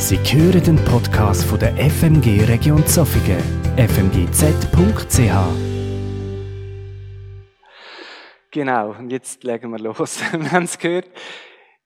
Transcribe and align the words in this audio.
Sie 0.00 0.16
hören 0.16 0.62
den 0.62 0.76
Podcast 0.84 1.44
von 1.44 1.58
der 1.58 1.74
FMG 1.76 2.44
Region 2.44 2.86
Zofingen, 2.86 3.42
fmgz.ch. 3.76 5.18
Genau, 8.52 8.90
und 8.92 9.10
jetzt 9.10 9.42
legen 9.42 9.72
wir 9.72 9.80
los. 9.80 10.20
Wir 10.32 10.52
haben 10.52 10.64
es 10.64 10.78
gehört 10.78 11.10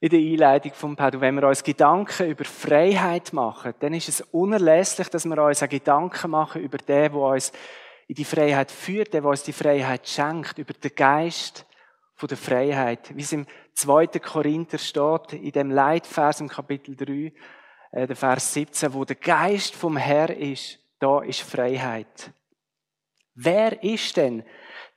in 0.01 0.11
der 0.11 0.21
Einleitung 0.21 0.73
vom 0.75 0.95
Pedro. 0.95 1.23
Wenn 1.23 1.37
wir 1.37 1.49
uns 1.49 1.65
Gedanken 1.65 2.29
über 2.29 2.45
Freiheit 2.45 3.33
machen, 3.33 3.73
dann 3.81 3.95
ist 3.95 4.11
es 4.11 4.21
unerlässlich, 4.21 5.09
dass 5.09 5.25
wir 5.25 5.43
uns 5.43 5.63
auch 5.63 5.69
Gedanken 5.69 6.33
machen 6.33 6.61
über 6.61 6.77
den, 6.77 7.13
der 7.13 7.15
uns 7.15 7.51
in 8.09 8.15
die 8.15 8.27
Freiheit 8.27 8.71
führt, 8.71 9.15
der, 9.15 9.23
der 9.23 9.31
uns 9.31 9.43
die 9.43 9.55
Freiheit 9.55 10.07
schenkt, 10.07 10.59
über 10.59 10.75
den 10.75 10.95
Geist 10.95 11.65
von 12.15 12.29
der 12.29 12.37
Freiheit. 12.37 13.17
Wie 13.17 13.23
es 13.23 13.33
im 13.33 13.47
2. 13.73 14.07
Korinther 14.19 14.77
steht, 14.77 15.33
in 15.33 15.53
dem 15.53 15.71
Leitvers 15.71 16.41
im 16.41 16.49
Kapitel 16.49 16.95
3, 16.95 17.13
äh, 17.13 17.33
der 17.93 18.17
Vers 18.17 18.55
17, 18.55 18.95
wo 18.95 19.05
der 19.05 19.17
Geist 19.17 19.75
vom 19.75 19.97
Herr 19.97 20.35
ist, 20.35 20.79
da 20.99 21.21
ist 21.21 21.41
Freiheit. 21.41 22.33
Wer 23.35 23.83
ist 23.83 24.17
denn 24.17 24.45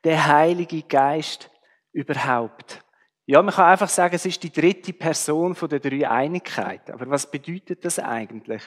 der 0.03 0.27
Heilige 0.27 0.81
Geist 0.83 1.49
überhaupt? 1.91 2.81
Ja, 3.27 3.41
man 3.41 3.53
kann 3.53 3.71
einfach 3.71 3.89
sagen, 3.89 4.15
es 4.15 4.25
ist 4.25 4.43
die 4.43 4.51
dritte 4.51 4.93
Person 4.93 5.55
von 5.55 5.67
der 5.67 5.79
drei 5.79 6.07
Einigkeit. 6.07 6.91
Aber 6.91 7.09
was 7.09 7.29
bedeutet 7.29 7.83
das 7.83 7.97
eigentlich? 7.97 8.61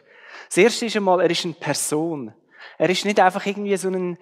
Das 0.49 0.57
erste 0.57 0.87
ist 0.87 0.97
einmal, 0.97 1.21
er 1.21 1.31
ist 1.31 1.45
eine 1.45 1.55
Person. 1.55 2.35
Er 2.77 2.91
ist 2.91 3.05
nicht 3.05 3.21
einfach 3.21 3.47
irgendwie 3.47 3.77
so 3.77 3.89
ein 3.89 4.19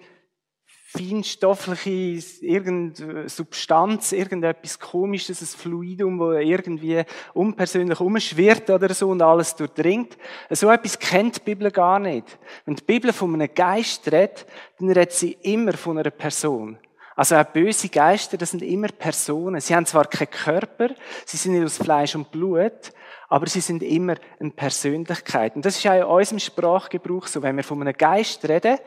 feinstoffliche 0.97 2.45
irgendeine 2.45 3.29
Substanz, 3.29 4.11
irgendetwas 4.11 4.79
Komisches, 4.79 5.41
ein 5.41 5.45
Fluidum, 5.45 6.19
wo 6.19 6.31
irgendwie 6.33 7.03
unpersönlich 7.33 7.99
umschwirrt 7.99 8.69
oder 8.69 8.93
so 8.93 9.09
und 9.09 9.21
alles 9.21 9.55
durchdringt. 9.55 10.17
So 10.49 10.69
etwas 10.69 10.97
kennt 10.97 11.37
die 11.37 11.41
Bibel 11.41 11.71
gar 11.71 11.99
nicht. 11.99 12.37
Wenn 12.65 12.75
die 12.75 12.83
Bibel 12.83 13.13
von 13.13 13.33
einem 13.33 13.53
Geist 13.53 14.11
redet, 14.11 14.45
dann 14.79 14.89
redet 14.89 15.13
sie 15.13 15.37
immer 15.41 15.73
von 15.73 15.97
einer 15.97 16.11
Person. 16.11 16.77
Also 17.15 17.35
auch 17.35 17.45
böse 17.45 17.89
Geister, 17.89 18.37
das 18.37 18.51
sind 18.51 18.61
immer 18.61 18.89
Personen. 18.89 19.59
Sie 19.59 19.75
haben 19.75 19.87
zwar 19.87 20.05
keinen 20.05 20.29
Körper, 20.29 20.89
sie 21.25 21.37
sind 21.37 21.53
nicht 21.53 21.65
aus 21.65 21.77
Fleisch 21.77 22.15
und 22.15 22.29
Blut, 22.31 22.91
aber 23.29 23.47
sie 23.47 23.59
sind 23.59 23.83
immer 23.83 24.15
eine 24.39 24.51
Persönlichkeit. 24.51 25.55
Und 25.55 25.65
das 25.65 25.77
ist 25.77 25.85
auch 25.87 25.93
in 25.93 26.03
unserem 26.03 26.39
Sprachgebrauch 26.39 27.27
so. 27.27 27.41
Wenn 27.41 27.57
wir 27.57 27.63
von 27.63 27.81
einem 27.81 27.93
Geist 27.93 28.47
reden, 28.47 28.77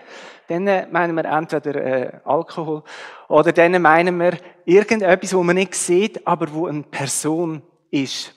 dann 0.48 0.64
meinen 0.90 1.14
wir 1.14 1.24
entweder 1.26 1.74
äh, 1.74 2.12
Alkohol 2.24 2.82
oder 3.28 3.52
dann 3.52 3.80
meinen 3.82 4.18
wir 4.18 4.38
irgendetwas, 4.64 5.34
wo 5.34 5.42
man 5.42 5.56
nicht 5.56 5.74
sieht, 5.74 6.26
aber 6.26 6.52
wo 6.52 6.66
eine 6.66 6.82
Person 6.82 7.62
ist. 7.90 8.34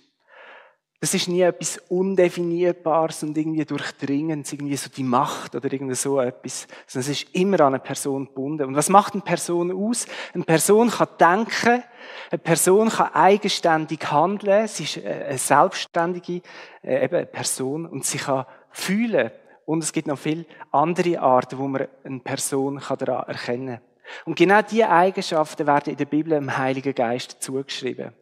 Das 1.03 1.13
ist 1.13 1.27
nie 1.27 1.41
etwas 1.41 1.79
Undefinierbares 1.89 3.23
und 3.23 3.37
irgendwie 3.37 3.65
durchdringendes, 3.65 4.53
irgendwie 4.53 4.77
so 4.77 4.89
die 4.89 5.03
Macht 5.03 5.53
oder 5.53 5.69
irgendwie 5.69 5.95
so 5.95 6.21
etwas, 6.21 6.65
sondern 6.87 7.11
es 7.11 7.23
ist 7.23 7.35
immer 7.35 7.59
an 7.59 7.73
eine 7.73 7.79
Person 7.79 8.23
gebunden. 8.23 8.67
Und 8.67 8.75
was 8.77 8.87
macht 8.87 9.11
eine 9.11 9.21
Person 9.21 9.73
aus? 9.73 10.05
Eine 10.33 10.45
Person 10.45 10.89
kann 10.89 11.09
denken, 11.19 11.83
eine 12.31 12.39
Person 12.41 12.87
kann 12.87 13.13
eigenständig 13.13 14.09
handeln, 14.09 14.65
sie 14.69 14.83
ist 14.83 15.05
eine 15.05 15.37
selbstständige 15.37 16.41
äh, 16.81 17.03
eben 17.03 17.15
eine 17.17 17.25
Person 17.25 17.85
und 17.85 18.05
sie 18.05 18.19
kann 18.19 18.45
fühlen. 18.71 19.31
Und 19.65 19.83
es 19.83 19.91
gibt 19.91 20.07
noch 20.07 20.17
viele 20.17 20.45
andere 20.71 21.19
Arten, 21.19 21.57
wo 21.57 21.67
man 21.67 21.85
eine 22.05 22.19
Person 22.19 22.81
daran 22.97 23.27
erkennen 23.27 23.75
kann. 23.75 23.81
Und 24.23 24.37
genau 24.37 24.61
diese 24.61 24.87
Eigenschaften 24.87 25.67
werden 25.67 25.91
in 25.91 25.97
der 25.97 26.05
Bibel 26.05 26.31
im 26.31 26.57
Heiligen 26.57 26.95
Geist 26.95 27.43
zugeschrieben. 27.43 28.13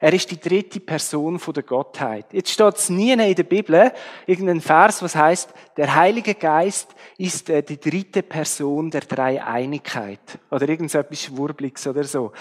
Er 0.00 0.12
ist 0.12 0.30
die 0.30 0.40
dritte 0.40 0.80
Person 0.80 1.38
von 1.38 1.54
der 1.54 1.62
Gottheit. 1.62 2.26
Jetzt 2.32 2.50
steht 2.50 2.76
es 2.76 2.90
nie 2.90 3.12
in 3.12 3.18
der 3.18 3.42
Bibel, 3.44 3.92
irgendein 4.26 4.60
Vers, 4.60 5.02
was 5.02 5.14
heißt, 5.14 5.52
der 5.76 5.94
Heilige 5.94 6.34
Geist 6.34 6.94
ist 7.16 7.48
äh, 7.50 7.62
die 7.62 7.78
dritte 7.78 8.22
Person 8.22 8.90
der 8.90 9.02
Dreieinigkeit. 9.02 10.38
Oder 10.50 10.68
irgend 10.68 10.90
so 10.90 10.98
etwas 10.98 11.22
Schwurbliges 11.22 11.86
oder 11.86 12.04
so. 12.04 12.32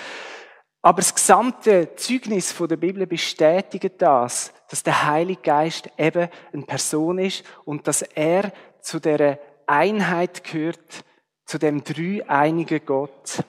Aber 0.82 0.98
das 0.98 1.16
gesamte 1.16 1.96
Zeugnis 1.96 2.52
von 2.52 2.68
der 2.68 2.76
Bibel 2.76 3.08
bestätigt 3.08 3.94
das, 4.00 4.52
dass 4.70 4.84
der 4.84 5.06
Heilige 5.06 5.42
Geist 5.42 5.90
eben 5.98 6.28
eine 6.52 6.64
Person 6.64 7.20
ist 7.20 7.46
und 7.64 7.88
dass 7.88 8.02
er 8.02 8.52
zu 8.82 9.00
der 9.00 9.40
Einheit 9.66 10.44
gehört, 10.44 11.06
zu 11.46 11.58
dem 11.58 11.84
dreieinigen 11.84 12.86
Gott. 12.86 13.44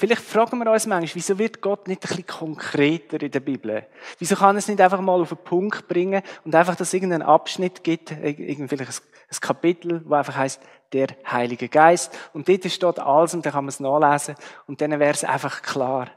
Vielleicht 0.00 0.22
fragen 0.22 0.58
wir 0.58 0.70
uns 0.72 0.86
manchmal, 0.86 1.14
wieso 1.14 1.38
wird 1.38 1.60
Gott 1.60 1.86
nicht 1.86 2.02
ein 2.02 2.08
bisschen 2.08 2.26
konkreter 2.26 3.20
in 3.20 3.30
der 3.30 3.40
Bibel? 3.40 3.86
Wieso 4.18 4.34
kann 4.34 4.56
er 4.56 4.60
es 4.60 4.66
nicht 4.66 4.80
einfach 4.80 5.02
mal 5.02 5.20
auf 5.20 5.28
den 5.28 5.36
Punkt 5.36 5.88
bringen 5.88 6.22
und 6.42 6.54
einfach, 6.54 6.74
dass 6.74 6.88
es 6.88 6.94
irgendeinen 6.94 7.20
Abschnitt 7.20 7.84
gibt, 7.84 8.08
vielleicht 8.08 9.02
ein, 9.02 9.40
Kapitel, 9.42 10.00
wo 10.06 10.14
einfach 10.14 10.36
heißt 10.36 10.62
der 10.94 11.08
Heilige 11.30 11.68
Geist. 11.68 12.18
Und 12.32 12.48
dort 12.48 12.64
steht 12.64 12.98
alles 12.98 13.34
und 13.34 13.44
dann 13.44 13.52
kann 13.52 13.64
man 13.64 13.68
es 13.68 13.78
nachlesen 13.78 14.36
und 14.66 14.80
dann 14.80 14.92
wäre 14.92 15.12
es 15.12 15.22
einfach 15.22 15.60
klar. 15.60 16.08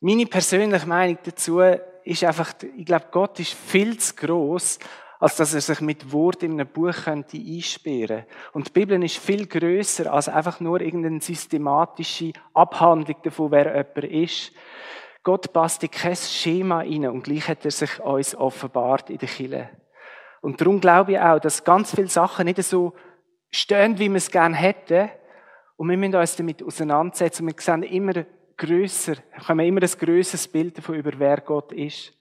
Meine 0.00 0.26
persönliche 0.26 0.88
Meinung 0.88 1.18
dazu 1.22 1.60
ist 2.02 2.24
einfach, 2.24 2.52
ich 2.76 2.84
glaube, 2.84 3.06
Gott 3.12 3.38
ist 3.38 3.54
viel 3.54 3.96
zu 3.98 4.16
groß, 4.16 4.80
als 5.20 5.36
dass 5.36 5.54
er 5.54 5.60
sich 5.60 5.80
mit 5.80 6.12
Wort 6.12 6.42
in 6.42 6.52
einem 6.52 6.68
Buch 6.68 6.94
könnte 7.04 7.36
einsperren 7.36 8.24
Und 8.52 8.68
die 8.68 8.72
Bibel 8.72 9.02
ist 9.02 9.18
viel 9.18 9.46
größer 9.46 10.12
als 10.12 10.28
einfach 10.28 10.60
nur 10.60 10.80
irgendeine 10.80 11.20
systematische 11.20 12.32
Abhandlung 12.54 13.16
davon, 13.22 13.50
wer 13.50 13.66
jemand 13.66 14.12
ist. 14.12 14.52
Gott 15.24 15.52
passt 15.52 15.82
in 15.82 15.90
kein 15.90 16.16
Schema 16.16 16.78
rein 16.78 17.06
und 17.08 17.24
gleich 17.24 17.48
hat 17.48 17.64
er 17.64 17.70
sich 17.70 18.00
uns 18.00 18.34
offenbart 18.34 19.10
in 19.10 19.18
der 19.18 19.28
Kille. 19.28 19.70
Und 20.40 20.60
darum 20.60 20.80
glaube 20.80 21.12
ich 21.12 21.20
auch, 21.20 21.40
dass 21.40 21.64
ganz 21.64 21.94
viele 21.94 22.08
Sachen 22.08 22.44
nicht 22.44 22.62
so 22.62 22.94
stehen, 23.50 23.98
wie 23.98 24.08
wir 24.08 24.16
es 24.16 24.30
gerne 24.30 24.56
hätten. 24.56 25.10
Und 25.76 25.90
wir 25.90 25.96
müssen 25.96 26.14
uns 26.14 26.36
damit 26.36 26.62
auseinandersetzen. 26.62 27.46
Wir 27.46 27.54
sehen 27.58 27.82
immer 27.82 28.24
grösser, 28.56 29.16
haben 29.46 29.60
immer 29.60 29.82
ein 29.82 29.90
grösseres 29.90 30.48
Bild 30.48 30.78
davon, 30.78 30.96
über 30.96 31.12
wer 31.18 31.40
Gott 31.40 31.72
ist. 31.72 32.12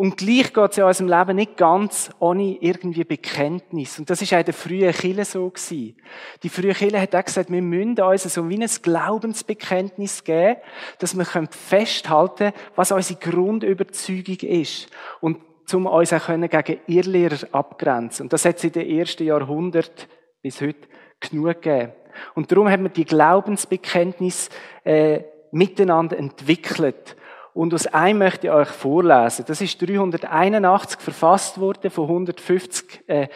Und 0.00 0.16
gleich 0.16 0.54
geht 0.54 0.70
es 0.70 0.78
in 0.78 0.84
unserem 0.84 1.08
Leben 1.08 1.34
nicht 1.34 1.56
ganz 1.56 2.10
ohne 2.20 2.56
irgendwie 2.60 3.02
Bekenntnis. 3.02 3.98
Und 3.98 4.08
das 4.08 4.22
ist 4.22 4.32
auch 4.32 4.38
in 4.38 4.44
der 4.44 4.54
frühen 4.54 4.92
Kirche 4.92 5.24
so 5.24 5.50
gewesen. 5.50 5.96
Die 6.44 6.48
frühe 6.48 6.72
Kirche 6.72 7.00
hat 7.00 7.16
auch 7.16 7.24
gesagt, 7.24 7.50
wir 7.50 7.60
müssen 7.60 8.00
uns 8.00 8.22
so 8.22 8.48
wie 8.48 8.62
ein 8.62 8.70
Glaubensbekenntnis 8.80 10.22
geben, 10.22 10.58
dass 11.00 11.16
wir 11.16 11.24
festhalten 11.24 12.36
können, 12.36 12.52
was 12.76 12.92
unsere 12.92 13.18
Grundüberzeugung 13.18 14.38
ist. 14.48 14.88
Und 15.20 15.38
zum 15.66 15.86
uns 15.86 16.12
auch 16.12 16.26
können 16.26 16.48
gegen 16.48 16.80
Irrlehrer 16.86 17.48
abgrenzen. 17.50 18.26
Und 18.26 18.32
das 18.32 18.44
hat 18.44 18.58
es 18.58 18.64
in 18.64 18.72
den 18.72 18.88
ersten 18.88 19.24
Jahrhunderten 19.24 20.06
bis 20.42 20.60
heute 20.60 20.86
genug 21.18 21.60
gegeben. 21.60 21.92
Und 22.36 22.52
darum 22.52 22.70
haben 22.70 22.84
wir 22.84 22.90
die 22.90 23.04
Glaubensbekenntnis 23.04 24.48
äh, 24.84 25.24
miteinander 25.50 26.16
entwickelt. 26.16 27.16
Und 27.58 27.74
aus 27.74 27.86
einem 27.88 28.20
möchte 28.20 28.46
ich 28.46 28.52
euch 28.52 28.68
vorlesen. 28.68 29.44
Das 29.48 29.60
ist 29.60 29.82
381 29.82 31.00
verfasst 31.00 31.58
worden 31.58 31.90
von 31.90 32.04
150 32.04 33.08
äh, 33.08 33.26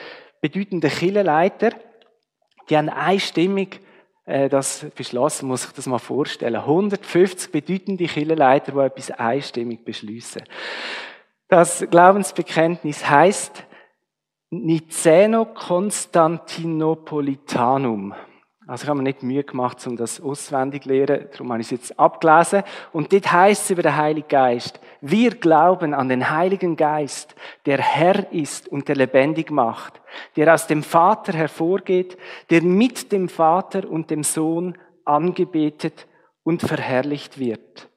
bedeutenden 0.41 0.89
Kirchenleitern. 0.89 1.75
Die 2.71 2.77
haben 2.77 2.89
einstimmig 2.89 3.81
äh, 4.25 4.49
das 4.49 4.87
beschlossen, 4.95 5.49
muss 5.49 5.65
ich 5.65 5.73
das 5.73 5.87
mal 5.87 5.99
vorstellen. 5.99 6.55
150 6.55 7.51
bedeutende 7.51 8.05
Kirchenleiter, 8.05 8.71
die 8.71 8.79
etwas 8.79 9.11
einstimmig 9.11 9.85
beschließen. 9.85 10.45
Das 11.49 11.85
Glaubensbekenntnis 11.91 13.11
heißt 13.11 13.65
Niceno 14.51 15.47
Constantinopolitanum. 15.47 18.15
Also 18.67 18.85
ich 18.85 18.89
habe 18.89 18.99
mir 18.99 19.03
nicht 19.03 19.25
Mühe 19.25 19.43
gemacht, 19.43 19.85
um 19.89 19.97
das 19.97 20.21
auswendig 20.21 20.85
zu 20.85 20.91
lernen, 20.91 21.27
darum 21.33 21.51
habe 21.51 21.61
ich 21.61 21.67
es 21.67 21.71
jetzt 21.73 21.99
abgelesen. 21.99 22.63
Und 22.93 23.13
dort 23.13 23.33
heißt 23.33 23.65
es 23.65 23.71
über 23.71 23.83
den 23.83 23.97
Heiligen 23.97 24.29
Geist, 24.29 24.79
wir 25.01 25.33
glauben 25.33 25.95
an 25.95 26.09
den 26.09 26.31
Heiligen 26.31 26.77
Geist, 26.77 27.35
der 27.67 27.79
Herr 27.79 28.33
ist 28.33 28.69
und 28.69 28.87
der 28.87 28.95
lebendig 28.95 29.51
macht, 29.51 30.01
der 30.37 30.55
aus 30.55 30.69
dem 30.69 30.85
Vater 30.85 31.33
hervorgeht, 31.33 32.17
der 32.51 32.63
mit 32.63 33.11
dem 33.11 33.29
Vater 33.29 33.91
und 33.91 34.11
dem 34.11 34.23
Sohn 34.23 34.79
angebetet 35.05 36.07
und 36.45 36.63
verherrlicht 36.63 37.41
wird. 37.41 37.89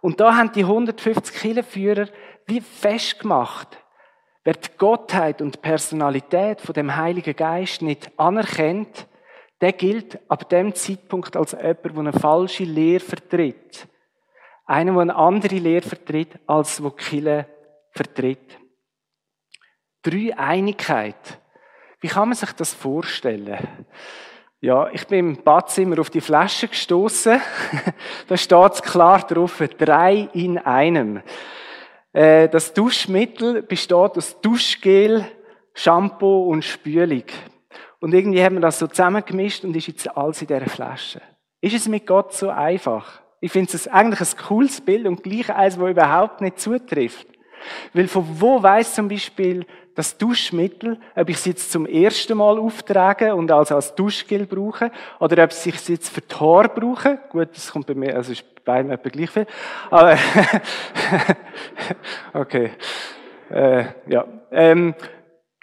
Und 0.00 0.20
da 0.20 0.36
haben 0.36 0.52
die 0.52 0.62
150 0.62 1.34
Kirchenführer 1.34 2.08
wie 2.46 2.62
festgemacht, 2.62 3.78
wer 4.44 4.54
die 4.54 4.68
Gottheit 4.78 5.42
und 5.42 5.60
Personalität 5.60 6.62
von 6.62 6.72
dem 6.72 6.96
Heiligen 6.96 7.36
Geist 7.36 7.82
nicht 7.82 8.10
anerkennt, 8.18 9.06
der 9.60 9.72
gilt 9.72 10.18
ab 10.28 10.48
dem 10.48 10.74
Zeitpunkt 10.74 11.36
als 11.36 11.52
jemand, 11.52 11.84
der 11.84 11.96
eine 11.96 12.12
falsche 12.12 12.64
Lehre 12.64 13.00
vertritt. 13.00 13.86
Einer, 14.66 14.92
der 14.92 15.00
eine 15.02 15.16
andere 15.16 15.56
Lehre 15.56 15.86
vertritt, 15.86 16.38
als 16.46 16.82
wo 16.82 16.90
Kille 16.90 17.46
vertritt. 17.92 18.58
Drei 20.02 20.36
Einigkeit. 20.36 21.40
Wie 22.00 22.08
kann 22.08 22.28
man 22.28 22.36
sich 22.36 22.52
das 22.52 22.74
vorstellen? 22.74 23.58
Ja, 24.60 24.88
ich 24.90 25.06
bin 25.06 25.18
im 25.18 25.42
Badzimmer 25.42 25.98
auf 25.98 26.10
die 26.10 26.20
Flasche 26.20 26.68
gestoßen. 26.68 27.40
da 28.28 28.36
steht 28.36 28.82
klar 28.82 29.26
drauf, 29.26 29.62
drei 29.78 30.28
in 30.32 30.58
einem. 30.58 31.22
Äh, 32.12 32.48
das 32.48 32.72
Duschmittel 32.72 33.62
besteht 33.62 33.92
aus 33.92 34.40
Duschgel, 34.40 35.26
Shampoo 35.74 36.48
und 36.48 36.64
Spülung. 36.64 37.24
Und 38.04 38.12
irgendwie 38.12 38.44
haben 38.44 38.56
wir 38.56 38.60
das 38.60 38.78
so 38.78 38.86
zusammengemischt 38.86 39.64
und 39.64 39.74
ist 39.74 39.86
jetzt 39.86 40.14
alles 40.14 40.42
in 40.42 40.48
dieser 40.48 40.68
Flasche. 40.68 41.22
Ist 41.62 41.74
es 41.74 41.88
mit 41.88 42.06
Gott 42.06 42.34
so 42.34 42.50
einfach? 42.50 43.22
Ich 43.40 43.50
finde 43.50 43.74
es 43.74 43.88
eigentlich 43.88 44.20
ein 44.20 44.36
cooles 44.46 44.82
Bild 44.82 45.06
und 45.06 45.22
gleich 45.22 45.48
eins, 45.48 45.78
das 45.78 45.88
überhaupt 45.88 46.42
nicht 46.42 46.60
zutrifft. 46.60 47.26
Weil 47.94 48.06
von 48.08 48.26
wo 48.38 48.62
weiß 48.62 48.92
zum 48.92 49.08
Beispiel 49.08 49.64
das 49.94 50.18
Duschmittel, 50.18 51.00
ob 51.16 51.30
ich 51.30 51.36
es 51.36 51.46
jetzt 51.46 51.72
zum 51.72 51.86
ersten 51.86 52.36
Mal 52.36 52.58
auftrage 52.58 53.34
und 53.34 53.50
also 53.50 53.74
als 53.74 53.94
Duschgel 53.94 54.44
brauche, 54.44 54.90
oder 55.18 55.42
ob 55.42 55.52
ich 55.52 55.74
es 55.74 55.88
jetzt 55.88 56.10
für 56.10 56.20
Haare 56.38 56.68
brauche. 56.68 57.20
Gut, 57.30 57.48
das 57.54 57.72
kommt 57.72 57.86
bei 57.86 57.94
mir, 57.94 58.16
also 58.16 58.32
ist 58.32 58.44
bei 58.56 58.74
beiden 58.74 58.90
etwa 58.90 59.08
gleich 59.08 59.30
viel. 59.30 59.46
Aber, 59.88 60.18
okay. 62.34 62.70
Äh, 63.48 63.84
ja. 64.08 64.26
Ähm, 64.50 64.94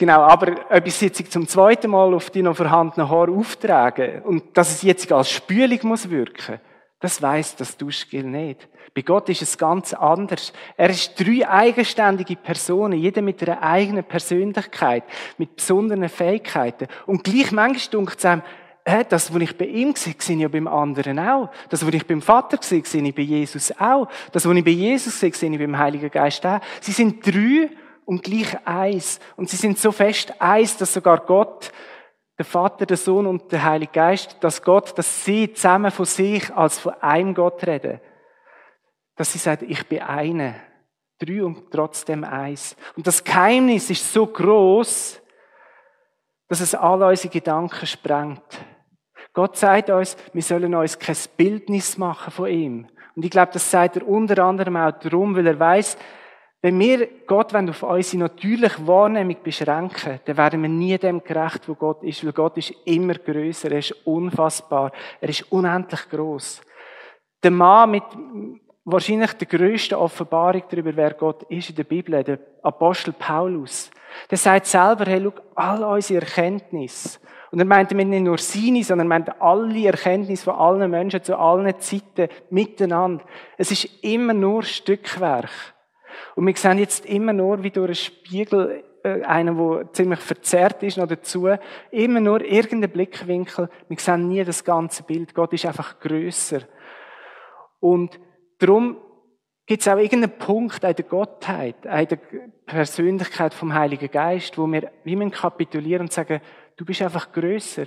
Genau, 0.02 0.22
aber 0.22 0.56
es 0.84 1.00
jetzt 1.00 1.32
zum 1.32 1.48
zweiten 1.48 1.92
Mal 1.92 2.12
auf 2.16 2.32
die 2.32 2.42
noch 2.42 2.56
vorhandenen 2.56 3.08
Haare 3.08 3.30
auftrage 3.30 4.24
und 4.26 4.58
dass 4.58 4.72
es 4.72 4.82
jetzt 4.82 5.12
als 5.12 5.30
Spülung 5.30 5.78
muss 5.84 6.10
wirken, 6.10 6.60
das 7.00 7.22
weiß 7.22 7.58
das 7.58 7.78
Duschgel 7.78 8.24
nicht. 8.24 8.68
Bei 8.96 9.04
Gott 9.04 9.30
ist 9.30 9.44
es 9.44 9.60
ganz 9.60 9.94
anders. 9.94 10.54
Er 10.76 10.90
ist 10.90 11.20
drei 11.20 11.48
eigenständige 11.48 12.36
Personen, 12.36 12.98
jeder 12.98 13.22
mit 13.22 13.48
einer 13.48 13.62
eigenen 13.62 14.04
Persönlichkeit, 14.04 15.04
mit 15.38 15.58
besonderen 15.58 16.10
Fähigkeiten. 16.10 16.88
Und 17.06 17.24
gleich 17.24 17.52
manchmal 17.52 17.92
dunkt 17.92 18.18
es 18.18 18.26
einem, 18.26 18.42
äh, 18.84 19.06
das, 19.08 19.32
was 19.32 19.42
ich 19.44 19.56
bei 19.56 19.66
ihm 19.66 19.96
sehe, 19.96 20.16
sehe 20.18 20.36
ich 20.36 20.42
ja 20.42 20.48
beim 20.48 20.68
anderen 20.68 21.20
auch. 21.20 21.52
Das, 21.70 21.86
was 21.86 21.94
ich 21.94 22.08
beim 22.08 22.24
Vater 22.24 22.58
sehe, 22.60 22.84
sehe 22.86 23.04
ich 23.04 23.14
bei 23.14 23.22
Jesus 23.22 23.72
auch. 23.80 24.08
Das, 24.32 24.48
was 24.48 24.56
ich 24.56 24.66
bei 24.66 24.72
Jesus 24.72 25.20
sehe, 25.20 25.32
sehe 25.32 25.52
ich 25.52 25.60
beim 25.60 25.78
Heiligen 25.78 26.10
Geist 26.10 26.44
auch. 26.44 26.60
Sie 26.80 26.92
sind 26.92 27.24
drei 27.24 27.70
und 28.06 28.24
gleich 28.24 28.56
eins. 28.66 29.20
Und 29.36 29.50
sie 29.50 29.58
sind 29.58 29.78
so 29.78 29.92
fest 29.92 30.34
eins, 30.40 30.78
dass 30.78 30.94
sogar 30.94 31.20
Gott, 31.20 31.72
der 32.38 32.46
Vater, 32.46 32.86
der 32.86 32.98
Sohn 32.98 33.28
und 33.28 33.52
der 33.52 33.64
Heilige 33.64 33.92
Geist, 33.92 34.38
dass 34.42 34.62
Gott, 34.62 34.98
dass 34.98 35.24
sie 35.24 35.54
zusammen 35.54 35.92
von 35.92 36.06
sich 36.06 36.52
als 36.54 36.80
von 36.80 36.94
einem 37.02 37.34
Gott 37.34 37.66
reden. 37.66 38.02
Dass 39.16 39.32
sie 39.34 39.40
sagen, 39.40 39.68
ich 39.70 39.88
bin 39.88 40.02
eine. 40.02 40.56
Drei 41.20 41.44
und 41.44 41.70
trotzdem 41.70 42.24
eins. 42.24 42.76
Und 42.96 43.06
das 43.06 43.24
Geheimnis 43.24 43.92
ist 43.92 44.12
so 44.12 44.26
groß, 44.26 45.22
dass 46.48 46.62
es 46.62 46.74
all 46.74 47.04
unsere 47.04 47.32
Gedanken 47.32 47.86
sprengt. 47.86 48.66
Gott 49.34 49.56
sagt 49.56 49.90
uns, 49.90 50.18
wir 50.34 50.42
sollen 50.42 50.74
uns 50.74 51.00
kein 51.00 51.16
Bildnis 51.38 51.98
machen 51.98 52.32
von 52.32 52.50
ihm. 52.50 52.88
Und 53.16 53.24
ich 53.24 53.32
glaube, 53.32 53.52
das 53.54 53.70
sagt 53.70 53.98
er 53.98 54.08
unter 54.08 54.44
anderem 54.44 54.76
auch 54.78 54.92
darum, 54.92 55.36
weil 55.36 55.48
er 55.48 55.60
weiß, 55.60 55.98
wenn 56.64 56.80
wir 56.80 57.08
Gott 57.26 57.56
auf 57.56 57.84
unsere 57.84 58.24
natürliche 58.24 58.86
Wahrnehmung 58.86 59.38
beschränken, 59.44 60.20
dann 60.26 60.38
werden 60.38 60.62
wir 60.62 60.70
nie 60.70 60.98
dem 60.98 61.24
gerecht, 61.24 61.68
wo 61.68 61.74
Gott 61.74 62.04
ist, 62.04 62.24
weil 62.24 62.34
Gott 62.34 62.58
ist 62.58 62.74
immer 62.86 63.16
größer, 63.16 63.72
er 63.72 63.80
ist 63.80 63.96
unfassbar, 64.06 64.92
er 65.20 65.30
ist 65.30 65.52
unendlich 65.52 66.08
groß. 66.10 66.62
Der 67.42 67.52
Mann 67.52 67.90
mit 67.90 68.04
wahrscheinlich 68.86 69.34
der 69.34 69.48
größten 69.48 69.98
Offenbarung 69.98 70.64
darüber, 70.70 70.96
wer 70.96 71.14
Gott 71.16 71.44
ist 71.44 71.72
in 71.72 71.76
der 71.76 71.84
Bibel, 71.84 72.24
der 72.24 72.38
Apostel 72.62 73.14
Paulus, 73.14 73.90
der 74.30 74.38
sagt 74.38 74.68
selber, 74.68 75.06
hey, 75.06 75.22
schau, 75.24 75.42
all 75.56 75.84
unsere 75.84 76.22
Erkenntnis, 76.22 77.20
und 77.52 77.60
er 77.60 77.66
meinte 77.66 77.96
nicht 77.96 78.22
nur 78.22 78.38
seine, 78.38 78.84
sondern 78.84 79.08
er 79.08 79.10
meinte 79.10 79.42
alle 79.42 79.88
Erkenntnis 79.88 80.44
von 80.44 80.56
allen 80.56 80.90
Menschen 80.90 81.22
zu 81.22 81.38
allen 81.38 81.78
Zeiten 81.80 82.30
miteinander. 82.50 83.26
Es 83.58 83.72
ist 83.72 83.90
immer 84.04 84.34
nur 84.34 84.64
Stückwerk. 84.64 85.50
Und 86.36 86.48
wir 86.48 86.56
sehen 86.56 86.78
jetzt 86.78 87.06
immer 87.06 87.34
nur, 87.34 87.64
wie 87.64 87.72
durch 87.72 87.88
einen 87.88 87.96
Spiegel, 87.96 88.84
äh, 89.04 89.24
einen, 89.24 89.58
der 89.58 89.94
ziemlich 89.94 90.20
verzerrt 90.20 90.84
ist, 90.84 90.98
noch 90.98 91.08
dazu, 91.08 91.50
immer 91.92 92.20
nur 92.20 92.42
irgendeinen 92.42 92.92
Blickwinkel. 92.92 93.70
Wir 93.88 94.00
sehen 94.00 94.28
nie 94.28 94.44
das 94.44 94.64
ganze 94.64 95.04
Bild. 95.04 95.34
Gott 95.34 95.54
ist 95.54 95.66
einfach 95.66 96.00
größer. 96.00 96.62
Und 97.80 98.20
darum 98.60 98.98
gibt 99.66 99.82
es 99.82 99.88
auch 99.88 99.98
irgendeinen 99.98 100.38
Punkt 100.38 100.84
in 100.84 100.96
der 100.96 101.06
Gottheit, 101.06 101.76
in 101.86 102.08
der 102.08 102.20
Persönlichkeit 102.66 103.54
vom 103.54 103.74
Heiligen 103.74 104.12
Geist, 104.12 104.58
wo 104.58 104.68
wir 104.68 104.92
wie 105.04 105.16
wir 105.16 105.30
kapitulieren 105.30 106.04
und 106.04 106.14
sagen, 106.14 106.42
du 106.78 106.86
bist 106.86 107.02
einfach 107.02 107.32
größer. 107.32 107.86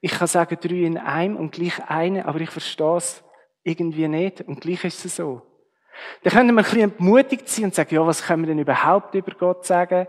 Ich 0.00 0.12
kann 0.12 0.26
sagen, 0.26 0.58
drei 0.60 0.82
in 0.82 0.98
einem 0.98 1.36
und 1.36 1.52
gleich 1.52 1.80
eine, 1.88 2.26
aber 2.26 2.40
ich 2.40 2.50
verstehe 2.50 2.96
es 2.96 3.24
irgendwie 3.62 4.08
nicht 4.08 4.42
und 4.42 4.60
gleich 4.60 4.84
ist 4.84 5.04
es 5.04 5.16
so. 5.16 5.42
Dann 6.22 6.32
können 6.32 6.54
wir 6.54 6.62
ein 6.62 6.64
bisschen 6.64 6.80
entmutigt 6.82 7.48
sein 7.48 7.66
und 7.66 7.74
sagen, 7.74 7.94
ja, 7.94 8.06
was 8.06 8.24
können 8.24 8.42
wir 8.42 8.48
denn 8.48 8.58
überhaupt 8.58 9.14
über 9.14 9.32
Gott 9.32 9.66
sagen? 9.66 10.06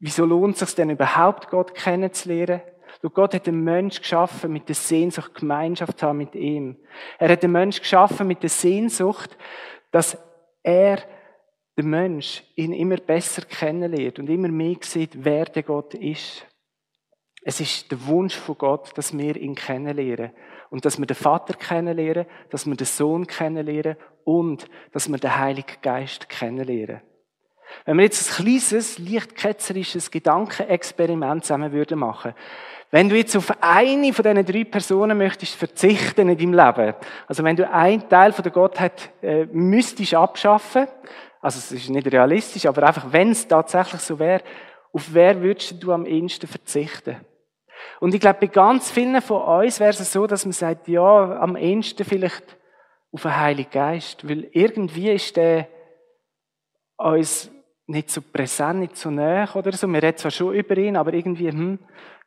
Wieso 0.00 0.24
lohnt 0.24 0.54
es 0.54 0.60
sich 0.60 0.74
denn 0.74 0.90
überhaupt, 0.90 1.48
Gott 1.48 1.74
kennenzulernen? 1.74 2.62
Du, 3.02 3.10
Gott 3.10 3.34
hat 3.34 3.46
den 3.46 3.62
Mensch 3.62 4.00
geschaffen 4.00 4.52
mit 4.52 4.68
der 4.68 4.74
Sehnsucht, 4.74 5.34
Gemeinschaft 5.34 5.98
zu 5.98 6.06
haben 6.06 6.18
mit 6.18 6.34
ihm. 6.34 6.76
Er 7.18 7.28
hat 7.28 7.42
den 7.42 7.52
Mensch 7.52 7.80
geschaffen 7.80 8.26
mit 8.26 8.42
der 8.42 8.50
Sehnsucht, 8.50 9.36
dass 9.90 10.18
er, 10.62 10.98
der 11.76 11.84
Mensch, 11.84 12.42
ihn 12.56 12.72
immer 12.72 12.96
besser 12.96 13.42
kennenlernt 13.42 14.18
und 14.18 14.28
immer 14.28 14.48
mehr 14.48 14.76
sieht, 14.80 15.24
wer 15.24 15.44
der 15.44 15.62
Gott 15.62 15.94
ist. 15.94 16.46
Es 17.42 17.60
ist 17.60 17.90
der 17.90 18.04
Wunsch 18.06 18.36
von 18.36 18.58
Gott, 18.58 18.96
dass 18.96 19.16
wir 19.16 19.36
ihn 19.36 19.54
kennenlernen. 19.54 20.32
Und 20.70 20.84
dass 20.84 20.98
wir 20.98 21.06
den 21.06 21.16
Vater 21.16 21.54
kennenlernen, 21.54 22.26
dass 22.50 22.66
wir 22.66 22.74
den 22.74 22.86
Sohn 22.86 23.26
kennenlernen 23.26 23.96
und 24.24 24.66
dass 24.92 25.08
wir 25.08 25.18
den 25.18 25.36
Heiligen 25.36 25.80
Geist 25.80 26.28
kennenlernen. 26.28 27.00
Wenn 27.84 27.96
wir 27.96 28.04
jetzt 28.04 28.38
ein 28.38 28.44
kleines, 28.44 28.98
leicht 28.98 29.34
ketzerisches 29.34 30.10
Gedankenexperiment 30.10 31.44
zusammen 31.44 31.72
würden 31.72 31.98
machen 31.98 32.34
wenn 32.90 33.08
du 33.08 33.16
jetzt 33.16 33.36
auf 33.36 33.52
eine 33.60 34.12
von 34.12 34.22
diesen 34.22 34.46
drei 34.46 34.64
Personen 34.64 35.18
möchtest 35.18 35.56
verzichten 35.56 36.28
in 36.28 36.38
deinem 36.38 36.54
Leben, 36.54 36.94
also 37.26 37.44
wenn 37.44 37.56
du 37.56 37.70
einen 37.70 38.08
Teil 38.08 38.32
von 38.32 38.42
der 38.42 38.52
Gottheit 38.52 39.10
äh, 39.22 39.44
müsstest 39.46 40.14
abschaffen, 40.14 40.86
also 41.40 41.58
es 41.58 41.70
ist 41.70 41.90
nicht 41.90 42.10
realistisch, 42.10 42.66
aber 42.66 42.84
einfach, 42.84 43.12
wenn 43.12 43.32
es 43.32 43.46
tatsächlich 43.46 44.00
so 44.00 44.18
wäre, 44.18 44.42
auf 44.92 45.12
wer 45.12 45.40
würdest 45.42 45.82
du 45.82 45.92
am 45.92 46.06
ehesten 46.06 46.46
verzichten? 46.46 47.16
Und 48.00 48.14
ich 48.14 48.20
glaube, 48.20 48.40
bei 48.40 48.46
ganz 48.46 48.90
vielen 48.90 49.20
von 49.22 49.42
uns 49.42 49.80
wäre 49.80 49.90
es 49.90 50.12
so, 50.12 50.26
dass 50.26 50.44
man 50.44 50.52
sagt, 50.52 50.88
ja, 50.88 51.38
am 51.40 51.56
ehesten 51.56 52.04
vielleicht 52.04 52.56
auf 53.12 53.22
den 53.22 53.36
Heiligen 53.36 53.70
Geist, 53.70 54.28
weil 54.28 54.48
irgendwie 54.52 55.10
ist 55.10 55.36
der 55.36 55.68
uns 56.96 57.50
nicht 57.86 58.10
so 58.10 58.20
präsent, 58.20 58.80
nicht 58.80 58.96
so 58.96 59.10
nah 59.10 59.48
oder 59.54 59.72
so. 59.72 59.86
Wir 59.86 60.02
reden 60.02 60.18
zwar 60.18 60.30
schon 60.30 60.54
über 60.54 60.76
ihn, 60.76 60.96
aber 60.96 61.14
irgendwie, 61.14 61.48
hm, 61.48 61.78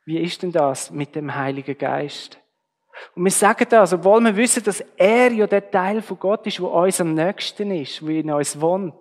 wie 0.04 0.18
ist 0.18 0.42
denn 0.42 0.52
das 0.52 0.90
mit 0.90 1.14
dem 1.14 1.34
Heiligen 1.34 1.78
Geist? 1.78 2.38
Und 3.14 3.24
wir 3.24 3.30
sagen 3.30 3.66
das, 3.68 3.92
obwohl 3.92 4.20
wir 4.20 4.36
wissen, 4.36 4.62
dass 4.64 4.84
er 4.96 5.32
ja 5.32 5.46
der 5.46 5.70
Teil 5.70 6.02
von 6.02 6.18
Gott 6.18 6.46
ist, 6.46 6.60
wo 6.60 6.66
uns 6.66 7.00
am 7.00 7.14
nächsten 7.14 7.70
ist, 7.70 8.02
wo 8.02 8.08
in 8.08 8.30
uns 8.30 8.60
wohnt. 8.60 8.94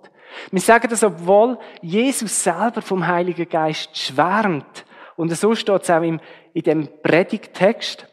Wir 0.52 0.62
sagen 0.62 0.88
das, 0.90 1.04
obwohl 1.04 1.58
Jesus 1.82 2.44
selber 2.44 2.82
vom 2.82 3.06
Heiligen 3.06 3.50
Geist 3.50 3.98
schwärmt. 3.98 4.86
Und 5.18 5.30
so 5.36 5.56
steht 5.56 5.82
es 5.84 5.90
auch 5.90 6.02
im, 6.02 6.20
in 6.54 6.64
dem 6.64 7.02
Predigtext, 7.02 8.08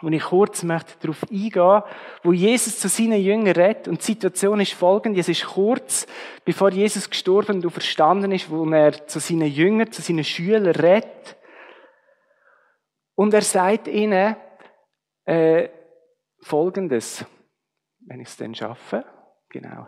wo 0.00 0.08
ich 0.08 0.22
kurz 0.22 0.62
möchte 0.62 0.92
darauf 1.00 1.22
eingehen, 1.30 1.82
wo 2.22 2.32
Jesus 2.32 2.78
zu 2.78 2.88
seinen 2.88 3.20
Jüngern 3.20 3.54
redet. 3.54 3.88
Und 3.88 4.00
die 4.00 4.12
Situation 4.12 4.60
ist 4.60 4.74
folgende. 4.74 5.20
Es 5.20 5.28
ist 5.28 5.46
kurz, 5.46 6.06
bevor 6.44 6.70
Jesus 6.70 7.08
gestorben 7.08 7.64
und 7.64 7.70
verstanden 7.70 8.32
ist, 8.32 8.50
wo 8.50 8.68
er 8.70 9.06
zu 9.06 9.18
seinen 9.18 9.48
Jüngern, 9.48 9.90
zu 9.90 10.02
seinen 10.02 10.24
Schülern 10.24 10.66
redet. 10.66 11.36
Und 13.14 13.32
er 13.32 13.42
sagt 13.42 13.88
ihnen 13.88 14.36
äh, 15.24 15.68
Folgendes, 16.40 17.24
wenn 18.00 18.20
ich 18.20 18.28
es 18.28 18.36
denn 18.36 18.54
schaffe. 18.54 19.04
Genau. 19.48 19.86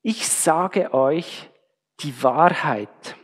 Ich 0.00 0.26
sage 0.28 0.94
euch 0.94 1.50
die 2.00 2.22
Wahrheit. 2.22 3.16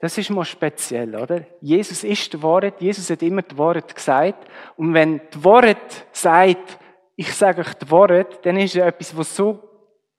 Das 0.00 0.16
ist 0.16 0.30
mal 0.30 0.46
speziell, 0.46 1.14
oder? 1.14 1.44
Jesus 1.60 2.04
ist 2.04 2.32
die 2.32 2.42
Wahrheit, 2.42 2.80
Jesus 2.80 3.10
hat 3.10 3.22
immer 3.22 3.42
die 3.42 3.56
Wahrheit 3.58 3.94
gesagt. 3.94 4.48
Und 4.76 4.94
wenn 4.94 5.20
die 5.32 5.44
Wahrheit 5.44 6.06
sagt, 6.10 6.78
ich 7.16 7.34
sage 7.34 7.60
euch 7.60 7.74
die 7.74 7.90
Wahrheit, 7.90 8.44
dann 8.46 8.56
ist 8.56 8.76
es 8.76 8.82
etwas, 8.82 9.14
was 9.14 9.36
so, 9.36 9.62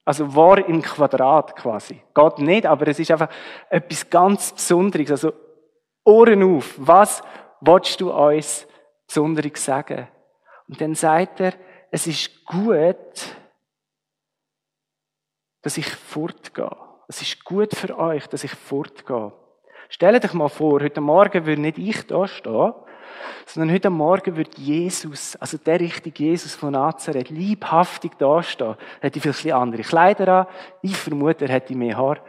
also 0.06 0.36
wahr 0.36 0.68
im 0.68 0.84
Quadrat 0.84 1.56
quasi. 1.56 2.00
Geht 2.14 2.38
nicht, 2.40 2.68
aber 2.68 2.88
es 2.90 3.00
ist 3.00 3.10
einfach 3.10 3.30
etwas 3.70 4.08
ganz 4.08 4.54
Besonderes. 4.54 5.10
Also 5.10 5.34
Ohren 6.04 6.44
auf. 6.44 6.76
Was 6.78 7.24
willst 7.60 8.02
du 8.02 8.12
uns 8.12 8.68
Besonderes 9.08 9.66
sagen? 9.66 10.08
Und 10.68 10.80
dann 10.80 10.94
sagt 10.94 11.40
er, 11.40 11.54
es 11.90 12.06
ist 12.06 12.46
gut, 12.46 13.36
dass 15.64 15.78
ich 15.78 15.88
fortgehe. 15.88 16.70
Es 17.08 17.22
ist 17.24 17.44
gut 17.44 17.76
für 17.76 17.98
euch, 17.98 18.28
dass 18.28 18.44
ich 18.44 18.52
fortgehe. 18.52 19.34
Stell 19.94 20.18
dich 20.22 20.32
mal 20.32 20.48
vor, 20.48 20.80
heute 20.80 21.02
Morgen 21.02 21.46
würde 21.46 21.62
nicht 21.62 21.78
ich 21.78 22.08
da 22.08 22.26
stehen, 22.26 22.74
sondern 23.46 23.76
heute 23.76 23.90
Morgen 23.90 24.38
wird 24.38 24.58
Jesus, 24.58 25.36
also 25.36 25.58
der 25.58 25.82
richtige 25.82 26.24
Jesus 26.24 26.56
von 26.56 26.72
Nazareth, 26.72 27.30
liebhaftig 27.30 28.14
dastehen. 28.18 28.78
Er 29.02 29.08
hätte 29.08 29.20
vielleicht 29.20 29.52
andere 29.52 29.82
Kleider 29.82 30.28
an. 30.30 30.48
Ich 30.82 30.96
vermute, 30.96 31.44
er 31.44 31.52
hätte 31.52 31.76
mehr 31.76 31.98
Haar. 31.98 32.20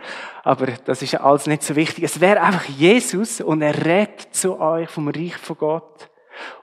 Aber 0.42 0.66
das 0.84 1.02
ist 1.02 1.12
ja 1.12 1.20
alles 1.20 1.46
nicht 1.46 1.62
so 1.62 1.76
wichtig. 1.76 2.02
Es 2.02 2.20
wäre 2.20 2.40
einfach 2.40 2.64
Jesus 2.64 3.40
und 3.40 3.62
er 3.62 3.86
redet 3.86 4.34
zu 4.34 4.58
euch 4.58 4.90
vom 4.90 5.06
Reich 5.06 5.36
von 5.36 5.56
Gott. 5.56 6.10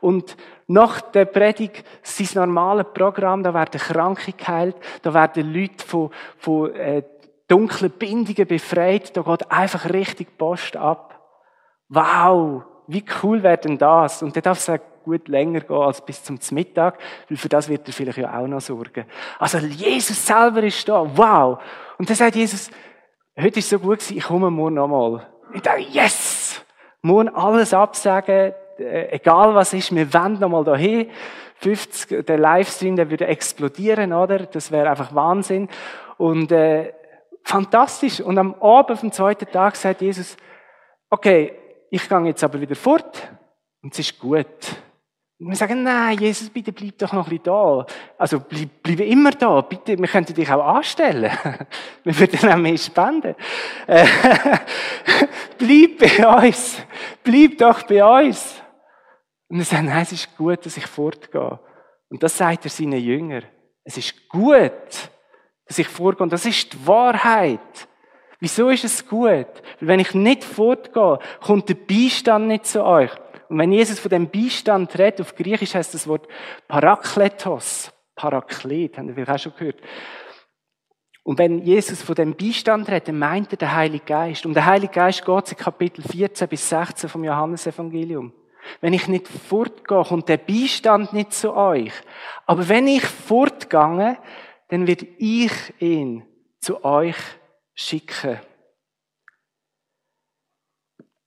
Und 0.02 0.36
nach 0.68 1.00
der 1.00 1.24
Predigt, 1.24 1.86
sein 2.04 2.28
normales 2.34 2.88
Programm, 2.94 3.42
da 3.42 3.54
werden 3.54 3.80
Kranke 3.80 4.34
geheilt, 4.34 4.76
da 5.02 5.14
werden 5.14 5.54
Leute 5.54 5.86
von, 5.86 6.10
von 6.38 6.76
äh, 6.76 7.04
dunklen 7.50 7.92
Bindungen 7.92 8.48
befreit, 8.48 9.18
da 9.18 9.22
geht 9.22 9.52
einfach 9.52 9.90
richtig 9.90 10.38
Post 10.38 10.78
ab. 10.78 11.20
Wow, 11.90 12.64
wie 12.88 13.04
cool 13.22 13.44
wäre 13.44 13.58
denn 13.58 13.78
das? 13.78 14.24
Und 14.24 14.36
dann 14.36 14.44
darf 14.44 14.60
es 14.60 14.70
auch 14.70 14.80
gut 15.04 15.28
länger 15.28 15.62
gehen 15.62 15.76
als 15.76 16.02
bis 16.06 16.24
zum 16.24 16.40
Mittag, 16.52 17.00
weil 17.28 17.38
für 17.38 17.50
das 17.50 17.68
wird 17.68 17.88
er 17.88 17.94
vielleicht 17.94 18.20
ja 18.20 18.40
auch 18.40 18.48
noch 18.48 18.62
sorgen. 18.62 19.06
Also 19.40 19.58
Jesus 19.58 20.26
selber 20.26 20.64
ist 20.64 20.88
da, 20.88 21.06
wow. 21.16 21.60
Und 21.98 22.08
dann 22.10 22.16
sagt 22.16 22.36
Jesus, 22.36 22.70
heute 23.38 23.60
ist 23.60 23.66
es 23.66 23.70
so 23.70 23.80
gut 23.80 24.00
gewesen, 24.00 24.18
ich 24.18 24.24
komme 24.24 24.52
morgen 24.52 24.76
nochmal. 24.76 25.28
Ich 25.54 25.62
dachte, 25.62 25.82
yes! 25.82 26.64
Morgen 27.02 27.30
alles 27.30 27.74
absagen, 27.74 28.54
äh, 28.78 29.10
egal 29.12 29.56
was 29.56 29.74
ist, 29.74 29.96
wir 29.96 30.14
wenden 30.14 30.42
nochmal 30.42 30.64
dahin. 30.64 31.10
50, 31.56 32.26
der 32.26 32.38
Livestream, 32.38 32.96
der 32.96 33.10
würde 33.10 33.28
explodieren, 33.28 34.14
oder? 34.14 34.40
Das 34.40 34.72
wäre 34.72 34.90
einfach 34.90 35.14
Wahnsinn. 35.14 35.68
Und 36.18 36.52
äh, 36.52 36.94
fantastisch. 37.44 38.22
Und 38.22 38.38
am 38.38 38.56
Abend, 38.62 39.00
vom 39.00 39.12
zweiten 39.12 39.50
Tag, 39.52 39.76
sagt 39.76 40.02
Jesus, 40.02 40.38
okay, 41.10 41.54
ich 41.90 42.08
gehe 42.08 42.26
jetzt 42.26 42.44
aber 42.44 42.62
wieder 42.62 42.76
fort 42.76 43.30
und 43.82 43.94
es 43.94 44.00
ist 44.00 44.20
gut. 44.20 44.48
Und 45.40 45.48
wir 45.48 45.56
sagen, 45.56 45.84
nein, 45.84 46.18
Jesus, 46.18 46.50
bitte 46.50 46.74
bleib 46.74 46.98
doch 46.98 47.14
noch 47.14 47.26
ein 47.26 47.30
bisschen 47.30 47.46
da. 47.46 47.86
Also 48.18 48.42
bleib, 48.42 48.70
bleib 48.84 49.00
immer 49.00 49.32
da. 49.32 49.62
Bitte, 49.62 49.98
wir 49.98 50.08
könnten 50.08 50.34
dich 50.34 50.52
auch 50.52 50.76
anstellen. 50.76 51.32
wir 52.04 52.20
würden 52.20 52.52
auch 52.52 52.58
mehr 52.58 52.78
spenden. 52.78 53.36
Bleib 55.58 55.98
bei 55.98 56.48
uns. 56.48 56.82
Bleib 57.24 57.58
doch 57.58 57.84
bei 57.84 58.04
uns. 58.04 58.62
Und 59.48 59.60
er 59.60 59.66
sagt, 59.66 59.84
nein, 59.84 60.02
es 60.02 60.12
ist 60.12 60.38
gut, 60.38 60.66
dass 60.66 60.76
ich 60.76 60.86
fortgehe. 60.86 61.60
Und 62.10 62.22
das 62.22 62.38
sagt 62.38 62.66
er 62.66 62.72
seinen 62.72 63.00
Jüngern. 63.00 63.46
Es 63.86 63.98
ist 63.98 64.28
gut, 64.28 65.10
dass 65.70 65.78
ich 65.78 65.88
das 65.88 66.46
ist 66.46 66.74
die 66.74 66.88
Wahrheit. 66.88 67.60
Wieso 68.40 68.70
ist 68.70 68.84
es 68.84 69.08
gut? 69.08 69.48
Weil 69.80 69.88
wenn 69.88 70.00
ich 70.00 70.14
nicht 70.16 70.44
fortgehe, 70.44 71.20
kommt 71.42 71.70
der 71.70 71.76
Beistand 71.76 72.48
nicht 72.48 72.66
zu 72.66 72.84
euch. 72.84 73.12
Und 73.50 73.60
wenn 73.60 73.72
Jesus 73.72 74.00
von 74.00 74.10
dem 74.10 74.30
Beistand 74.30 74.98
redet, 74.98 75.22
auf 75.22 75.36
Griechisch 75.36 75.76
heißt 75.76 75.94
das 75.94 76.08
Wort 76.08 76.28
Parakletos. 76.68 77.92
Paraklet, 78.16 78.98
haben 78.98 79.08
wir 79.08 79.14
vielleicht 79.14 79.30
auch 79.30 79.40
schon 79.40 79.54
gehört. 79.58 79.82
Und 81.24 81.38
wenn 81.38 81.60
Jesus 81.60 82.02
von 82.02 82.16
dem 82.16 82.36
Beistand 82.36 82.90
redet, 82.90 83.10
dann 83.10 83.20
meint 83.20 83.52
er 83.52 83.58
den 83.58 83.72
Heiligen 83.72 84.06
Geist. 84.06 84.46
Um 84.48 84.54
den 84.54 84.66
Heiligen 84.66 84.94
Geist 84.94 85.24
geht 85.24 85.46
es 85.46 85.52
in 85.52 85.58
Kapitel 85.58 86.02
14 86.02 86.48
bis 86.48 86.68
16 86.68 87.10
vom 87.10 87.24
Johannesevangelium. 87.24 88.34
Wenn 88.82 88.94
ich 88.94 89.08
nicht 89.08 89.28
fortgehe, 89.28 90.04
kommt 90.04 90.30
der 90.30 90.38
Beistand 90.38 91.14
nicht 91.14 91.34
zu 91.34 91.56
euch. 91.56 91.94
Aber 92.46 92.68
wenn 92.68 92.88
ich 92.88 93.06
fortgehe, 93.06 94.18
dann 94.70 94.88
wird 94.88 95.04
ich 95.18 95.52
ihn 95.80 96.26
zu 96.60 96.84
euch 96.84 97.18
schicken. 97.74 98.40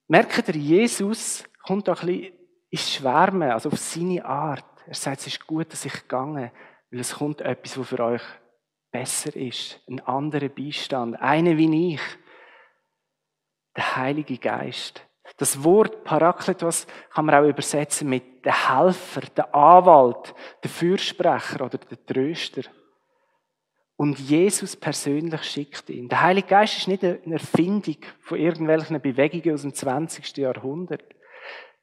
Merkt 0.08 0.49
ihr, 0.49 0.56
Jesus 0.56 1.44
kommt 1.62 1.88
da 1.88 1.94
ein 1.94 2.06
bisschen 2.06 2.32
ins 2.70 2.94
Schwärmen, 2.94 3.50
also 3.50 3.68
auf 3.68 3.78
seine 3.78 4.25
Art. 4.25 4.64
Er 4.87 4.94
sagt, 4.94 5.20
es 5.20 5.26
ist 5.28 5.46
gut, 5.46 5.72
dass 5.72 5.84
ich 5.84 5.92
gegangen, 5.92 6.50
weil 6.90 7.00
es 7.00 7.14
kommt 7.14 7.40
etwas, 7.40 7.78
was 7.78 7.88
für 7.88 8.00
euch 8.00 8.22
besser 8.90 9.34
ist. 9.37 9.80
Ein 9.88 10.00
anderer 10.00 10.49
Beistand. 10.49 11.20
Einer 11.20 11.56
wie 11.56 11.94
ich. 11.94 12.00
Der 13.76 13.96
Heilige 13.96 14.38
Geist. 14.38 15.06
Das 15.38 15.64
Wort 15.64 16.04
Parakletos 16.04 16.87
kann 17.11 17.25
man 17.25 17.34
auch 17.34 17.49
übersetzen 17.49 18.08
mit 18.08 18.44
der 18.44 18.68
Helfer, 18.68 19.22
der 19.22 19.54
Anwalt, 19.54 20.34
der 20.62 20.70
Fürsprecher 20.70 21.64
oder 21.64 21.78
der 21.78 22.04
Tröster. 22.04 22.62
Und 24.02 24.18
Jesus 24.18 24.75
persönlich 24.75 25.44
schickt 25.44 25.88
ihn. 25.88 26.09
Der 26.09 26.23
Heilige 26.23 26.49
Geist 26.49 26.76
ist 26.76 26.88
nicht 26.88 27.04
eine 27.04 27.35
Erfindung 27.35 27.99
von 28.21 28.37
irgendwelchen 28.37 29.00
Bewegungen 29.00 29.54
aus 29.54 29.62
dem 29.62 29.75
20. 29.75 30.38
Jahrhundert. 30.38 31.04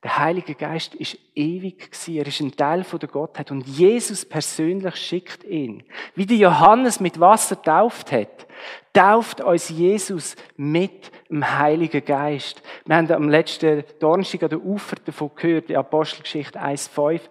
Der 0.04 0.18
Heilige 0.18 0.54
Geist 0.54 0.96
ist 0.96 1.18
ewig 1.34 1.92
gewesen. 1.92 2.18
Er 2.18 2.28
ist 2.28 2.42
ein 2.42 2.52
Teil 2.52 2.84
von 2.84 3.00
der 3.00 3.08
Gottheit. 3.08 3.52
Und 3.52 3.66
Jesus 3.70 4.26
persönlich 4.26 4.98
schickt 4.98 5.46
ihn. 5.46 5.86
Wie 6.14 6.26
der 6.26 6.36
Johannes 6.36 7.00
mit 7.00 7.22
Wasser 7.22 7.62
tauft 7.62 8.12
hat, 8.12 8.48
tauft 8.92 9.40
uns 9.40 9.70
Jesus 9.70 10.36
mit 10.58 11.12
dem 11.30 11.58
Heiligen 11.58 12.04
Geist. 12.04 12.62
Wir 12.84 12.98
haben 12.98 13.10
am 13.14 13.30
letzten 13.30 13.86
Donnerstag 14.02 14.44
an 14.44 14.50
der 14.50 14.62
Ufer 14.66 14.98
davon 15.06 15.32
gehört, 15.38 15.70
die 15.70 15.78
Apostelgeschichte 15.78 16.60
1,5, 16.60 17.22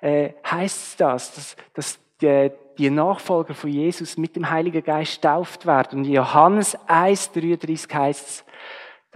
äh, 0.00 0.32
heißt 0.44 1.00
das, 1.00 1.32
dass, 1.32 1.56
dass 1.74 2.00
die, 2.20 2.50
die 2.78 2.90
Nachfolger 2.90 3.54
von 3.54 3.70
Jesus 3.70 4.16
mit 4.16 4.36
dem 4.36 4.50
Heiligen 4.50 4.82
Geist 4.82 5.22
tauft 5.22 5.66
werden. 5.66 6.00
Und 6.00 6.04
in 6.04 6.12
Johannes 6.12 6.76
1,33 6.88 7.92
heißt 7.92 8.28
es, 8.28 8.44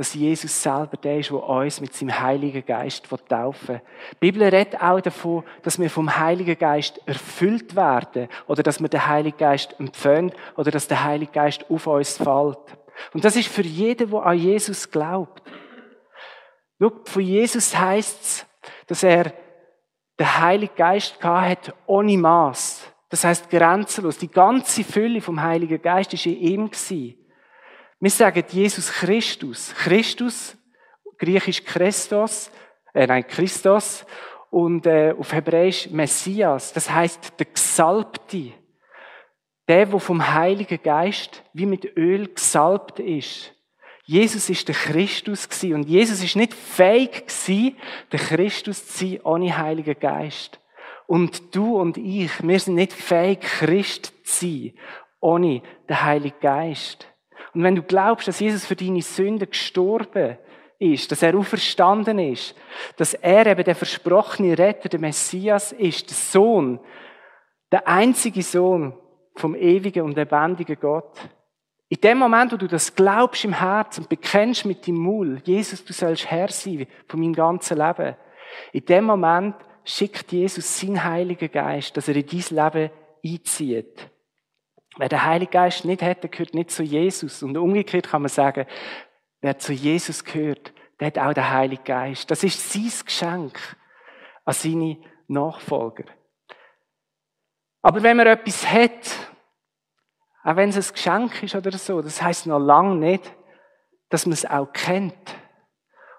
dass 0.01 0.15
Jesus 0.15 0.63
selber 0.63 0.97
der 0.97 1.19
ist, 1.19 1.29
der 1.29 1.43
uns 1.43 1.81
mit 1.81 1.93
seinem 1.93 2.19
Heiligen 2.19 2.65
Geist 2.65 3.07
taufen 3.29 3.69
will. 3.69 3.83
Die 4.13 4.17
Bibel 4.19 4.43
redet 4.45 4.81
auch 4.81 5.01
davon, 5.01 5.45
dass 5.63 5.79
wir 5.79 5.91
vom 5.91 6.17
Heiligen 6.17 6.59
Geist 6.59 7.01
erfüllt 7.07 7.77
werden 7.77 8.29
oder 8.47 8.63
dass 8.63 8.81
wir 8.81 8.89
den 8.89 9.07
Heiligen 9.07 9.37
Geist 9.37 9.79
empfangen 9.79 10.33
oder 10.57 10.71
dass 10.71 10.89
der 10.89 11.05
Heilige 11.05 11.33
Geist 11.33 11.67
auf 11.69 11.87
uns 11.87 12.17
fällt. 12.17 12.59
Und 13.13 13.25
das 13.25 13.37
ist 13.37 13.49
für 13.49 13.63
jeden, 13.63 14.11
der 14.11 14.23
an 14.23 14.39
Jesus 14.39 14.91
glaubt. 14.91 15.43
Schau, 16.81 16.93
von 17.05 17.23
Jesus 17.23 17.77
heißt 17.77 18.23
es, 18.23 18.47
dass 18.87 19.03
er 19.03 19.35
den 20.19 20.39
Heiligen 20.39 20.75
Geist 20.77 21.23
hat 21.23 21.75
ohne 21.87 22.17
Maß. 22.17 22.90
Das 23.11 23.25
heißt 23.25 23.51
grenzenlos. 23.51 24.19
Die 24.19 24.31
ganze 24.31 24.85
Fülle 24.85 25.21
vom 25.21 25.43
Heiligen 25.43 25.83
Geist 25.83 26.15
ist 26.15 26.27
in 26.27 26.37
ihm 26.37 26.71
gewesen. 26.71 27.17
Wir 27.99 28.11
sagen 28.11 28.45
Jesus 28.49 28.91
Christus. 28.91 29.75
Christus, 29.75 30.57
griechisch 31.19 31.65
Christos, 31.65 32.51
äh, 32.95 33.07
nein, 33.07 33.27
Christos, 33.27 34.07
und 34.49 34.87
äh, 34.87 35.15
auf 35.19 35.33
Hebräisch 35.33 35.91
Messias. 35.91 36.73
Das 36.73 36.91
heißt 36.91 37.39
der 37.39 37.47
Gesalbte. 37.47 38.53
Der, 39.69 39.93
wo 39.93 39.99
vom 39.99 40.35
Heiligen 40.35 40.83
Geist 40.83 41.45
wie 41.53 41.67
mit 41.67 41.97
Öl 41.97 42.29
gesalbt 42.29 42.99
ist. 42.99 43.55
Jesus 44.05 44.51
ist 44.51 44.67
der 44.67 44.75
Christus 44.75 45.49
und 45.63 45.89
Jesus 45.89 46.25
ist 46.25 46.35
nicht 46.35 46.53
fähig 46.53 47.27
gewesen, 47.27 47.77
der 48.11 48.19
Christus 48.19 48.85
zu 48.85 49.07
sein 49.07 49.21
ohne 49.23 49.57
Heiligen 49.57 49.97
Geist. 49.97 50.60
Und 51.11 51.57
du 51.57 51.77
und 51.77 51.97
ich, 51.97 52.41
wir 52.41 52.61
sind 52.61 52.77
nicht 52.77 52.93
fähig, 52.93 53.41
Christ 53.41 54.13
zu 54.23 54.47
sein 54.47 54.73
ohne 55.19 55.61
den 55.89 56.03
Heiligen 56.05 56.39
Geist. 56.41 57.05
Und 57.53 57.65
wenn 57.65 57.75
du 57.75 57.83
glaubst, 57.83 58.29
dass 58.29 58.39
Jesus 58.39 58.65
für 58.65 58.77
deine 58.77 59.03
Sünden 59.03 59.51
gestorben 59.51 60.39
ist, 60.79 61.11
dass 61.11 61.25
er 61.25 61.37
auferstanden 61.37 62.21
ist, 62.21 62.55
dass 62.97 63.15
er 63.15 63.45
eben 63.45 63.65
der 63.65 63.75
versprochene 63.75 64.57
Retter, 64.57 64.89
der 64.89 65.01
Messias 65.01 65.73
ist, 65.73 66.11
der 66.11 66.17
Sohn, 66.17 66.79
der 67.73 67.89
einzige 67.89 68.45
Sohn 68.45 68.97
vom 69.35 69.57
ewigen 69.57 70.05
und 70.05 70.15
lebendigen 70.15 70.79
Gott. 70.81 71.29
In 71.89 72.01
dem 72.01 72.19
Moment, 72.19 72.53
wo 72.53 72.57
du 72.57 72.69
das 72.69 72.95
glaubst 72.95 73.45
im 73.45 73.55
Herzen 73.55 74.03
und 74.03 74.09
bekennst 74.09 74.65
mit 74.65 74.87
dem 74.87 74.95
Mund, 74.95 75.45
Jesus, 75.45 75.85
du 75.85 75.93
sollst 75.93 76.31
Herr 76.31 76.51
sein 76.51 76.87
von 77.09 77.19
meinem 77.19 77.35
ganzen 77.35 77.79
Leben. 77.79 78.15
In 78.73 78.85
dem 78.85 79.05
Moment 79.07 79.57
schickt 79.85 80.33
Jesus 80.33 80.81
seinen 80.81 81.05
Heiligen 81.05 81.51
Geist, 81.51 81.97
dass 81.97 82.09
er 82.09 82.17
in 82.17 82.27
dein 82.27 82.73
Leben 82.73 82.91
einzieht. 83.25 84.11
Wer 84.97 85.09
den 85.09 85.25
Heiligen 85.25 85.53
Geist 85.53 85.85
nicht 85.85 86.03
hätte, 86.03 86.29
gehört 86.29 86.55
nicht 86.55 86.71
zu 86.71 86.83
Jesus. 86.83 87.43
Und 87.43 87.57
umgekehrt 87.57 88.09
kann 88.09 88.23
man 88.23 88.29
sagen, 88.29 88.67
wer 89.41 89.59
zu 89.59 89.73
Jesus 89.73 90.25
gehört, 90.25 90.73
der 90.99 91.09
hat 91.09 91.19
auch 91.19 91.33
den 91.33 91.49
Heiligen 91.49 91.85
Geist. 91.85 92.31
Das 92.31 92.45
ist 92.45 92.73
sein 92.73 92.93
Geschenk 93.05 93.59
an 94.45 94.55
seine 94.55 94.99
Nachfolger. 95.29 96.05
Aber 97.83 98.03
wenn 98.03 98.17
man 98.17 98.27
etwas 98.27 98.71
hat, 98.71 99.31
auch 100.43 100.57
wenn 100.57 100.71
es 100.71 100.77
ein 100.77 100.95
Geschenk 100.95 101.43
ist 101.43 101.55
oder 101.55 101.73
so, 101.73 102.03
das 102.03 102.21
heißt 102.21 102.47
noch 102.47 102.59
lange 102.59 102.97
nicht, 102.97 103.33
dass 104.11 104.27
man 104.27 104.33
es 104.33 104.45
auch 104.45 104.73
kennt. 104.73 105.37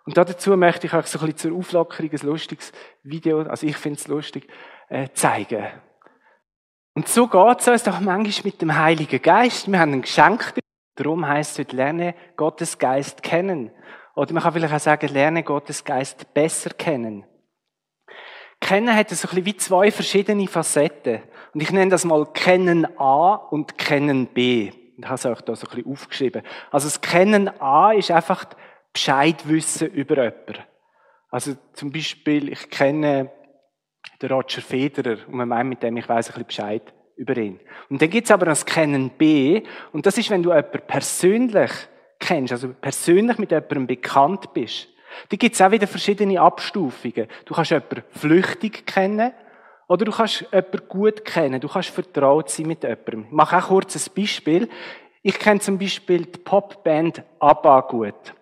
Und 0.06 0.18
dazu 0.18 0.58
möchte 0.58 0.88
ich 0.88 0.94
euch 0.94 1.08
so 1.08 1.20
ein 1.20 1.26
bisschen 1.28 1.52
zur 1.52 1.58
Auflockerung 1.58 2.12
ein 2.12 2.28
lustiges 2.28 2.72
Video, 3.04 3.42
also 3.42 3.68
ich 3.68 3.78
finde 3.78 4.00
es 4.00 4.08
lustig, 4.08 4.48
äh, 4.90 5.10
zeigen. 5.14 5.68
Und 6.94 7.08
so 7.08 7.28
geht 7.28 7.60
es 7.60 7.68
uns 7.68 7.84
doch 7.84 8.00
manchmal 8.00 8.44
mit 8.44 8.62
dem 8.62 8.78
Heiligen 8.78 9.22
Geist. 9.22 9.72
Wir 9.72 9.80
haben 9.80 9.94
ein 9.94 10.02
Geschenk. 10.02 10.54
Darum 10.96 11.26
heißt 11.26 11.54
es 11.54 11.60
heute, 11.60 11.76
lerne 11.76 12.16
Gottes 12.36 12.78
Geist 12.78 13.24
kennen. 13.24 13.72
Oder 14.16 14.34
man 14.34 14.44
kann 14.44 14.54
vielleicht 14.54 14.74
auch 14.74 14.80
sagen, 14.80 15.08
lerne 15.08 15.44
Gottes 15.44 15.84
Geist 15.84 16.34
besser 16.34 16.72
kennen. 16.72 17.26
Kennen 18.60 18.94
hat 18.94 19.10
so 19.10 19.16
ein 19.16 19.30
bisschen 19.30 19.46
wie 19.46 19.58
zwei 19.58 19.92
verschiedene 19.92 20.48
Facetten. 20.48 21.22
Und 21.54 21.62
ich 21.62 21.72
nenne 21.72 21.92
das 21.92 22.06
mal 22.06 22.26
Kennen 22.34 22.88
A 23.00 23.36
und 23.36 23.78
Kennen 23.78 24.28
B. 24.28 24.72
Ich 24.98 25.06
habe 25.06 25.16
es 25.16 25.26
euch 25.26 25.42
da 25.42 25.56
so 25.56 25.68
ein 25.68 25.76
bisschen 25.76 25.92
aufgeschrieben. 25.92 26.44
Also 26.70 26.88
das 26.88 27.02
Kennen 27.02 27.50
A 27.60 27.92
ist 27.94 28.12
einfach 28.12 28.46
Bescheid 28.94 29.48
wissen 29.48 29.88
über 29.90 30.16
jemanden. 30.18 30.64
Also 31.30 31.56
zum 31.74 31.92
Beispiel, 31.92 32.52
ich 32.52 32.70
kenne 32.70 33.32
den 34.22 34.32
Roger 34.32 34.62
Federer 34.62 35.18
und 35.28 35.34
man 35.34 35.48
meint 35.48 35.70
mit 35.70 35.84
dem, 35.84 35.98
ich 35.98 36.08
weiß 36.08 36.28
ein 36.28 36.34
bisschen 36.34 36.48
Bescheid 36.48 36.94
über 37.16 37.38
ihn. 37.38 37.60
Und 37.90 38.02
dann 38.02 38.10
gibt 38.10 38.26
es 38.26 38.32
aber 38.32 38.46
das 38.46 38.66
Kennen 38.66 39.12
B 39.12 39.64
und 39.92 40.06
das 40.06 40.18
ist, 40.18 40.30
wenn 40.30 40.44
du 40.44 40.50
jemanden 40.50 40.82
persönlich 40.88 41.72
kennst, 42.20 42.52
also 42.52 42.70
persönlich 42.70 43.38
mit 43.38 43.52
jemandem 43.52 43.88
bekannt 43.88 44.54
bist. 44.54 44.88
Da 45.30 45.38
gibt 45.38 45.56
es 45.56 45.62
auch 45.62 45.72
wieder 45.72 45.88
verschiedene 45.88 46.40
Abstufungen. 46.40 47.28
Du 47.46 47.54
kannst 47.54 47.72
jemanden 47.72 48.04
flüchtig 48.12 48.86
kennen 48.86 49.34
oder 49.88 50.06
du 50.06 50.12
kannst 50.12 50.42
jemanden 50.52 50.88
gut 50.88 51.26
kennen. 51.26 51.60
Du 51.60 51.68
kannst 51.68 51.90
vertraut 51.90 52.50
sein 52.50 52.68
mit 52.68 52.84
jemandem. 52.84 53.26
Ich 53.26 53.32
mache 53.32 53.58
auch 53.58 53.68
kurz 53.68 53.96
ein 53.96 54.14
Beispiel. 54.16 54.70
Ich 55.22 55.38
kenne 55.38 55.60
zum 55.60 55.78
Beispiel 55.78 56.26
die 56.26 56.40
Popband 56.40 57.24
ABBA 57.40 57.82
gut. 57.82 58.34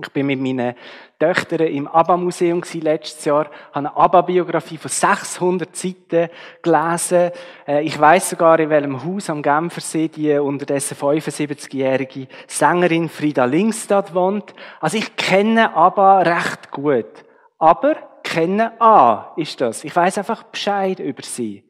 Ich 0.00 0.12
bin 0.12 0.26
mit 0.26 0.40
meinen 0.40 0.74
Töchtern 1.18 1.66
im 1.66 1.88
ABBA-Museum 1.88 2.62
letztes 2.80 3.24
Jahr, 3.24 3.46
habe 3.72 3.88
eine 3.88 3.96
ABBA-Biografie 3.96 4.78
von 4.78 4.90
600 4.90 5.74
Seiten 5.74 6.28
gelesen. 6.62 7.32
Äh, 7.66 7.82
ich 7.82 7.98
weiß 7.98 8.30
sogar, 8.30 8.60
in 8.60 8.70
welchem 8.70 9.04
Haus 9.04 9.28
am 9.28 9.42
Genfersee 9.42 10.08
die 10.08 10.32
unterdessen 10.34 10.96
75-jährige 10.96 12.28
Sängerin 12.46 13.08
Frida 13.08 13.44
Lingstad 13.44 14.14
wohnt. 14.14 14.54
Also 14.80 14.98
ich 14.98 15.16
kenne 15.16 15.74
ABBA 15.74 16.20
recht 16.20 16.70
gut. 16.70 17.24
Aber 17.58 17.96
kenne 18.22 18.80
A 18.80 19.32
ist 19.36 19.60
das. 19.60 19.82
Ich 19.82 19.96
weiß 19.96 20.18
einfach 20.18 20.44
Bescheid 20.44 21.00
über 21.00 21.22
sie 21.22 21.64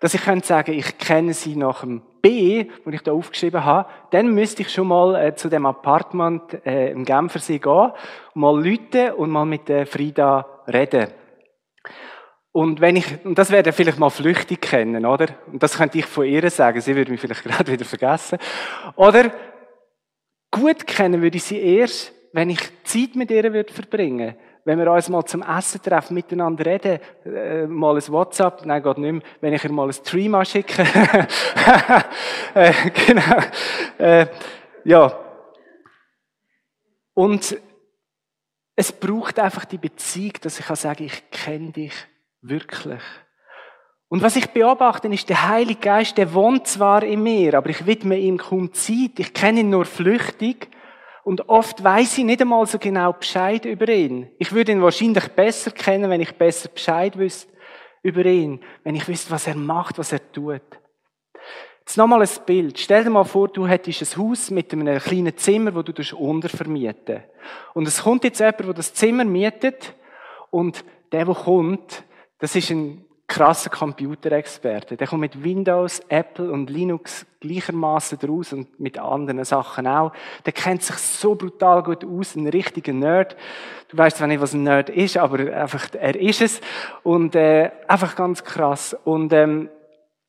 dass 0.00 0.14
ich 0.14 0.22
könnte 0.22 0.46
sagen, 0.46 0.72
ich 0.72 0.98
kenne 0.98 1.32
sie 1.32 1.56
nach 1.56 1.80
dem 1.80 2.02
B, 2.26 2.66
ich 2.90 3.02
da 3.02 3.12
aufgeschrieben 3.12 3.64
habe, 3.64 3.88
dann 4.10 4.34
müsste 4.34 4.62
ich 4.62 4.72
schon 4.72 4.88
mal 4.88 5.14
äh, 5.14 5.34
zu 5.36 5.48
dem 5.48 5.64
Apartment 5.64 6.66
äh, 6.66 6.90
im 6.90 7.04
Genfersee 7.04 7.58
gehen, 7.58 7.92
mal 8.34 8.60
lüten 8.60 9.12
und 9.12 9.30
mal 9.30 9.44
mit 9.44 9.68
der 9.68 9.86
Frida 9.86 10.44
reden. 10.66 11.08
Und 12.50 12.80
wenn 12.80 12.96
ich, 12.96 13.24
und 13.24 13.38
das 13.38 13.50
werde 13.50 13.70
ich 13.70 13.76
vielleicht 13.76 13.98
mal 13.98 14.10
flüchtig 14.10 14.60
kennen, 14.60 15.04
oder? 15.06 15.28
Und 15.52 15.62
das 15.62 15.76
könnte 15.76 15.98
ich 15.98 16.06
von 16.06 16.24
ihr 16.24 16.50
sagen, 16.50 16.80
sie 16.80 16.96
würde 16.96 17.12
mich 17.12 17.20
vielleicht 17.20 17.44
gerade 17.44 17.70
wieder 17.70 17.84
vergessen. 17.84 18.38
Oder 18.96 19.30
gut 20.50 20.86
kennen 20.86 21.22
würde 21.22 21.36
ich 21.36 21.44
sie 21.44 21.60
erst, 21.60 22.12
wenn 22.32 22.50
ich 22.50 22.60
Zeit 22.84 23.14
mit 23.14 23.30
ihr 23.30 23.52
würde 23.52 23.72
wenn 24.66 24.80
wir 24.80 24.90
uns 24.90 25.08
mal 25.08 25.24
zum 25.24 25.42
Essen 25.42 25.80
treffen, 25.80 26.14
miteinander 26.14 26.66
reden, 26.66 26.98
äh, 27.24 27.68
mal 27.68 27.94
ein 27.96 28.08
WhatsApp, 28.08 28.66
nein, 28.66 28.82
geht 28.82 28.98
nicht 28.98 29.12
mehr, 29.12 29.22
wenn 29.40 29.52
ich 29.54 29.62
ihr 29.62 29.70
mal 29.70 29.86
ein 29.86 29.92
Stream 29.92 30.44
schicke. 30.44 30.82
äh, 32.54 32.72
genau. 33.06 33.38
Äh, 33.96 34.26
ja. 34.82 35.16
Und 37.14 37.56
es 38.74 38.90
braucht 38.90 39.38
einfach 39.38 39.66
die 39.66 39.78
Beziehung, 39.78 40.32
dass 40.42 40.58
ich 40.58 40.66
kann 40.66 40.74
sagen, 40.74 41.04
ich 41.04 41.30
kenne 41.30 41.70
dich 41.70 41.94
wirklich. 42.42 43.02
Und 44.08 44.22
was 44.22 44.34
ich 44.34 44.50
beobachte, 44.50 45.06
ist, 45.08 45.28
der 45.28 45.48
Heilige 45.48 45.80
Geist, 45.80 46.18
der 46.18 46.34
wohnt 46.34 46.66
zwar 46.66 47.04
in 47.04 47.22
mir, 47.22 47.54
aber 47.54 47.70
ich 47.70 47.86
widme 47.86 48.18
ihm 48.18 48.36
kaum 48.36 48.72
Zeit. 48.72 49.18
Ich 49.18 49.32
kenne 49.32 49.60
ihn 49.60 49.70
nur 49.70 49.84
flüchtig. 49.84 50.68
Und 51.26 51.48
oft 51.48 51.82
weiß 51.82 52.18
ich 52.18 52.24
nicht 52.24 52.40
einmal 52.40 52.64
so 52.66 52.78
genau 52.78 53.12
Bescheid 53.12 53.64
über 53.64 53.88
ihn. 53.88 54.30
Ich 54.38 54.52
würde 54.52 54.70
ihn 54.70 54.80
wahrscheinlich 54.80 55.26
besser 55.30 55.72
kennen, 55.72 56.08
wenn 56.08 56.20
ich 56.20 56.32
besser 56.36 56.68
Bescheid 56.68 57.18
wüsste 57.18 57.52
über 58.04 58.24
ihn. 58.24 58.60
Wenn 58.84 58.94
ich 58.94 59.08
wüsste, 59.08 59.32
was 59.32 59.48
er 59.48 59.56
macht, 59.56 59.98
was 59.98 60.12
er 60.12 60.20
tut. 60.30 60.62
Jetzt 61.80 61.96
nochmal 61.96 62.22
ein 62.22 62.28
Bild. 62.46 62.78
Stell 62.78 63.02
dir 63.02 63.10
mal 63.10 63.24
vor, 63.24 63.48
du 63.48 63.66
hättest 63.66 64.16
ein 64.16 64.22
Haus 64.22 64.52
mit 64.52 64.72
einem 64.72 65.00
kleinen 65.00 65.36
Zimmer, 65.36 65.74
wo 65.74 65.82
du 65.82 65.92
untervermieten 66.16 67.24
Und 67.74 67.88
es 67.88 68.04
kommt 68.04 68.22
jetzt 68.22 68.38
jemand, 68.38 68.60
der 68.60 68.74
das 68.74 68.94
Zimmer 68.94 69.24
mietet. 69.24 69.96
Und 70.50 70.84
der, 71.10 71.24
der 71.24 71.34
kommt, 71.34 72.04
das 72.38 72.54
ist 72.54 72.70
ein 72.70 73.04
krasser 73.26 73.70
Computerexperte. 73.70 74.96
Der 74.96 75.06
kommt 75.06 75.20
mit 75.20 75.42
Windows, 75.42 76.00
Apple 76.08 76.50
und 76.50 76.70
Linux 76.70 77.26
gleichermaßen 77.40 78.18
draus 78.18 78.52
und 78.52 78.78
mit 78.78 78.98
anderen 78.98 79.44
Sachen 79.44 79.86
auch. 79.86 80.12
Der 80.44 80.52
kennt 80.52 80.82
sich 80.82 80.96
so 80.96 81.34
brutal 81.34 81.82
gut 81.82 82.04
aus, 82.04 82.36
ein 82.36 82.46
richtiger 82.48 82.92
Nerd. 82.92 83.36
Du 83.88 83.98
weißt 83.98 84.18
zwar 84.18 84.28
nicht, 84.28 84.40
was 84.40 84.54
ein 84.54 84.62
Nerd 84.62 84.90
ist, 84.90 85.16
aber 85.16 85.38
einfach, 85.52 85.88
er 85.94 86.18
ist 86.18 86.40
es. 86.40 86.60
Und 87.02 87.34
äh, 87.34 87.70
einfach 87.88 88.14
ganz 88.14 88.44
krass. 88.44 88.96
Und 89.04 89.32
ähm, 89.32 89.70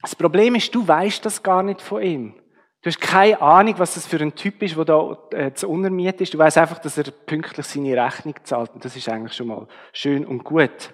das 0.01 0.15
Problem 0.15 0.55
ist, 0.55 0.73
du 0.73 0.87
weißt 0.87 1.25
das 1.25 1.43
gar 1.43 1.63
nicht 1.63 1.81
von 1.81 2.01
ihm. 2.01 2.33
Du 2.81 2.89
hast 2.89 3.01
keine 3.01 3.41
Ahnung, 3.41 3.75
was 3.77 3.95
das 3.95 4.05
für 4.05 4.19
ein 4.19 4.35
Typ 4.35 4.61
ist, 4.61 4.77
der 4.77 4.85
da 4.85 5.17
äh, 5.31 5.53
zu 5.53 5.69
untermiet 5.69 6.21
ist. 6.21 6.33
Du 6.33 6.37
weißt 6.37 6.57
einfach, 6.57 6.79
dass 6.79 6.97
er 6.97 7.11
pünktlich 7.11 7.65
seine 7.65 8.01
Rechnung 8.01 8.35
zahlt. 8.43 8.71
Und 8.73 8.85
das 8.85 8.95
ist 8.95 9.09
eigentlich 9.09 9.33
schon 9.33 9.47
mal 9.47 9.67
schön 9.93 10.25
und 10.25 10.43
gut. 10.43 10.91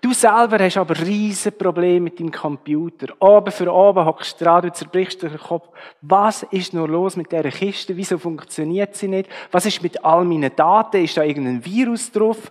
Du 0.00 0.12
selber 0.12 0.58
hast 0.58 0.76
aber 0.76 0.98
riesen 0.98 1.52
Probleme 1.56 2.00
mit 2.00 2.20
deinem 2.20 2.32
Computer. 2.32 3.14
Oben 3.18 3.52
für 3.52 3.72
oben 3.72 4.04
hockst 4.04 4.40
du 4.40 4.44
dran, 4.44 4.62
du 4.62 4.72
zerbrichst 4.72 5.22
den 5.22 5.36
Kopf. 5.38 5.68
Was 6.00 6.42
ist 6.44 6.74
nur 6.74 6.88
los 6.88 7.16
mit 7.16 7.30
dieser 7.30 7.50
Kiste? 7.50 7.96
Wieso 7.96 8.18
funktioniert 8.18 8.94
sie 8.96 9.08
nicht? 9.08 9.28
Was 9.50 9.66
ist 9.66 9.82
mit 9.82 10.04
all 10.04 10.24
meinen 10.24 10.54
Daten? 10.54 11.04
Ist 11.04 11.16
da 11.16 11.22
irgendein 11.22 11.64
Virus 11.64 12.10
drauf? 12.10 12.50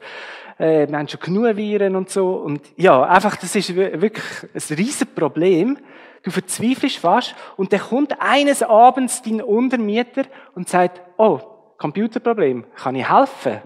Äh, 0.58 0.88
wir 0.88 0.98
haben 0.98 1.08
schon 1.08 1.22
genug 1.22 1.56
Viren 1.56 1.96
und 1.96 2.10
so. 2.10 2.34
Und 2.34 2.62
ja, 2.76 3.04
einfach, 3.04 3.36
das 3.38 3.56
ist 3.56 3.76
wirklich 3.76 4.24
ein 4.54 4.76
riesen 4.76 5.08
Problem. 5.16 5.78
Du 6.22 6.32
verzweifelst 6.32 6.98
fast 6.98 7.36
und 7.56 7.72
dann 7.72 7.80
kommt 7.80 8.22
eines 8.22 8.62
Abends 8.62 9.22
dein 9.22 9.42
Untermieter 9.42 10.24
und 10.54 10.68
sagt, 10.68 11.02
oh, 11.18 11.40
Computerproblem, 11.78 12.66
kann 12.76 12.96
ich 12.96 13.10
helfen? 13.10 13.62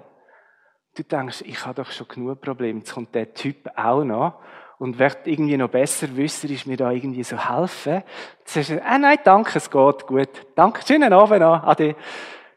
Du 0.95 1.03
denkst, 1.03 1.43
ich 1.45 1.65
habe 1.65 1.81
doch 1.81 1.91
schon 1.91 2.07
genug 2.07 2.41
Probleme, 2.41 2.79
jetzt 2.79 2.93
kommt 2.93 3.13
der 3.15 3.33
Typ 3.33 3.69
auch 3.75 4.03
noch 4.03 4.39
und 4.79 4.99
wird 4.99 5.25
irgendwie 5.25 5.57
noch 5.57 5.69
besser 5.69 6.15
wissen, 6.15 6.49
ist 6.49 6.67
mir 6.67 6.77
da 6.77 6.91
irgendwie 6.91 7.23
so 7.23 7.37
helfen. 7.37 7.93
Dann 7.93 8.03
sagst 8.45 8.69
du, 8.71 8.85
ah, 8.85 8.97
nein, 8.97 9.17
danke, 9.23 9.57
es 9.57 9.69
geht 9.69 10.07
gut. 10.07 10.29
Danke, 10.55 10.81
schönen 10.85 11.13
Abend 11.13 11.39
noch, 11.39 11.63
ade. 11.63 11.95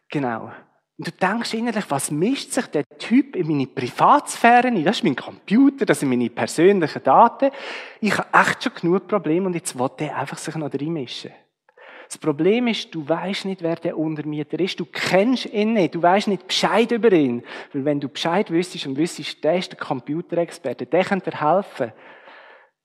Genau. 0.09 0.51
Und 0.99 1.09
du 1.09 1.11
denkst 1.13 1.53
innerlich, 1.53 1.85
was 1.91 2.11
mischt 2.11 2.53
sich 2.53 2.67
der 2.67 2.85
Typ 2.99 3.37
in 3.37 3.49
meine 3.49 3.67
Privatsphäre 3.67 4.69
ein? 4.69 4.83
Das 4.83 4.97
ist 4.97 5.05
mein 5.05 5.15
Computer, 5.15 5.85
das 5.85 6.01
sind 6.01 6.09
meine 6.09 6.31
persönlichen 6.31 7.03
Daten. 7.03 7.51
Ich 8.01 8.17
habe 8.17 8.29
echt 8.33 8.65
schon 8.65 8.73
genug 8.75 9.07
Probleme 9.07 9.47
und 9.47 9.55
jetzt 9.55 9.79
will 9.79 9.91
der 9.99 10.17
einfach 10.17 10.39
sich 10.39 10.55
noch 10.57 10.73
reinmischen. 10.73 11.33
Das 12.07 12.19
Problem 12.19 12.69
ist, 12.69 12.95
du 12.95 13.09
weißt 13.09 13.47
nicht, 13.47 13.63
wer 13.63 13.77
der 13.77 13.99
Untermieter 13.99 14.61
ist. 14.61 14.79
Du 14.79 14.85
kennst 14.85 15.47
ihn 15.47 15.73
nicht. 15.73 15.95
Du 15.95 16.03
weißt 16.03 16.29
nicht 16.29 16.47
Bescheid 16.47 16.91
über 16.93 17.13
ihn. 17.13 17.43
Weil 17.73 17.85
wenn 17.85 18.01
du 18.01 18.09
Bescheid 18.09 18.51
wüsstest 18.51 18.87
und 18.87 18.97
wüsstest, 18.97 19.43
der 19.43 19.59
ist 19.59 19.73
der 19.73 19.79
Computerexperte, 19.79 20.87
der 20.87 21.05
kann 21.05 21.21
dir 21.21 21.41
helfen, 21.41 21.93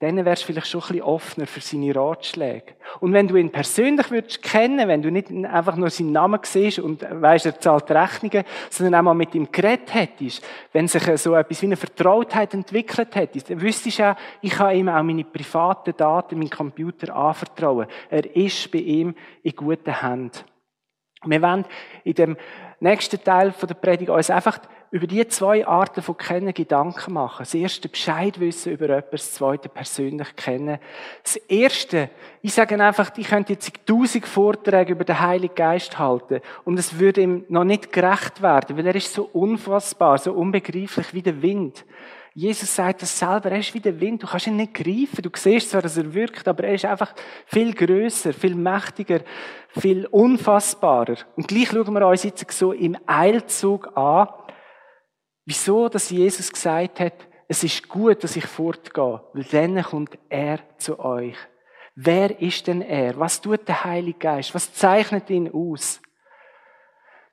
dann 0.02 0.26
wärst 0.26 0.42
du 0.42 0.48
vielleicht 0.48 0.68
schon 0.68 0.82
ein 0.82 0.88
bisschen 0.88 1.04
offener 1.04 1.46
für 1.46 1.62
seine 1.62 1.96
Ratschläge. 1.96 2.74
Und 3.02 3.14
wenn 3.14 3.28
du 3.28 3.36
ihn 3.36 3.52
persönlich 3.52 4.10
würdest 4.10 4.42
kennen, 4.42 4.88
wenn 4.88 5.04
du 5.04 5.12
nicht 5.12 5.30
einfach 5.30 5.76
nur 5.76 5.92
seinen 5.92 6.12
Namen 6.12 6.40
siehst 6.42 6.80
und 6.80 7.06
weißt, 7.10 7.46
er 7.46 7.60
zahlt 7.60 7.92
Rechnungen, 7.92 8.44
sondern 8.72 8.96
auch 8.96 9.04
mal 9.04 9.14
mit 9.14 9.36
ihm 9.36 9.52
geredet 9.52 9.94
hättest, 9.94 10.44
wenn 10.74 10.88
sich 10.88 11.04
so 11.22 11.36
etwas 11.36 11.62
wie 11.62 11.68
eine 11.68 11.76
Vertrautheit 11.76 12.56
entwickelt 12.56 13.14
hätte, 13.14 13.44
dann 13.44 13.62
wüsstest 13.62 14.00
du 14.00 14.10
auch, 14.10 14.16
ich 14.42 14.52
kann 14.52 14.76
ihm 14.76 14.90
auch 14.90 15.04
meine 15.04 15.24
privaten 15.24 15.96
Daten, 15.96 16.40
meinen 16.40 16.50
Computer 16.50 17.16
anvertrauen. 17.16 17.86
Er 18.10 18.36
ist 18.36 18.72
bei 18.72 18.80
ihm 18.80 19.14
in 19.44 19.56
guten 19.56 20.02
Händen. 20.02 20.40
Wir 21.26 21.42
wollen 21.44 21.66
in 22.04 22.14
dem 22.16 22.38
nächsten 22.80 23.24
Teil 23.24 23.54
der 23.62 23.76
Predigt 23.76 24.10
uns 24.10 24.32
einfach 24.32 24.58
über 24.92 25.08
die 25.08 25.26
zwei 25.30 25.66
Arten 25.66 26.02
von 26.02 26.18
Kennen 26.18 26.54
Gedanken 26.54 27.14
machen. 27.14 27.40
Das 27.40 27.54
erste 27.54 27.88
Bescheid 27.88 28.40
wissen 28.42 28.74
über 28.74 28.90
etwas, 28.90 29.22
das 29.22 29.34
zweite 29.34 29.70
persönlich 29.70 30.36
kennen. 30.36 30.80
Das 31.24 31.38
erste, 31.38 32.10
ich 32.42 32.54
sage 32.54 32.82
einfach, 32.84 33.10
ich 33.16 33.28
könnte 33.28 33.54
jetzt 33.54 33.72
tausend 33.86 34.28
Vorträge 34.28 34.92
über 34.92 35.06
den 35.06 35.22
Heiligen 35.22 35.56
Geist 35.56 35.98
halten 35.98 36.42
und 36.66 36.78
es 36.78 37.00
würde 37.00 37.22
ihm 37.22 37.46
noch 37.48 37.64
nicht 37.64 37.94
gerecht 37.94 38.42
werden, 38.42 38.78
weil 38.78 38.86
er 38.86 38.96
ist 38.96 39.14
so 39.14 39.30
unfassbar, 39.32 40.18
so 40.18 40.34
unbegreiflich 40.34 41.14
wie 41.14 41.22
der 41.22 41.42
Wind. 41.42 41.86
Jesus 42.34 42.74
sagt 42.76 43.02
das 43.02 43.18
selber, 43.18 43.52
er 43.52 43.60
ist 43.60 43.74
wie 43.74 43.82
der 43.82 44.00
Wind, 44.00 44.24
du 44.24 44.28
kannst 44.28 44.48
ihn 44.48 44.56
nicht 44.56 44.74
greifen, 44.74 45.22
du 45.22 45.30
siehst 45.34 45.70
zwar, 45.70 45.82
dass 45.82 45.98
er 45.98 46.14
wirkt, 46.14 46.48
aber 46.48 46.66
er 46.66 46.74
ist 46.74 46.86
einfach 46.86 47.14
viel 47.46 47.74
größer, 47.74 48.34
viel 48.34 48.56
mächtiger, 48.56 49.20
viel 49.68 50.06
unfassbarer. 50.06 51.16
Und 51.36 51.48
gleich 51.48 51.70
schauen 51.70 51.94
wir 51.94 52.08
uns 52.08 52.24
jetzt 52.24 52.50
so 52.52 52.72
im 52.72 52.98
Eilzug 53.06 53.98
an, 53.98 54.30
Wieso, 55.46 55.90
dass 55.90 56.10
Jesus 56.10 56.52
gesagt 56.52 57.00
hat, 57.00 57.14
es 57.48 57.64
ist 57.64 57.90
gut, 57.90 58.24
dass 58.24 58.36
ich 58.36 58.46
fortgehe, 58.46 59.22
weil 59.34 59.44
dann 59.44 59.84
kommt 59.84 60.18
er 60.30 60.60
zu 60.78 61.00
euch. 61.00 61.36
Wer 61.96 62.40
ist 62.40 62.68
denn 62.68 62.82
er? 62.82 63.20
Was 63.20 63.42
tut 63.42 63.68
der 63.68 63.84
Heilige 63.84 64.20
Geist? 64.20 64.56
Was 64.56 64.74
zeichnet 64.74 65.30
ihn 65.30 65.52
aus? 65.54 66.02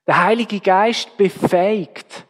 Der 0.07 0.25
Heilige 0.25 0.59
Geist 0.59 1.17
befähigt. 1.17 2.27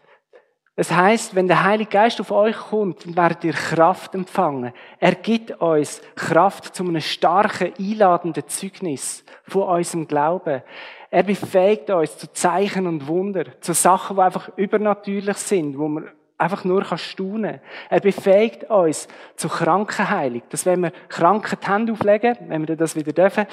Es 0.76 0.92
heißt, 0.92 1.34
wenn 1.34 1.48
der 1.48 1.64
Heilige 1.64 1.90
Geist 1.90 2.20
auf 2.20 2.30
euch 2.30 2.56
kommt, 2.56 3.16
werdet 3.16 3.42
ihr 3.42 3.52
Kraft 3.52 4.14
empfangen. 4.14 4.72
Er 5.00 5.14
gibt 5.14 5.50
uns 5.60 6.00
Kraft 6.14 6.74
zu 6.76 6.84
einem 6.84 7.00
starken, 7.00 7.72
einladenden 7.78 8.46
Zeugnis 8.46 9.24
von 9.42 9.62
unserem 9.62 10.06
Glauben. 10.06 10.62
Er 11.10 11.22
befähigt 11.22 11.90
uns 11.90 12.18
zu 12.18 12.32
Zeichen 12.32 12.86
und 12.86 13.06
Wunder, 13.08 13.44
zu 13.60 13.72
Sachen, 13.72 14.16
die 14.16 14.22
einfach 14.22 14.50
übernatürlich 14.56 15.36
sind, 15.38 15.78
wo 15.78 15.88
man 15.88 16.08
einfach 16.36 16.64
nur 16.64 16.84
staunen 16.96 17.52
kann. 17.52 17.60
Er 17.90 18.00
befähigt 18.00 18.64
uns 18.64 19.08
zu 19.36 19.48
Krankenheilung. 19.48 20.42
Dass 20.50 20.66
wenn 20.66 20.80
wir 20.80 20.92
Kranken 21.08 21.58
die 21.60 21.66
Hände 21.66 21.92
auflegen, 21.92 22.36
wenn 22.48 22.66
wir 22.66 22.76
das 22.76 22.94
wieder 22.94 23.12
dürfen, 23.12 23.46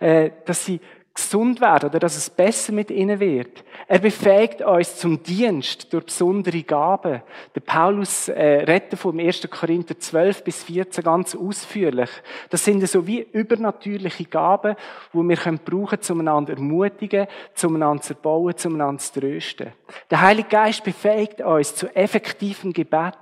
äh, 0.00 0.30
dass 0.44 0.64
sie 0.64 0.80
gesund 1.14 1.60
werden 1.60 1.90
oder 1.90 1.98
dass 1.98 2.16
es 2.16 2.30
besser 2.30 2.72
mit 2.72 2.90
ihnen 2.90 3.20
wird. 3.20 3.64
Er 3.86 3.98
befähigt 3.98 4.62
uns 4.62 4.96
zum 4.96 5.22
Dienst 5.22 5.92
durch 5.92 6.06
besondere 6.06 6.62
Gaben. 6.62 7.22
Der 7.54 7.60
Paulus 7.60 8.28
äh, 8.28 8.64
redet 8.64 8.98
vom 8.98 9.18
1. 9.18 9.48
Korinther 9.50 9.98
12 9.98 10.44
bis 10.44 10.62
14 10.64 11.04
ganz 11.04 11.34
ausführlich. 11.34 12.08
Das 12.48 12.64
sind 12.64 12.86
so 12.88 13.06
wie 13.06 13.20
übernatürliche 13.20 14.24
Gaben, 14.24 14.76
wo 15.12 15.22
wir 15.22 15.36
können 15.36 15.60
brauchen, 15.62 15.98
um 16.08 16.20
einander 16.20 16.54
ermutigen, 16.54 17.26
um 17.62 17.76
einander 17.76 18.02
zu 18.02 18.14
erbauen, 18.14 18.54
um 18.64 18.74
einander 18.74 19.02
zu 19.02 19.20
trösten. 19.20 19.72
Der 20.10 20.20
Heilige 20.22 20.48
Geist 20.48 20.82
befähigt 20.82 21.42
uns 21.42 21.74
zu 21.74 21.94
effektivem 21.94 22.72
Gebet. 22.72 23.18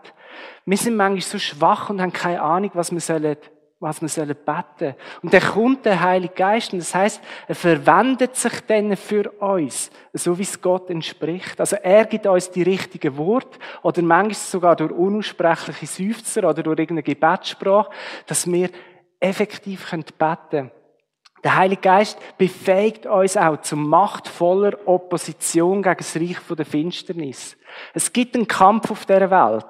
Wir 0.64 0.76
sind 0.76 0.96
manchmal 0.96 1.22
so 1.22 1.38
schwach 1.38 1.90
und 1.90 2.00
haben 2.00 2.12
keine 2.12 2.40
Ahnung, 2.40 2.70
was 2.74 2.92
wir 2.92 3.00
sollen 3.00 3.36
was 3.80 4.02
wir 4.02 4.08
sollen 4.08 4.36
beten. 4.44 4.94
Und 5.22 5.32
dann 5.32 5.40
kommt 5.40 5.86
der 5.86 6.00
Heilige 6.00 6.34
Geist 6.34 6.72
und 6.72 6.80
das 6.80 6.94
heißt, 6.94 7.20
er 7.48 7.54
verwendet 7.54 8.36
sich 8.36 8.60
dann 8.66 8.94
für 8.94 9.30
uns, 9.40 9.90
so 10.12 10.38
wie 10.38 10.42
es 10.42 10.60
Gott 10.60 10.90
entspricht. 10.90 11.58
Also 11.58 11.76
er 11.76 12.04
gibt 12.04 12.26
uns 12.26 12.50
die 12.50 12.62
richtigen 12.62 13.16
Worte 13.16 13.58
oder 13.82 14.02
manchmal 14.02 14.34
sogar 14.34 14.76
durch 14.76 14.92
unaussprechliche 14.92 15.86
Seufzer 15.86 16.48
oder 16.48 16.62
durch 16.62 16.78
irgendeine 16.78 17.02
Gebetssprache, 17.02 17.90
dass 18.26 18.46
wir 18.46 18.68
effektiv 19.18 19.90
beten 19.90 20.38
können. 20.50 20.70
Der 21.42 21.56
Heilige 21.56 21.80
Geist 21.80 22.18
befähigt 22.36 23.06
uns 23.06 23.36
auch 23.36 23.60
zu 23.60 23.76
machtvoller 23.76 24.76
Opposition 24.86 25.82
gegen 25.82 25.96
das 25.96 26.16
Reich 26.16 26.36
der 26.56 26.66
Finsternis. 26.66 27.56
Es 27.94 28.12
gibt 28.12 28.34
einen 28.34 28.46
Kampf 28.46 28.90
auf 28.90 29.06
der 29.06 29.30
Welt. 29.30 29.66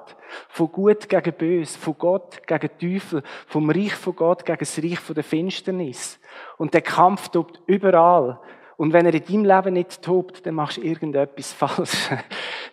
Von 0.49 0.71
Gut 0.71 1.09
gegen 1.09 1.33
Bös, 1.33 1.75
von 1.75 1.97
Gott 1.97 2.45
gegen 2.47 2.69
Teufel, 2.77 3.21
vom 3.47 3.69
Reich 3.69 3.93
von 3.93 4.15
Gott 4.15 4.45
gegen 4.45 4.59
das 4.59 4.77
Reich 4.77 4.99
der 5.09 5.23
Finsternis. 5.23 6.19
Und 6.57 6.73
der 6.73 6.81
Kampf 6.81 7.29
tobt 7.29 7.61
überall. 7.65 8.39
Und 8.77 8.93
wenn 8.93 9.05
er 9.05 9.13
in 9.13 9.25
deinem 9.25 9.45
Leben 9.45 9.73
nicht 9.73 10.01
tobt, 10.01 10.45
dann 10.45 10.55
machst 10.55 10.77
du 10.77 10.81
irgendetwas 10.81 11.53
falsch. 11.53 12.09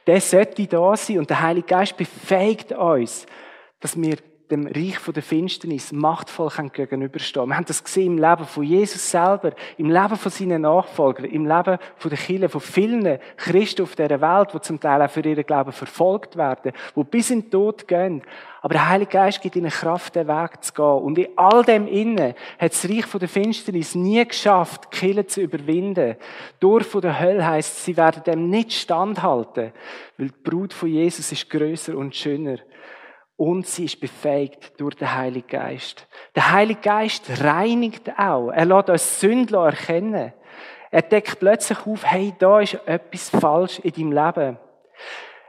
Der 0.07 0.21
sollte 0.21 0.67
da 0.67 0.97
sein. 0.97 1.19
Und 1.19 1.31
der 1.31 1.43
Heilige 1.43 1.67
Geist 1.67 1.97
befähigt 1.97 2.73
uns, 2.73 3.27
dass 3.81 4.01
wir 4.01 4.17
dem 4.51 4.67
Reich 4.67 4.99
der 5.15 5.23
Finsternis 5.23 5.93
machtvoll 5.93 6.51
gegenüberstehen 6.73 7.49
Wir 7.49 7.57
haben 7.57 7.67
das 7.67 7.85
gesehen 7.85 8.17
im 8.17 8.19
Leben 8.19 8.45
von 8.45 8.65
Jesus 8.65 9.11
selber, 9.11 9.53
im 9.77 9.91
Leben 9.91 10.17
von 10.17 10.33
seinen 10.33 10.63
Nachfolgern, 10.63 11.27
im 11.27 11.47
Leben 11.47 11.79
von 11.97 12.11
den 12.11 12.19
Kirchen, 12.19 12.49
von 12.49 12.61
vielen 12.61 13.19
Christen 13.37 13.83
auf 13.83 13.95
dieser 13.95 14.21
Welt, 14.21 14.55
die 14.55 14.61
zum 14.61 14.81
Teil 14.81 15.03
auch 15.03 15.11
für 15.11 15.21
ihren 15.21 15.45
Glauben 15.45 15.73
verfolgt 15.73 16.37
werden, 16.37 16.73
die 16.97 17.05
bis 17.05 17.31
in 17.31 17.43
den 17.43 17.51
Tod 17.51 17.87
gehen. 17.87 18.23
Aber 18.61 18.75
der 18.75 18.89
Heilige 18.89 19.13
Geist 19.13 19.41
gibt 19.41 19.55
ihnen 19.55 19.71
Kraft, 19.71 20.17
den 20.17 20.27
Weg 20.27 20.65
zu 20.65 20.73
gehen. 20.73 20.85
Und 20.85 21.19
in 21.19 21.29
all 21.37 21.63
dem 21.63 21.87
Innen 21.87 22.35
hat 22.59 22.73
das 22.73 22.89
Reich 22.89 23.07
von 23.07 23.21
der 23.21 23.29
Finsternis 23.29 23.95
nie 23.95 24.27
geschafft, 24.27 24.89
die 24.93 24.97
Kirche 24.97 25.27
zu 25.27 25.41
überwinden. 25.43 26.17
Durch 26.59 26.85
von 26.85 27.01
der 27.01 27.21
Hölle 27.21 27.47
heisst, 27.47 27.85
sie 27.85 27.97
werden 27.97 28.25
dem 28.25 28.51
nicht 28.51 28.73
standhalten, 28.73 29.73
weil 30.17 30.29
die 30.29 30.51
Brut 30.51 30.73
von 30.73 30.89
Jesus 30.89 31.31
ist 31.31 31.49
größer 31.49 31.97
und 31.97 32.17
schöner 32.17 32.59
und 33.39 33.69
sie 33.69 33.85
ist 33.85 34.01
befähigt 34.01 34.79
durch 34.81 34.97
den 34.97 35.15
Heiligen 35.15 35.47
Geist. 35.47 36.09
Der 36.35 36.51
Heilige 36.51 36.81
Geist 36.81 37.43
reinigt 37.43 38.11
auch. 38.19 38.51
Er 38.51 38.65
lässt 38.65 38.91
uns 38.91 39.21
Sündler 39.21 39.67
erkennen. 39.67 40.33
Er 40.91 41.03
deckt 41.03 41.39
plötzlich 41.39 41.79
auf, 41.87 42.05
hey, 42.05 42.35
da 42.37 42.61
ist 42.61 42.75
etwas 42.85 43.31
falsch 43.31 43.79
in 43.79 43.93
deinem 43.93 44.13
Leben. 44.13 44.59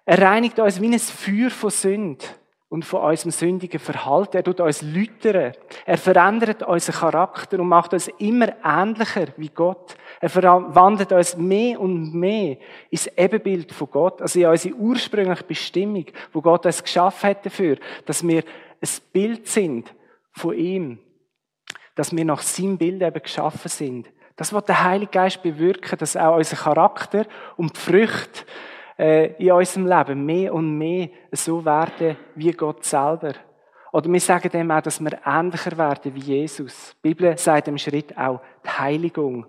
Er 0.05 0.21
reinigt 0.21 0.59
uns 0.59 0.79
wie 0.79 0.93
ein 0.93 0.99
Feuer 0.99 1.49
von 1.49 1.71
Sünde 1.71 2.25
und 2.69 2.85
von 2.85 3.01
unserem 3.01 3.31
sündigen 3.31 3.79
Verhalten. 3.79 4.37
Er 4.37 4.43
tut 4.43 4.59
uns 4.59 4.83
lütern. 4.83 5.53
Er 5.87 5.97
verändert 5.97 6.61
unseren 6.61 6.95
Charakter 6.95 7.59
und 7.59 7.69
macht 7.69 7.93
uns 7.93 8.07
immer 8.19 8.49
ähnlicher 8.63 9.29
wie 9.37 9.49
Gott. 9.49 9.95
Er 10.21 10.29
verwandelt 10.29 11.11
uns 11.13 11.37
mehr 11.37 11.79
und 11.79 12.13
mehr 12.13 12.57
ins 12.89 13.07
Ebenbild 13.15 13.71
von 13.71 13.89
Gott, 13.89 14.21
also 14.21 14.39
in 14.39 14.47
unsere 14.47 14.75
ursprüngliche 14.75 15.43
Bestimmung, 15.43 16.05
wo 16.33 16.41
Gott 16.41 16.65
uns 16.65 16.83
geschaffen 16.83 17.29
hat 17.29 17.45
dafür, 17.45 17.77
dass 18.05 18.27
wir 18.27 18.43
ein 18.81 18.89
Bild 19.13 19.47
sind 19.47 19.93
von 20.31 20.55
ihm, 20.55 20.99
dass 21.95 22.15
wir 22.15 22.25
nach 22.25 22.41
seinem 22.41 22.77
Bild 22.77 23.01
eben 23.01 23.21
geschaffen 23.21 23.69
sind. 23.69 24.09
Das 24.35 24.53
wird 24.53 24.67
der 24.69 24.83
Heilige 24.83 25.11
Geist 25.11 25.41
bewirken, 25.41 25.97
dass 25.97 26.15
auch 26.15 26.37
unser 26.37 26.55
Charakter 26.57 27.25
und 27.57 27.75
die 27.75 27.79
Früchte 27.79 28.45
äh, 28.97 29.33
in 29.33 29.51
unserem 29.51 29.87
Leben 29.87 30.25
mehr 30.25 30.53
und 30.53 30.77
mehr 30.77 31.09
so 31.31 31.63
werden 31.63 32.17
wie 32.35 32.51
Gott 32.51 32.85
selber. 32.85 33.33
Oder 33.91 34.11
wir 34.11 34.19
sagen 34.19 34.49
dem 34.49 34.71
auch, 34.71 34.81
dass 34.81 35.01
wir 35.01 35.19
ähnlicher 35.25 35.77
werden 35.77 36.13
wie 36.13 36.19
Jesus. 36.19 36.95
Die 37.03 37.09
Bibel 37.09 37.37
sagt 37.37 37.67
im 37.67 37.77
Schritt 37.77 38.17
auch 38.17 38.41
die 38.63 38.69
Heiligung. 38.69 39.45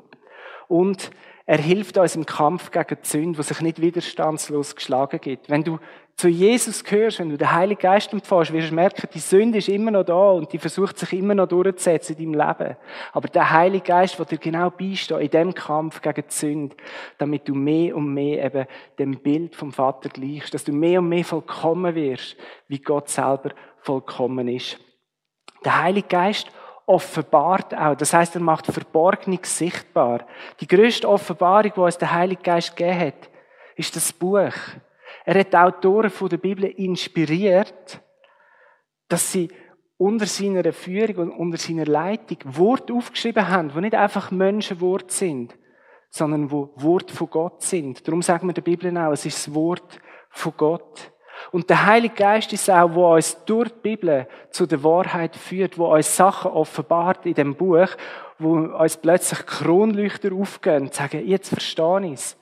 Und 0.70 1.10
er 1.46 1.58
hilft 1.58 1.98
uns 1.98 2.14
im 2.14 2.24
Kampf 2.24 2.70
gegen 2.70 2.96
die 3.02 3.08
Sünde, 3.08 3.38
die 3.38 3.42
sich 3.42 3.60
nicht 3.60 3.80
widerstandslos 3.80 4.76
geschlagen 4.76 5.20
gibt. 5.20 5.50
Wenn 5.50 5.64
du 5.64 5.80
zu 6.14 6.28
Jesus 6.28 6.84
gehörst, 6.84 7.18
wenn 7.18 7.28
du 7.28 7.36
den 7.36 7.50
Heiligen 7.50 7.80
Geist 7.80 8.12
empfängst, 8.12 8.52
wirst 8.52 8.70
du 8.70 8.74
merken, 8.76 9.08
die 9.12 9.18
Sünde 9.18 9.58
ist 9.58 9.68
immer 9.68 9.90
noch 9.90 10.04
da 10.04 10.30
und 10.30 10.52
die 10.52 10.58
versucht 10.58 10.96
sich 10.96 11.12
immer 11.12 11.34
noch 11.34 11.48
durchzusetzen 11.48 12.16
in 12.18 12.32
deinem 12.32 12.46
Leben. 12.46 12.76
Aber 13.12 13.26
der 13.26 13.50
Heilige 13.50 13.84
Geist 13.84 14.16
wird 14.20 14.30
dir 14.30 14.38
genau 14.38 14.70
beistehen 14.70 15.20
in 15.20 15.30
dem 15.30 15.52
Kampf 15.52 16.00
gegen 16.00 16.22
die 16.22 16.32
Sünde, 16.32 16.76
damit 17.18 17.48
du 17.48 17.54
mehr 17.56 17.96
und 17.96 18.14
mehr 18.14 18.44
eben 18.44 18.66
dem 19.00 19.18
Bild 19.18 19.56
vom 19.56 19.72
Vater 19.72 20.08
gleichst, 20.08 20.54
dass 20.54 20.62
du 20.62 20.70
mehr 20.70 21.00
und 21.00 21.08
mehr 21.08 21.24
vollkommen 21.24 21.96
wirst, 21.96 22.36
wie 22.68 22.78
Gott 22.78 23.08
selber 23.08 23.50
vollkommen 23.80 24.46
ist. 24.46 24.78
Der 25.64 25.82
Heilige 25.82 26.06
Geist 26.06 26.52
offenbart 26.90 27.72
auch. 27.74 27.94
Das 27.94 28.12
heißt, 28.12 28.34
er 28.34 28.40
macht 28.40 28.66
Verborgenes 28.66 29.56
sichtbar. 29.56 30.26
Die 30.60 30.66
größte 30.66 31.08
Offenbarung, 31.08 31.72
die 31.74 31.80
uns 31.80 31.98
der 31.98 32.12
Heilige 32.12 32.42
Geist 32.42 32.76
gegeben 32.76 33.00
hat, 33.00 33.30
ist 33.76 33.94
das 33.94 34.12
Buch. 34.12 34.52
Er 35.24 35.38
hat 35.38 35.52
die 35.52 35.56
Autoren 35.56 36.12
der 36.28 36.36
Bibel 36.36 36.64
inspiriert, 36.64 38.00
dass 39.08 39.30
sie 39.30 39.48
unter 39.96 40.26
seiner 40.26 40.72
Führung 40.72 41.30
und 41.30 41.30
unter 41.30 41.58
seiner 41.58 41.84
Leitung 41.84 42.38
Worte 42.44 42.92
aufgeschrieben 42.92 43.48
haben, 43.48 43.70
die 43.70 43.80
nicht 43.80 43.94
einfach 43.94 44.30
Menschenworte 44.30 45.12
sind, 45.14 45.56
sondern 46.10 46.50
wo 46.50 46.72
Worte 46.74 47.14
von 47.14 47.30
Gott 47.30 47.62
sind. 47.62 48.06
Darum 48.06 48.22
sagen 48.22 48.48
wir 48.48 48.54
der 48.54 48.62
Bibel 48.62 48.96
auch, 48.98 49.12
es 49.12 49.26
ist 49.26 49.46
das 49.46 49.54
Wort 49.54 50.00
von 50.30 50.54
Gott. 50.56 51.12
Und 51.50 51.70
der 51.70 51.86
Heilige 51.86 52.14
Geist 52.14 52.52
ist 52.52 52.70
auch, 52.70 52.94
wo 52.94 53.14
uns 53.14 53.44
durch 53.44 53.68
die 53.68 53.96
Bibel 53.96 54.26
zu 54.50 54.66
der 54.66 54.82
Wahrheit 54.82 55.36
führt, 55.36 55.78
wo 55.78 55.94
uns 55.94 56.16
Sachen 56.16 56.50
offenbart 56.50 57.26
in 57.26 57.34
dem 57.34 57.54
Buch, 57.54 57.88
wo 58.38 58.54
uns 58.56 58.96
plötzlich 58.96 59.46
Kronleuchter 59.46 60.32
aufgehen 60.32 60.82
und 60.82 60.94
sagen, 60.94 61.26
jetzt 61.26 61.48
verstehe 61.48 62.06
ich 62.06 62.12
es. 62.12 62.36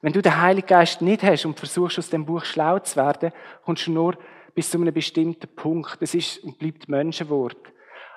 Wenn 0.00 0.12
du 0.12 0.20
den 0.20 0.40
Heiligen 0.40 0.66
Geist 0.66 1.00
nicht 1.00 1.22
hast 1.22 1.46
und 1.46 1.58
versuchst, 1.58 1.98
aus 1.98 2.10
dem 2.10 2.26
Buch 2.26 2.44
schlau 2.44 2.78
zu 2.80 2.96
werden, 2.96 3.32
kommst 3.64 3.86
du 3.86 3.92
nur 3.92 4.16
bis 4.54 4.70
zu 4.70 4.78
einem 4.78 4.92
bestimmten 4.92 5.48
Punkt. 5.54 5.96
Das 6.00 6.14
ist 6.14 6.42
und 6.42 6.58
bleibt 6.58 6.88
Menschenwort. 6.88 7.72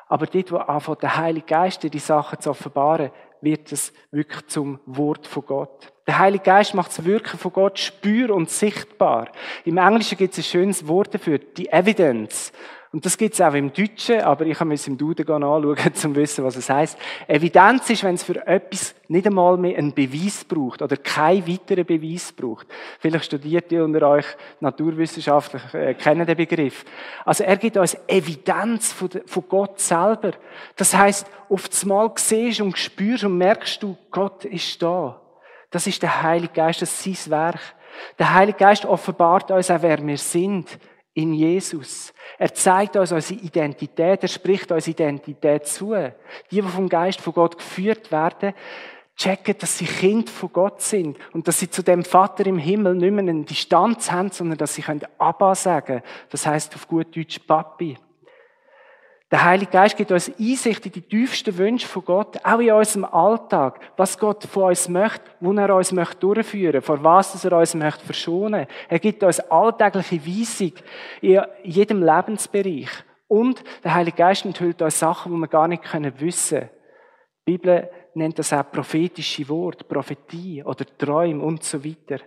Aber 0.07 0.25
dort, 0.27 0.51
wo 0.51 0.57
anfängt 0.57 1.03
der 1.03 1.17
Heilige 1.17 1.45
Geist 1.45 1.83
dir 1.83 1.89
die 1.89 1.99
Sachen 1.99 2.39
zu 2.39 2.51
offenbaren, 2.51 3.11
wird 3.41 3.71
es 3.71 3.93
wirklich 4.11 4.47
zum 4.47 4.79
Wort 4.85 5.27
von 5.27 5.45
Gott. 5.45 5.93
Der 6.07 6.19
Heilige 6.19 6.43
Geist 6.43 6.73
macht 6.73 6.89
das 6.89 7.03
Wirken 7.03 7.39
von 7.39 7.51
Gott 7.51 7.79
spür 7.79 8.33
und 8.35 8.49
sichtbar. 8.49 9.31
Im 9.63 9.77
Englischen 9.77 10.17
gibt 10.17 10.33
es 10.33 10.39
ein 10.39 10.43
schönes 10.43 10.87
Wort 10.87 11.13
dafür, 11.13 11.39
die 11.39 11.69
Evidence. 11.69 12.51
Und 12.95 13.05
das 13.05 13.17
gibt 13.17 13.34
es 13.34 13.41
auch 13.41 13.53
im 13.53 13.73
Deutschen, 13.73 14.21
aber 14.21 14.45
ich 14.45 14.58
habe 14.58 14.69
mir 14.69 14.75
es 14.75 14.88
im 14.88 14.97
Duden 14.97 15.29
anschauen, 15.29 15.65
um 15.86 15.93
zu 15.93 16.15
wissen, 16.15 16.45
was 16.45 16.55
es 16.55 16.69
heißt. 16.69 16.97
Evidenz 17.27 17.89
ist, 17.89 18.05
wenn 18.05 18.15
es 18.15 18.23
für 18.23 18.47
etwas 18.47 18.95
nicht 19.10 19.27
einmal 19.27 19.58
mehr 19.58 19.77
einen 19.77 19.93
Beweis 19.93 20.45
braucht 20.45 20.81
oder 20.81 20.95
keinen 20.95 21.45
weiteren 21.45 21.86
Beweis 21.86 22.31
braucht. 22.31 22.67
Vielleicht 22.99 23.25
studiert 23.25 23.69
ihr 23.73 23.84
unter 23.84 24.08
euch 24.08 24.25
naturwissenschaftlich, 24.62 25.73
äh, 25.73 25.93
kennen 25.95 26.25
den 26.25 26.38
Begriff. 26.38 26.86
Also 27.25 27.43
er 27.43 27.58
gibt 27.58 27.75
uns 27.75 27.97
Evidenz 28.08 28.93
von, 28.93 29.10
von 29.25 29.43
Gott 29.49 29.77
selber. 29.81 30.31
Das 30.77 30.95
heißt, 30.95 31.27
oft 31.49 31.86
Mal 31.86 32.13
siehst 32.15 32.62
und 32.62 32.77
spürst 32.77 33.25
und 33.25 33.38
merkst 33.38 33.84
du, 33.84 33.97
Gott 34.10 34.45
ist 34.45 34.81
da. 34.81 35.19
Das 35.69 35.86
ist 35.86 36.01
der 36.01 36.23
Heilige 36.23 36.53
Geist, 36.53 36.81
das 36.81 37.05
ist 37.05 37.25
sein 37.25 37.31
Werk. 37.31 37.60
Der 38.17 38.34
Heilige 38.34 38.58
Geist 38.58 38.86
offenbart 38.86 39.51
uns 39.51 39.69
auch, 39.69 39.81
wer 39.81 40.01
wir 40.01 40.17
sind 40.17 40.79
in 41.15 41.34
Jesus. 41.34 42.13
Er 42.38 42.54
zeigt 42.54 42.95
uns 42.97 43.12
unsere 43.12 43.39
Identität, 43.39 44.21
er 44.21 44.28
spricht 44.28 44.71
uns 44.71 44.88
Identität 44.88 45.65
zu. 45.65 45.95
Die, 46.51 46.62
die 46.62 46.62
vom 46.62 46.89
Geist 46.89 47.21
von 47.21 47.34
Gott 47.34 47.58
geführt 47.58 48.12
werden, 48.12 48.54
checken, 49.15 49.56
dass 49.58 49.78
sie 49.78 49.86
Kind 49.86 50.30
von 50.30 50.51
Gott 50.51 50.82
sind 50.82 51.17
und 51.34 51.47
dass 51.47 51.60
sie 51.60 51.69
zu 51.69 51.82
dem 51.82 52.04
Vater 52.04 52.45
im 52.45 52.58
Himmel 52.58 52.95
nicht 52.95 53.12
mehr 53.12 53.19
eine 53.19 53.45
Distanz 53.45 54.12
haben, 54.12 54.30
sondern 54.30 54.58
dass 54.58 54.75
sie 54.75 54.82
können 54.82 55.08
Abba 55.17 55.56
sagen. 55.56 56.04
Das 56.30 56.45
heißt 56.45 56.75
auf 56.75 56.88
gut 56.88 57.15
Deutsch 57.15 57.39
Papi. 57.39 57.97
Der 59.31 59.43
Heilige 59.43 59.71
Geist 59.71 59.97
gibt 59.97 60.11
uns 60.11 60.31
Einsicht 60.39 60.85
in 60.85 60.91
die 60.91 61.01
tiefsten 61.01 61.57
Wünsche 61.57 61.88
von 61.88 62.05
Gott, 62.05 62.38
auch 62.43 62.59
in 62.59 62.71
unserem 62.71 63.05
Alltag, 63.05 63.79
was 63.97 64.19
Gott 64.19 64.43
von 64.43 64.65
uns 64.65 64.88
möchte, 64.88 65.23
wo 65.39 65.51
er 65.53 65.75
uns 65.75 65.91
möchte 65.91 66.17
durchführen, 66.17 66.81
vor 66.81 67.03
was 67.03 67.43
er 67.43 67.57
uns 67.57 67.73
möchte 67.73 68.05
verschonen. 68.05 68.67
Er 68.88 68.99
gibt 68.99 69.23
uns 69.23 69.39
alltägliche 69.39 70.25
Weisung 70.25 70.73
in 71.21 71.41
jedem 71.63 72.03
Lebensbereich. 72.03 72.89
Und 73.27 73.63
der 73.83 73.95
Heilige 73.95 74.17
Geist 74.17 74.45
enthüllt 74.45 74.81
uns 74.83 74.99
Sachen, 74.99 75.33
die 75.33 75.39
wir 75.39 75.47
gar 75.47 75.67
nicht 75.67 75.83
wissen 76.19 76.59
können. 76.59 76.69
Die 77.47 77.51
Bibel 77.51 77.89
nennt 78.13 78.38
das 78.38 78.53
auch 78.53 78.71
prophetische 78.71 79.49
Wort, 79.49 79.88
Prophetie 79.88 80.63
oder 80.63 80.85
Träume 80.97 81.43
und 81.43 81.63
so 81.63 81.83
weiter. 81.83 82.19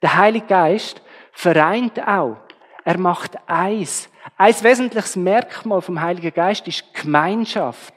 Der 0.00 0.16
Heilige 0.16 0.46
Geist 0.46 1.02
vereint 1.32 2.00
auch. 2.06 2.36
Er 2.84 2.98
macht 2.98 3.36
eins. 3.48 4.08
Ein 4.36 4.54
wesentliches 4.62 5.16
Merkmal 5.16 5.82
vom 5.82 6.00
Heiligen 6.00 6.32
Geist 6.32 6.66
ist 6.66 6.94
Gemeinschaft. 6.94 7.94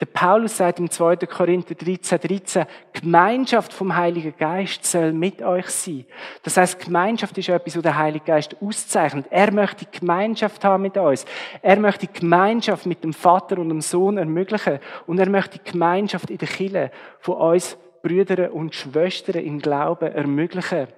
Der 0.00 0.06
Paulus 0.06 0.56
sagt 0.56 0.78
im 0.78 0.90
2. 0.90 1.16
Korinther 1.16 1.74
13, 1.74 2.18
13, 2.18 2.64
Gemeinschaft 2.92 3.72
vom 3.72 3.94
Heiligen 3.94 4.34
Geist 4.36 4.84
soll 4.84 5.12
mit 5.12 5.42
euch 5.42 5.68
sein. 5.68 6.06
Das 6.42 6.56
heißt, 6.56 6.80
Gemeinschaft 6.80 7.36
ist 7.36 7.50
etwas, 7.50 7.76
was 7.76 7.82
der 7.82 7.98
Heilige 7.98 8.24
Geist 8.24 8.56
auszeichnet. 8.62 9.26
Er 9.30 9.52
möchte 9.52 9.84
Gemeinschaft 9.86 10.64
haben 10.64 10.82
mit 10.82 10.96
uns. 10.96 11.26
Er 11.60 11.78
möchte 11.78 12.06
Gemeinschaft 12.06 12.86
mit 12.86 13.04
dem 13.04 13.12
Vater 13.12 13.58
und 13.58 13.68
dem 13.68 13.82
Sohn 13.82 14.16
ermöglichen. 14.16 14.80
Und 15.06 15.18
er 15.18 15.28
möchte 15.28 15.58
Gemeinschaft 15.58 16.30
in 16.30 16.38
der 16.38 16.48
Kirche 16.48 16.90
von 17.20 17.36
uns 17.36 17.76
Brüdern 18.02 18.50
und 18.50 18.74
Schwestern 18.74 19.44
im 19.44 19.60
Glauben 19.60 20.10
ermöglichen. 20.10 20.88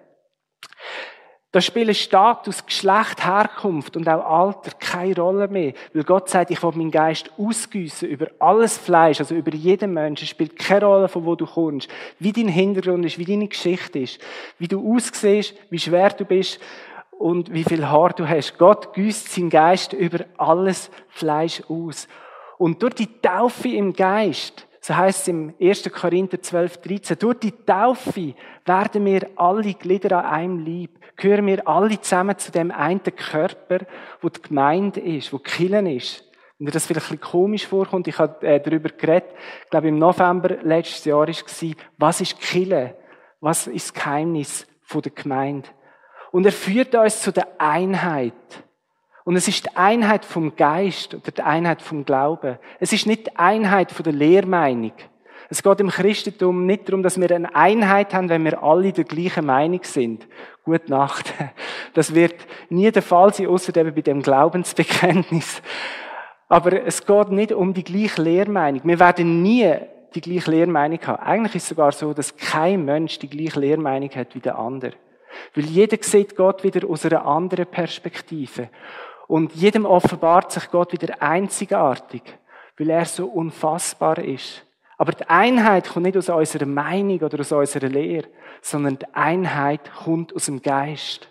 Da 1.52 1.60
spielen 1.60 1.94
Status, 1.94 2.64
Geschlecht, 2.64 3.26
Herkunft 3.26 3.94
und 3.98 4.08
auch 4.08 4.24
Alter 4.24 4.70
keine 4.78 5.14
Rolle 5.16 5.48
mehr. 5.48 5.74
Weil 5.92 6.02
Gott 6.02 6.30
sagt, 6.30 6.50
ich 6.50 6.62
will 6.62 6.72
meinen 6.74 6.90
Geist 6.90 7.30
ausgüssen 7.36 8.08
über 8.08 8.28
alles 8.38 8.78
Fleisch, 8.78 9.20
also 9.20 9.34
über 9.34 9.52
jeden 9.54 9.92
Menschen. 9.92 10.24
Es 10.24 10.30
spielt 10.30 10.58
keine 10.58 10.86
Rolle, 10.86 11.08
von 11.08 11.26
wo 11.26 11.34
du 11.34 11.44
kommst. 11.44 11.90
Wie 12.18 12.32
dein 12.32 12.48
Hintergrund 12.48 13.04
ist, 13.04 13.18
wie 13.18 13.26
deine 13.26 13.48
Geschichte 13.48 13.98
ist. 13.98 14.18
Wie 14.58 14.66
du 14.66 14.96
aussiehst, 14.96 15.54
wie 15.68 15.78
schwer 15.78 16.08
du 16.08 16.24
bist 16.24 16.58
und 17.10 17.52
wie 17.52 17.64
viel 17.64 17.86
Haar 17.86 18.14
du 18.14 18.26
hast. 18.26 18.56
Gott 18.56 18.94
güsst 18.94 19.30
seinen 19.30 19.50
Geist 19.50 19.92
über 19.92 20.24
alles 20.38 20.90
Fleisch 21.10 21.62
aus. 21.68 22.08
Und 22.56 22.82
durch 22.82 22.94
die 22.94 23.20
Taufe 23.20 23.68
im 23.68 23.92
Geist 23.92 24.66
so 24.84 24.96
heißt 24.96 25.22
es 25.22 25.28
im 25.28 25.54
1. 25.60 25.92
Korinther 25.92 26.42
12, 26.42 26.78
13. 26.78 27.18
Durch 27.20 27.38
die 27.38 27.52
Taufe 27.52 28.34
werden 28.64 29.04
wir 29.04 29.30
alle 29.36 29.74
Glieder 29.74 30.24
an 30.24 30.32
einem 30.32 30.58
Lieb. 30.58 30.98
Gehören 31.14 31.46
wir 31.46 31.68
alle 31.68 32.00
zusammen 32.00 32.36
zu 32.36 32.50
dem 32.50 32.72
einen 32.72 33.00
Körper, 33.00 33.86
wo 34.20 34.28
die 34.28 34.42
Gemeinde 34.42 34.98
ist, 34.98 35.32
wo 35.32 35.38
Killen 35.38 35.86
ist. 35.86 36.24
Wenn 36.58 36.66
dir 36.66 36.72
das 36.72 36.86
vielleicht 36.86 37.12
ein 37.12 37.18
bisschen 37.18 37.30
komisch 37.30 37.64
vorkommt, 37.64 38.08
ich 38.08 38.18
habe 38.18 38.44
äh, 38.44 38.58
darüber 38.58 38.88
geredet, 38.88 39.30
ich 39.62 39.70
glaube 39.70 39.86
im 39.86 40.00
November 40.00 40.56
letztes 40.62 41.04
Jahr 41.04 41.28
war, 41.28 41.74
was 41.98 42.20
ist 42.20 42.40
Kille? 42.40 42.96
Was 43.38 43.68
ist 43.68 43.86
das 43.86 43.94
Geheimnis 43.94 44.66
der 44.92 45.12
Gemeinde? 45.12 45.68
Und 46.32 46.44
er 46.44 46.52
führt 46.52 46.92
uns 46.96 47.20
zu 47.20 47.30
der 47.30 47.46
Einheit. 47.60 48.34
Und 49.24 49.36
es 49.36 49.46
ist 49.48 49.66
die 49.66 49.76
Einheit 49.76 50.24
vom 50.24 50.56
Geist 50.56 51.14
oder 51.14 51.30
die 51.30 51.42
Einheit 51.42 51.80
vom 51.80 52.04
Glauben. 52.04 52.58
Es 52.80 52.92
ist 52.92 53.06
nicht 53.06 53.26
die 53.26 53.36
Einheit 53.36 53.92
von 53.92 54.02
der 54.04 54.12
Lehrmeinung. 54.12 54.92
Es 55.48 55.62
geht 55.62 55.80
im 55.80 55.90
Christentum 55.90 56.64
nicht 56.64 56.88
darum, 56.88 57.02
dass 57.02 57.20
wir 57.20 57.30
eine 57.30 57.54
Einheit 57.54 58.14
haben, 58.14 58.30
wenn 58.30 58.44
wir 58.44 58.62
alle 58.62 58.92
der 58.92 59.04
gleichen 59.04 59.44
Meinung 59.44 59.80
sind. 59.82 60.26
Gute 60.64 60.90
Nacht. 60.90 61.32
Das 61.94 62.14
wird 62.14 62.34
nie 62.70 62.90
der 62.90 63.02
Fall 63.02 63.34
sein, 63.34 63.48
außer 63.48 63.76
eben 63.76 63.94
bei 63.94 64.00
dem 64.00 64.22
Glaubensbekenntnis. 64.22 65.60
Aber 66.48 66.86
es 66.86 67.04
geht 67.04 67.28
nicht 67.28 67.52
um 67.52 67.74
die 67.74 67.84
gleiche 67.84 68.22
Lehrmeinung. 68.22 68.80
Wir 68.84 68.98
werden 68.98 69.42
nie 69.42 69.74
die 70.14 70.22
gleiche 70.22 70.50
Lehrmeinung 70.50 70.98
haben. 71.06 71.22
Eigentlich 71.22 71.56
ist 71.56 71.64
es 71.64 71.68
sogar 71.68 71.92
so, 71.92 72.14
dass 72.14 72.34
kein 72.34 72.86
Mensch 72.86 73.18
die 73.18 73.28
gleiche 73.28 73.60
Lehrmeinung 73.60 74.08
hat 74.10 74.34
wie 74.34 74.40
der 74.40 74.58
andere. 74.58 74.92
Weil 75.54 75.64
jeder 75.64 75.98
sieht 76.00 76.34
Gott 76.34 76.64
wieder 76.64 76.88
aus 76.88 77.04
einer 77.04 77.26
anderen 77.26 77.66
Perspektive. 77.66 78.70
Und 79.32 79.54
jedem 79.54 79.86
offenbart 79.86 80.52
sich 80.52 80.70
Gott 80.70 80.92
wieder 80.92 81.22
einzigartig, 81.22 82.20
weil 82.76 82.90
er 82.90 83.06
so 83.06 83.24
unfassbar 83.24 84.18
ist. 84.18 84.62
Aber 84.98 85.12
die 85.12 85.26
Einheit 85.26 85.88
kommt 85.88 86.04
nicht 86.04 86.18
aus 86.18 86.28
unserer 86.28 86.66
Meinung 86.66 87.18
oder 87.18 87.40
aus 87.40 87.50
unserer 87.50 87.88
Lehre, 87.88 88.28
sondern 88.60 88.98
die 88.98 89.06
Einheit 89.14 89.90
kommt 89.90 90.36
aus 90.36 90.44
dem 90.44 90.60
Geist. 90.60 91.30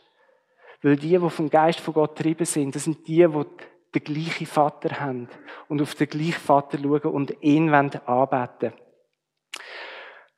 Weil 0.82 0.96
die, 0.96 1.16
die 1.16 1.30
vom 1.30 1.52
Geist 1.52 1.80
von 1.80 1.94
Gott 1.94 2.16
getrieben 2.16 2.46
sind, 2.46 2.74
das 2.74 2.86
sind 2.86 3.08
die, 3.08 3.18
die 3.18 3.46
den 3.94 4.04
gleichen 4.04 4.48
Vater 4.48 5.00
haben 5.00 5.30
und 5.68 5.80
auf 5.80 5.94
den 5.94 6.10
gleichen 6.10 6.42
Vater 6.42 6.80
schauen 6.80 7.02
und 7.02 7.36
ihn 7.42 7.72
anbeten 7.72 8.74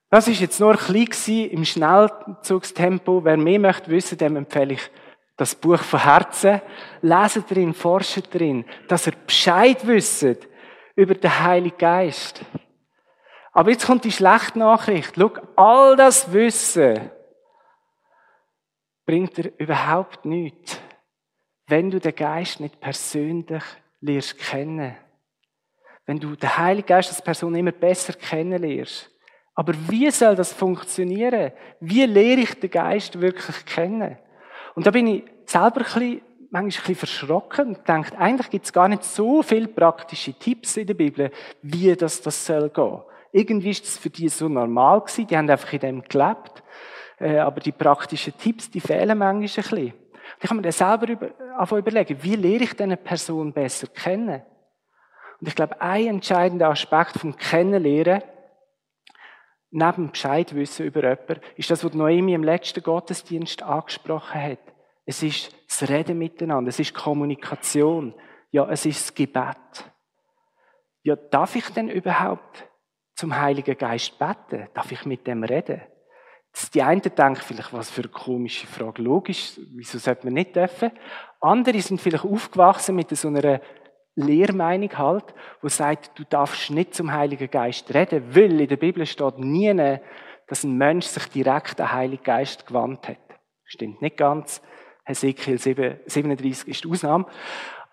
Das 0.10 0.28
ist 0.28 0.42
jetzt 0.42 0.60
nur 0.60 0.72
ein 0.72 0.94
bisschen 0.94 1.50
im 1.50 1.64
Schnellzugstempo. 1.64 3.24
Wer 3.24 3.38
mehr 3.38 3.60
möchte 3.60 3.90
wissen, 3.90 4.18
dem 4.18 4.36
empfehle 4.36 4.74
ich 4.74 4.92
das 5.38 5.56
Buch 5.56 5.80
von 5.80 6.04
Herzen, 6.04 6.62
lesen 7.02 7.46
drin, 7.48 7.74
forschen 7.74 8.24
drin, 8.32 8.66
dass 8.88 9.08
er 9.08 9.14
Bescheid 9.14 9.86
wisst 9.88 10.48
über 10.96 11.16
den 11.16 11.40
Heiligen 11.40 11.78
Geist. 11.78 12.42
Aber 13.52 13.72
jetzt 13.72 13.86
kommt 13.86 14.04
die 14.04 14.12
schlechte 14.12 14.60
Nachricht. 14.60 15.14
Schau, 15.18 15.32
all 15.56 15.96
das 15.96 16.32
Wissen 16.32 17.12
bringt 19.06 19.38
dir 19.38 19.52
überhaupt 19.58 20.26
nichts, 20.26 20.80
wenn 21.68 21.92
du 21.92 22.00
den 22.00 22.16
Geist 22.16 22.60
nicht 22.60 22.80
persönlich 22.80 23.64
lernst 24.02 24.38
kennen. 24.38 24.96
Wenn 26.06 26.20
du 26.20 26.36
den 26.36 26.58
Heiligen 26.58 26.88
Geist 26.88 27.10
als 27.10 27.22
Person 27.22 27.56
immer 27.56 27.72
besser 27.72 28.14
kennenlernst. 28.14 29.10
Aber 29.56 29.74
wie 29.88 30.10
soll 30.10 30.36
das 30.36 30.52
funktionieren? 30.52 31.52
Wie 31.80 32.06
lehre 32.06 32.42
ich 32.42 32.60
den 32.60 32.72
Geist 32.72 33.22
wirklich 33.22 33.66
kennen? 33.66 34.18
Und 34.76 34.86
da 34.86 34.92
bin 34.92 35.08
ich 35.08 35.24
selber 35.46 35.78
ein 35.78 35.84
bisschen, 35.84 36.22
manchmal 36.50 36.64
ein 36.64 36.68
bisschen 36.68 36.96
verschrocken 36.96 37.68
und 37.70 37.88
denke, 37.88 38.18
eigentlich 38.18 38.50
gibt 38.50 38.66
es 38.66 38.74
gar 38.74 38.88
nicht 38.88 39.04
so 39.04 39.42
viele 39.42 39.68
praktische 39.68 40.34
Tipps 40.34 40.78
in 40.78 40.88
der 40.88 40.94
Bibel, 40.94 41.32
wie 41.62 41.96
das, 41.96 42.22
das 42.22 42.46
soll 42.46 42.70
gehen. 42.70 43.02
Irgendwie 43.32 43.72
ist 43.72 43.86
es 43.86 43.98
für 43.98 44.12
die 44.12 44.30
so 44.30 44.48
normal 44.48 45.02
gewesen, 45.02 45.28
die 45.28 45.36
haben 45.36 45.50
einfach 45.50 45.74
in 45.74 45.80
dem 45.80 46.02
gelebt. 46.04 46.64
Äh, 47.20 47.40
aber 47.40 47.60
die 47.60 47.72
praktischen 47.72 48.38
Tipps, 48.38 48.70
die 48.70 48.80
fehlen 48.80 49.18
manchmal 49.18 49.34
ein 49.34 49.42
bisschen. 49.42 49.94
Und 49.94 50.44
ich 50.44 50.48
kann 50.48 50.58
mir 50.58 50.64
dann 50.64 50.72
selber 50.72 51.10
über, 51.10 51.78
überlegen, 51.78 52.18
wie 52.22 52.36
lehre 52.36 52.64
ich 52.64 52.74
diese 52.74 52.98
Person 52.98 53.54
besser 53.54 53.88
kennen? 53.88 54.42
Und 55.40 55.48
ich 55.48 55.56
glaube, 55.56 55.82
ein 55.82 56.08
entscheidender 56.08 56.70
Aspekt 56.70 57.20
vom 57.20 57.36
Kennenlernen, 57.36 58.22
neben 59.74 60.12
Bescheidwissen 60.12 60.86
über 60.86 61.02
jemanden, 61.02 61.42
ist 61.56 61.70
das, 61.70 61.84
was 61.84 61.94
Noemi 61.94 62.34
im 62.34 62.44
letzten 62.44 62.84
Gottesdienst 62.84 63.64
angesprochen 63.64 64.42
hat. 64.42 64.60
Es 65.06 65.24
ist 65.24 65.52
das 65.68 65.90
Reden 65.90 66.18
miteinander, 66.18 66.70
es 66.70 66.80
ist 66.80 66.94
Kommunikation, 66.94 68.14
ja, 68.52 68.70
es 68.70 68.86
ist 68.86 69.08
das 69.08 69.16
Gebet. 69.16 69.92
Ja, 71.02 71.16
darf 71.16 71.56
ich 71.56 71.68
denn 71.70 71.90
überhaupt 71.90 72.70
zum 73.16 73.36
Heiligen 73.36 73.78
Geist 73.78 74.18
beten? 74.18 74.70
Darf 74.74 74.92
ich 74.92 75.06
mit 75.06 75.28
dem 75.28 75.44
reden? 75.44 75.82
Die 76.74 76.84
einen 76.84 77.02
denken 77.02 77.36
vielleicht, 77.36 77.74
was 77.74 77.90
für 77.90 78.04
eine 78.04 78.12
komische 78.12 78.68
Frage. 78.68 79.02
Logisch, 79.02 79.60
wieso 79.76 79.98
sollte 79.98 80.28
man 80.28 80.36
nicht 80.36 80.56
dürfen? 80.56 80.92
Andere 81.42 81.82
sind 81.82 82.00
vielleicht 82.00 82.26
aufgewachsen 82.26 82.96
mit 82.96 83.10
so 83.18 83.28
einer 83.28 83.60
Lehrmeinung 84.16 84.98
halt, 84.98 85.34
wo 85.62 85.70
sagt, 85.70 86.18
du 86.20 86.24
darfst 86.24 86.70
nicht 86.70 86.94
zum 86.94 87.12
Heiligen 87.12 87.50
Geist 87.50 87.94
reden, 87.94 88.36
weil 88.36 88.62
in 88.62 88.68
der 88.68 88.78
Bibel 88.78 89.06
steht 89.06 89.40
nie, 89.40 90.00
dass 90.48 90.64
ein 90.64 90.78
Mensch 90.78 91.06
sich 91.06 91.26
direkt 91.28 91.82
an 91.82 91.88
den 91.88 91.94
Heiligen 91.94 92.24
Geist 92.24 92.68
gewandt 92.68 93.08
hat. 93.08 93.18
Stimmt 93.66 94.02
nicht 94.02 94.18
ganz. 94.18 94.62
Hesekiel 95.06 95.58
37 95.58 96.68
ist 96.68 96.84
die 96.84 96.90
Ausnahme. 96.90 97.26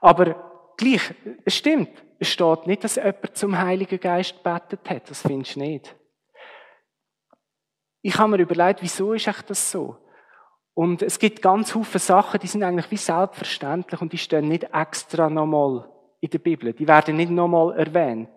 Aber 0.01 0.73
gleich, 0.77 1.15
es 1.45 1.57
stimmt. 1.57 1.91
Es 2.19 2.29
steht 2.29 2.67
nicht, 2.67 2.85
dass 2.85 2.97
jemand 2.97 3.37
zum 3.37 3.59
Heiligen 3.59 3.99
Geist 3.99 4.43
betet 4.43 4.89
hat. 4.91 5.09
Das 5.11 5.23
findest 5.23 5.57
du 5.57 5.61
nicht. 5.61 5.97
Ich 8.03 8.19
habe 8.19 8.31
mir 8.31 8.43
überlegt, 8.43 8.83
wieso 8.83 9.15
ist 9.15 9.29
das 9.47 9.71
so? 9.71 9.97
Und 10.75 11.03
es 11.03 11.19
gibt 11.19 11.43
ganz 11.43 11.73
viele 11.73 11.99
Sachen, 11.99 12.41
die 12.41 12.47
sind 12.47 12.63
eigentlich 12.63 12.91
wie 12.91 12.97
selbstverständlich 12.97 14.01
und 14.01 14.13
die 14.13 14.19
stehen 14.19 14.49
nicht 14.49 14.69
extra 14.73 15.29
nochmal 15.29 15.90
in 16.21 16.31
der 16.31 16.39
Bibel. 16.39 16.73
Die 16.73 16.87
werden 16.87 17.17
nicht 17.17 17.31
nochmal 17.31 17.77
erwähnt. 17.79 18.29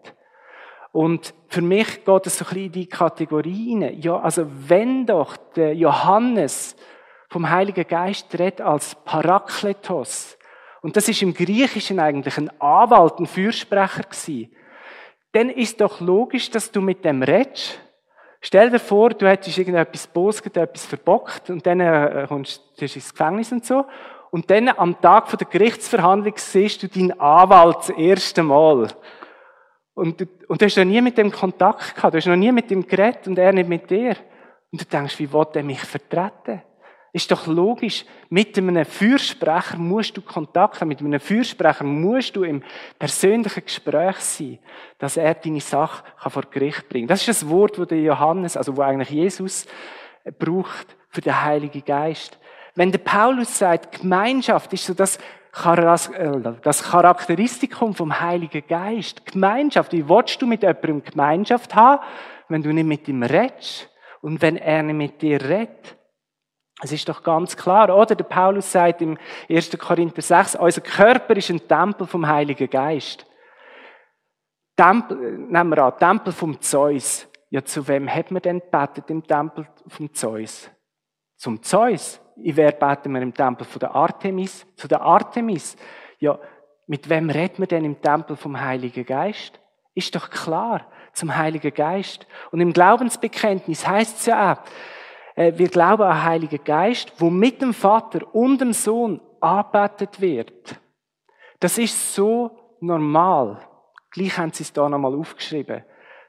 Und 0.91 1.33
für 1.47 1.61
mich 1.61 2.05
geht 2.05 2.27
es 2.27 2.37
so 2.37 2.45
ein 2.45 2.49
bisschen 2.49 2.65
in 2.65 2.71
die 2.71 2.87
Kategorie 2.87 3.83
rein. 3.83 3.99
Ja, 3.99 4.19
also 4.19 4.45
wenn 4.47 5.05
doch 5.05 5.35
der 5.55 5.75
Johannes 5.75 6.75
vom 7.29 7.49
Heiligen 7.49 7.87
Geist 7.87 8.37
redet 8.37 8.61
als 8.61 8.95
Parakletos, 9.03 10.37
und 10.81 10.97
das 10.97 11.07
ist 11.07 11.21
im 11.21 11.33
Griechischen 11.33 11.99
eigentlich 11.99 12.37
ein 12.37 12.49
Anwalt, 12.59 13.17
ein 13.17 13.25
Fürsprecher 13.25 14.03
gewesen, 14.03 14.53
dann 15.31 15.49
ist 15.49 15.81
doch 15.81 15.99
logisch, 15.99 16.51
dass 16.51 16.71
du 16.71 16.81
mit 16.81 17.03
dem 17.05 17.23
redest, 17.23 17.79
Stell 18.45 18.69
dir 18.69 18.79
vor, 18.79 19.11
du 19.11 19.25
hättest 19.25 19.57
irgendetwas 19.57 20.05
bosget, 20.05 20.57
etwas 20.57 20.85
verbockt 20.85 21.49
und 21.49 21.65
dann 21.65 21.79
äh, 21.79 22.25
kommst 22.27 22.61
du 22.77 22.83
ins 22.83 23.13
Gefängnis 23.13 23.53
und 23.53 23.65
so. 23.65 23.85
Und 24.33 24.49
dann 24.49 24.67
am 24.67 24.99
Tag 24.99 25.29
der 25.37 25.45
Gerichtsverhandlung 25.47 26.33
siehst 26.37 26.81
du 26.81 26.87
deinen 26.87 27.11
Anwalt 27.19 27.77
das 27.77 27.89
erste 27.91 28.41
Mal. 28.41 28.87
Und 29.93 30.21
du, 30.21 30.25
und 30.47 30.59
du 30.59 30.65
hast 30.65 30.75
noch 30.75 30.85
nie 30.85 31.01
mit 31.01 31.19
dem 31.19 31.31
Kontakt 31.31 31.93
gehabt, 31.93 32.15
du 32.15 32.17
hast 32.17 32.25
noch 32.25 32.35
nie 32.35 32.51
mit 32.51 32.71
ihm 32.71 32.87
geredet 32.87 33.27
und 33.27 33.37
er 33.37 33.53
nicht 33.53 33.69
mit 33.69 33.87
dir. 33.91 34.15
Und 34.71 34.81
du 34.81 34.85
denkst, 34.85 35.19
wie 35.19 35.31
will 35.31 35.45
er 35.53 35.61
mich 35.61 35.81
vertreten? 35.81 36.63
Ist 37.11 37.29
doch 37.29 37.45
logisch. 37.45 38.05
Mit 38.27 38.57
einem 38.57 38.83
Fürsprecher 38.85 39.77
musst 39.77 40.17
du 40.17 40.23
Kontakt 40.23 40.81
haben. 40.81 40.87
Mit 40.87 41.01
einem 41.01 41.19
Fürsprecher 41.19 41.83
musst 41.83 42.35
du 42.35 42.41
im 42.41 42.63
persönlichen 42.97 43.63
Gespräch 43.63 44.15
sein, 44.15 44.57
dass 44.97 45.15
er 45.15 45.35
deine 45.35 45.61
Sache 45.61 46.03
vor 46.27 46.41
Gericht 46.49 46.89
bringen 46.89 47.07
kann. 47.07 47.13
Das 47.13 47.27
ist 47.27 47.43
das 47.43 47.49
Wort, 47.49 47.77
das 47.77 47.87
Johannes, 47.91 48.57
also 48.57 48.75
wo 48.75 48.81
eigentlich 48.81 49.11
Jesus 49.11 49.67
braucht 50.39 50.97
für 51.09 51.21
den 51.21 51.39
Heiligen 51.39 51.85
Geist. 51.85 52.39
Wenn 52.75 52.91
der 52.91 52.99
Paulus 52.99 53.57
sagt, 53.57 54.01
Gemeinschaft 54.01 54.73
ist 54.73 54.85
so 54.85 54.93
das, 54.93 55.19
das 55.51 56.83
Charakteristikum 56.83 57.93
vom 57.93 58.19
Heiligen 58.19 58.65
Geist. 58.67 59.25
Gemeinschaft. 59.25 59.91
Wie 59.91 60.09
willst 60.09 60.41
du 60.41 60.47
mit 60.47 60.63
jemandem 60.63 61.03
Gemeinschaft 61.03 61.75
haben, 61.75 62.03
wenn 62.49 62.63
du 62.63 62.73
nicht 62.73 62.87
mit 62.87 63.07
ihm 63.07 63.21
redest? 63.21 63.89
Und 64.21 64.41
wenn 64.41 64.57
er 64.57 64.81
nicht 64.81 64.95
mit 64.95 65.21
dir 65.21 65.41
redet? 65.41 65.97
Es 66.81 66.91
ist 66.91 67.07
doch 67.07 67.21
ganz 67.21 67.55
klar, 67.55 67.95
oder? 67.95 68.15
Der 68.15 68.23
Paulus 68.23 68.71
sagt 68.71 69.01
im 69.01 69.17
1. 69.47 69.77
Korinther 69.77 70.21
6, 70.21 70.55
unser 70.55 70.81
Körper 70.81 71.37
ist 71.37 71.49
ein 71.49 71.67
Tempel 71.67 72.07
vom 72.07 72.27
Heiligen 72.27 72.69
Geist. 72.69 73.25
Tempel, 74.75 75.37
nehmen 75.37 75.69
wir 75.69 75.83
an, 75.83 75.97
Tempel 75.99 76.33
vom 76.33 76.59
Zeus. 76.59 77.27
Ja, 77.51 77.63
zu 77.63 77.87
wem 77.87 78.09
hat 78.09 78.31
man 78.31 78.41
denn 78.41 78.61
betet 78.71 79.11
im 79.11 79.23
Tempel 79.25 79.67
vom 79.87 80.11
Zeus? 80.13 80.71
Zum 81.37 81.61
Zeus. 81.61 82.19
In 82.35 82.55
wer 82.57 82.71
beten 82.71 83.13
wir 83.13 83.21
im 83.21 83.33
Tempel 83.33 83.65
von 83.65 83.79
der 83.79 83.95
Artemis? 83.95 84.65
Zu 84.75 84.87
der 84.87 85.01
Artemis. 85.01 85.75
Ja, 86.19 86.39
mit 86.87 87.09
wem 87.09 87.29
redet 87.29 87.59
man 87.59 87.67
denn 87.67 87.85
im 87.85 88.01
Tempel 88.01 88.35
vom 88.35 88.59
Heiligen 88.59 89.05
Geist? 89.05 89.59
Ist 89.93 90.15
doch 90.15 90.29
klar, 90.29 90.87
zum 91.13 91.35
Heiligen 91.35 91.73
Geist. 91.73 92.25
Und 92.51 92.59
im 92.59 92.73
Glaubensbekenntnis 92.73 93.87
heißt 93.87 94.19
es 94.19 94.25
ja 94.25 94.53
auch, 94.53 94.57
äh, 95.35 95.53
wir 95.55 95.69
glauben 95.69 96.03
an 96.03 96.17
den 96.17 96.23
Heiligen 96.23 96.63
Geist, 96.63 97.13
wo 97.17 97.29
mit 97.29 97.61
dem 97.61 97.73
Vater 97.73 98.33
und 98.33 98.59
dem 98.59 98.73
Sohn 98.73 99.21
arbeitet 99.39 100.19
wird. 100.19 100.79
Das 101.59 101.77
ist 101.77 102.15
so 102.15 102.75
normal. 102.79 103.59
Gleich 104.11 104.37
haben 104.37 104.51
sie 104.51 104.63
es 104.63 104.73
da 104.73 104.87
nochmal 104.89 105.15
aufgeschrieben, 105.15 105.83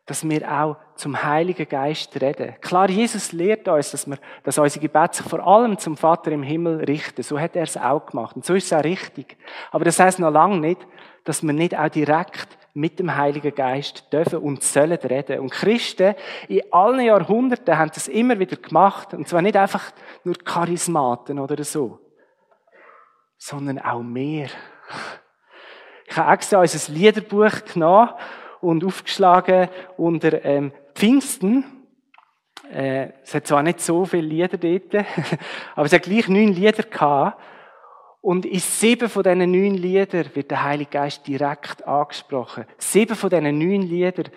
dass 0.06 0.28
wir 0.28 0.50
auch 0.50 0.76
zum 0.96 1.22
Heiligen 1.22 1.68
Geist 1.68 2.20
reden. 2.20 2.54
Klar, 2.60 2.90
Jesus 2.90 3.32
lehrt 3.32 3.66
uns, 3.68 3.90
dass, 3.90 4.06
wir, 4.06 4.18
dass 4.42 4.58
unsere 4.58 4.82
Gebete 4.82 5.16
sich 5.16 5.26
vor 5.26 5.46
allem 5.46 5.78
zum 5.78 5.96
Vater 5.96 6.30
im 6.32 6.42
Himmel 6.42 6.84
richten. 6.84 7.22
So 7.22 7.40
hat 7.40 7.56
er 7.56 7.62
es 7.62 7.76
auch 7.76 8.04
gemacht. 8.04 8.36
Und 8.36 8.44
so 8.44 8.54
ist 8.54 8.66
es 8.66 8.72
auch 8.72 8.84
richtig. 8.84 9.38
Aber 9.70 9.84
das 9.84 9.98
heißt 9.98 10.18
noch 10.18 10.30
lange 10.30 10.58
nicht, 10.58 10.86
dass 11.24 11.42
wir 11.42 11.54
nicht 11.54 11.76
auch 11.76 11.88
direkt 11.88 12.58
mit 12.74 12.98
dem 12.98 13.16
Heiligen 13.16 13.54
Geist 13.54 14.12
dürfen 14.12 14.40
und 14.40 14.62
sollen 14.62 14.92
reden. 14.92 15.40
Und 15.40 15.52
Christen 15.52 16.14
in 16.48 16.60
allen 16.70 17.00
Jahrhunderten 17.00 17.78
haben 17.78 17.90
das 17.94 18.08
immer 18.08 18.38
wieder 18.38 18.56
gemacht. 18.56 19.14
Und 19.14 19.26
zwar 19.26 19.40
nicht 19.40 19.56
einfach 19.56 19.90
nur 20.24 20.34
Charismaten 20.34 21.38
oder 21.38 21.64
so, 21.64 21.98
sondern 23.38 23.78
auch 23.78 24.02
mehr. 24.02 24.48
Ich 26.06 26.16
habe 26.16 26.32
extra 26.34 26.60
unser 26.60 26.92
Liederbuch 26.92 27.64
genommen 27.72 28.10
und 28.64 28.84
aufgeschlagen 28.84 29.68
unter 29.96 30.44
ähm, 30.44 30.72
Pfingsten. 30.94 31.64
Äh, 32.72 33.08
es 33.22 33.34
hat 33.34 33.46
zwar 33.46 33.62
nicht 33.62 33.80
so 33.80 34.04
viele 34.04 34.26
Lieder 34.26 34.56
dort, 34.56 35.06
aber 35.74 35.86
es 35.86 35.92
hat 35.92 36.02
gleich 36.02 36.28
neun 36.28 36.52
Lieder 36.52 36.82
gehabt. 36.82 37.40
Und 38.20 38.46
in 38.46 38.58
sieben 38.58 39.10
von 39.10 39.22
diesen 39.22 39.50
neun 39.50 39.74
Liedern 39.74 40.30
wird 40.32 40.50
der 40.50 40.64
Heilige 40.64 40.90
Geist 40.90 41.26
direkt 41.26 41.86
angesprochen. 41.86 42.64
Sieben 42.78 43.16
von 43.16 43.28
diesen 43.28 43.58
neun 43.58 43.82
Liedern 43.82 44.30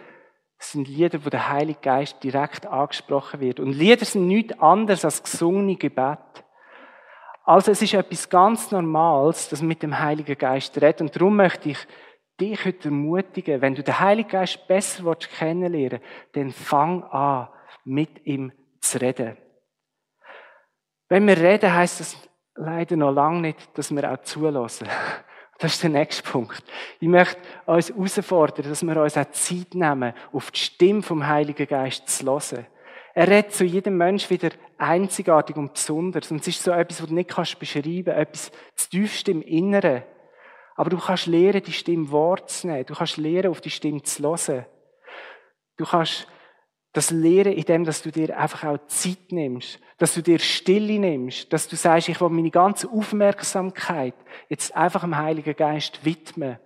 sind 0.60 0.90
Lieder, 0.90 1.24
wo 1.24 1.30
der 1.30 1.50
Heilige 1.50 1.80
Geist 1.80 2.22
direkt 2.22 2.66
angesprochen 2.66 3.40
wird. 3.40 3.62
Und 3.62 3.72
Lieder 3.72 4.04
sind 4.04 4.28
nichts 4.28 4.60
anderes 4.60 5.06
als 5.06 5.24
gesungene 5.24 5.78
Gebet. 5.78 6.20
Also 7.46 7.72
es 7.72 7.82
ist 7.82 7.94
etwas 7.94 8.30
ganz 8.30 8.72
Normales, 8.72 9.48
dass 9.48 9.62
mit 9.62 9.82
dem 9.82 9.98
Heiligen 9.98 10.38
Geist 10.38 10.76
redet. 10.82 11.00
Und 11.00 11.16
darum 11.16 11.38
möchte 11.38 11.70
ich 11.70 11.78
dich 12.40 12.66
heute 12.66 12.90
ermutigen, 12.90 13.62
wenn 13.62 13.76
du 13.76 13.84
den 13.84 14.00
Heiligen 14.00 14.30
Geist 14.30 14.68
besser 14.68 15.16
kennenlernen 15.16 16.00
willst, 16.02 16.36
dann 16.36 16.52
fang 16.52 17.04
an, 17.04 17.50
mit 17.84 18.26
ihm 18.26 18.52
zu 18.80 19.02
reden. 19.02 19.38
Wenn 21.10 21.26
wir 21.28 21.38
reden, 21.38 21.74
heißt 21.74 22.00
das 22.02 22.18
leider 22.56 22.96
noch 22.98 23.12
lange 23.12 23.42
nicht, 23.42 23.78
dass 23.78 23.94
wir 23.94 24.12
auch 24.12 24.22
zulassen. 24.22 24.88
Das 25.60 25.74
ist 25.74 25.82
der 25.82 25.90
nächste 25.90 26.22
Punkt. 26.22 26.64
Ich 27.00 27.08
möchte 27.08 27.40
uns 27.66 27.90
herausfordern, 27.90 28.70
dass 28.70 28.86
wir 28.86 29.02
uns 29.02 29.18
auch 29.18 29.32
Zeit 29.32 29.74
nehmen, 29.74 30.14
auf 30.32 30.52
die 30.52 30.60
Stimme 30.60 31.02
vom 31.02 31.26
Heiligen 31.26 31.66
Geist 31.66 32.08
zu 32.08 32.28
hören. 32.28 32.68
Er 33.16 33.28
redet 33.28 33.54
zu 33.54 33.66
jedem 33.66 33.98
Mensch 33.98 34.30
wieder 34.30 34.52
einzigartig 34.78 35.56
und 35.56 35.74
besonders. 35.74 36.30
Und 36.30 36.42
es 36.42 36.50
ist 36.50 36.62
so 36.62 36.70
etwas, 36.70 37.02
was 37.02 37.10
du 37.10 37.16
nicht 37.16 37.60
beschreiben 37.60 38.06
kannst, 38.06 38.20
etwas 38.20 38.52
zu 38.76 38.90
tiefst 38.92 39.30
im 39.30 39.42
Inneren. 39.42 40.04
Aber 40.78 40.92
du 40.92 40.98
kannst 40.98 41.26
lernen, 41.26 41.64
die 41.64 41.74
Stimme 41.74 42.12
wahrzunehmen. 42.12 42.86
Du 42.86 42.94
kannst 42.94 43.18
lernen, 43.18 43.50
auf 43.50 43.62
die 43.62 43.72
Stimme 43.72 44.04
zu 44.04 44.24
hören. 44.24 44.66
Du 45.76 45.86
kannst 45.86 46.28
das 46.94 47.10
Lehren 47.10 47.54
in 47.54 47.64
dem, 47.64 47.84
dass 47.84 48.04
du 48.04 48.12
dir 48.12 48.38
einfach 48.38 48.64
auch 48.64 48.88
Zeit 48.88 49.32
nimmst, 49.32 49.80
dass 49.98 50.14
du 50.14 50.22
dir 50.22 50.40
Stille 50.40 51.00
nimmst, 51.00 51.52
dass 51.52 51.68
du 51.68 51.76
sagst, 51.76 52.10
ich 52.10 52.22
will 52.22 52.30
meine 52.30 52.52
ganze 52.52 52.90
Aufmerksamkeit 52.90 54.14
jetzt 54.50 54.76
einfach 54.76 55.02
dem 55.02 55.18
Heiligen 55.18 55.56
Geist 55.56 56.06
widmen. 56.06 56.60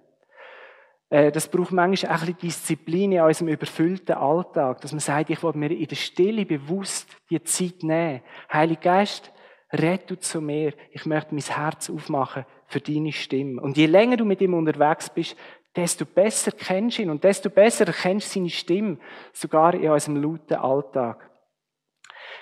Äh, 1.09 1.31
das 1.31 1.47
braucht 1.47 1.71
manchmal 1.71 2.15
auch 2.15 2.21
ein 2.21 2.33
bisschen 2.33 2.39
Disziplin 2.41 3.13
in 3.13 3.21
unserem 3.21 3.47
überfüllten 3.47 4.15
Alltag, 4.15 4.81
dass 4.81 4.91
man 4.91 4.99
sagt, 4.99 5.29
ich 5.29 5.41
will 5.41 5.53
mir 5.55 5.71
in 5.71 5.87
der 5.87 5.95
Stille 5.95 6.45
bewusst 6.45 7.09
die 7.29 7.41
Zeit 7.43 7.81
nehmen. 7.81 8.21
Heiliger 8.51 8.81
Geist, 8.81 9.31
red 9.71 10.09
du 10.09 10.19
zu 10.19 10.41
mir. 10.41 10.73
Ich 10.91 11.05
möchte 11.05 11.33
mein 11.33 11.43
Herz 11.43 11.89
aufmachen 11.89 12.45
für 12.71 12.81
deine 12.81 13.11
Stimme. 13.11 13.61
Und 13.61 13.77
je 13.77 13.85
länger 13.85 14.17
du 14.17 14.25
mit 14.25 14.41
ihm 14.41 14.53
unterwegs 14.53 15.09
bist, 15.09 15.35
desto 15.75 16.05
besser 16.05 16.51
kennst 16.51 16.97
du 16.97 17.03
ihn 17.03 17.09
und 17.09 17.23
desto 17.23 17.49
besser 17.49 17.87
erkennst 17.87 18.29
du 18.29 18.39
seine 18.39 18.49
Stimme, 18.49 18.97
sogar 19.33 19.73
in 19.73 19.89
unserem 19.89 20.21
lauten 20.21 20.57
Alltag. 20.57 21.29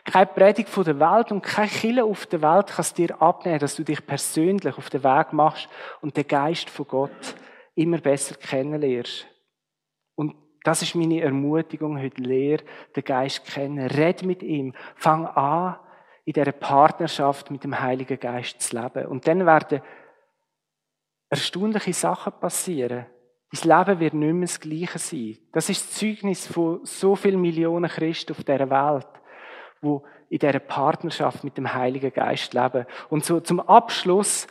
Keine 0.05 0.27
Predigt 0.27 0.69
von 0.69 0.83
der 0.83 0.99
Welt 0.99 1.31
und 1.31 1.41
kein 1.41 1.67
Kille 1.67 2.03
auf 2.03 2.25
der 2.25 2.41
Welt 2.41 2.67
kann 2.67 2.81
es 2.81 2.93
dir 2.93 3.21
abnehmen, 3.21 3.59
dass 3.59 3.75
du 3.75 3.83
dich 3.83 4.05
persönlich 4.05 4.77
auf 4.77 4.89
den 4.89 5.03
Weg 5.03 5.33
machst 5.33 5.67
und 6.01 6.15
den 6.15 6.27
Geist 6.27 6.69
von 6.69 6.87
Gott 6.87 7.35
immer 7.75 7.97
besser 7.97 8.35
kennenlernst. 8.35 9.27
Und 10.15 10.35
das 10.63 10.81
ist 10.81 10.95
meine 10.95 11.21
Ermutigung 11.21 11.99
heute. 11.99 12.21
Lehr 12.21 12.59
den 12.95 13.03
Geist 13.03 13.45
kennen. 13.45 13.87
Red 13.87 14.23
mit 14.23 14.43
ihm. 14.43 14.73
Fang 14.95 15.25
an, 15.25 15.77
in 16.25 16.33
dieser 16.33 16.51
Partnerschaft 16.51 17.49
mit 17.51 17.63
dem 17.63 17.79
Heiligen 17.79 18.19
Geist 18.19 18.61
zu 18.61 18.79
leben. 18.79 19.07
Und 19.07 19.27
dann 19.27 19.45
werden 19.45 19.81
erstaunliche 21.29 21.93
Sachen 21.93 22.33
passieren. 22.39 23.05
Dein 23.51 23.85
Leben 23.85 23.99
wird 23.99 24.13
nicht 24.13 24.33
mehr 24.33 24.41
das 24.41 24.59
Gleiche 24.59 24.99
sein. 24.99 25.37
Das 25.51 25.69
ist 25.69 25.87
das 25.87 25.95
Zeugnis 25.97 26.47
von 26.47 26.81
so 26.83 27.15
vielen 27.15 27.41
Millionen 27.41 27.89
Christen 27.89 28.33
auf 28.33 28.43
dieser 28.43 28.69
Welt, 28.69 29.07
wo 29.81 30.03
in 30.29 30.37
dieser 30.37 30.59
Partnerschaft 30.59 31.43
mit 31.43 31.57
dem 31.57 31.73
Heiligen 31.73 32.13
Geist 32.13 32.53
leben. 32.53 32.85
Und 33.09 33.25
so 33.25 33.39
zum 33.39 33.59
Abschluss 33.59 34.47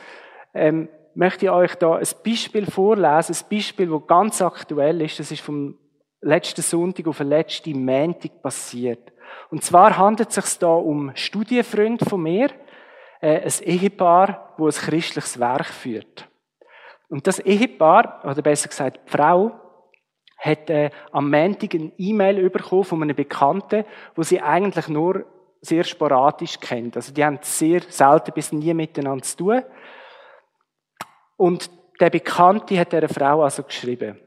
ähm, 0.52 0.88
möchte 1.14 1.46
ich 1.46 1.50
euch 1.50 1.74
da 1.76 1.96
ein 1.96 2.06
Beispiel 2.24 2.66
vorlesen, 2.66 3.36
ein 3.36 3.56
Beispiel, 3.56 3.88
das 3.88 4.06
ganz 4.06 4.42
aktuell 4.42 5.00
ist. 5.02 5.20
Das 5.20 5.30
ist 5.30 5.42
vom 5.42 5.78
letzten 6.20 6.62
Sonntag 6.62 7.06
auf 7.06 7.18
den 7.18 7.28
letzten 7.28 7.84
Montag 7.84 8.42
passiert. 8.42 9.12
Und 9.50 9.62
zwar 9.62 9.96
handelt 9.96 10.30
es 10.30 10.34
sich 10.34 10.58
da 10.58 10.72
um 10.72 11.12
Studienfreund 11.14 12.02
von 12.08 12.22
mir, 12.22 12.50
äh, 13.20 13.40
ein 13.40 13.62
Ehepaar, 13.62 14.54
wo 14.56 14.66
ein 14.66 14.72
christliches 14.72 15.38
Werk 15.38 15.66
führt. 15.66 16.27
Und 17.08 17.26
das 17.26 17.38
Ehepaar, 17.40 18.22
oder 18.24 18.42
besser 18.42 18.68
gesagt 18.68 19.00
die 19.06 19.10
Frau, 19.10 19.52
hat 20.36 20.70
äh, 20.70 20.90
am 21.10 21.30
Montag 21.30 21.74
eine 21.74 21.92
E-Mail 21.98 22.48
bekommen 22.50 22.84
von 22.84 23.02
einem 23.02 23.16
Bekannten, 23.16 23.84
wo 24.14 24.22
sie 24.22 24.40
eigentlich 24.40 24.88
nur 24.88 25.24
sehr 25.60 25.82
sporadisch 25.84 26.60
kennt. 26.60 26.96
Also 26.96 27.12
die 27.12 27.24
haben 27.24 27.38
sehr 27.42 27.80
selten 27.88 28.32
bis 28.32 28.52
nie 28.52 28.72
miteinander 28.72 29.24
zu 29.24 29.36
tun. 29.36 29.62
Und 31.36 31.70
der 32.00 32.10
Bekannte 32.10 32.78
hat 32.78 32.92
der 32.92 33.08
Frau 33.08 33.42
also 33.42 33.64
geschrieben, 33.64 34.20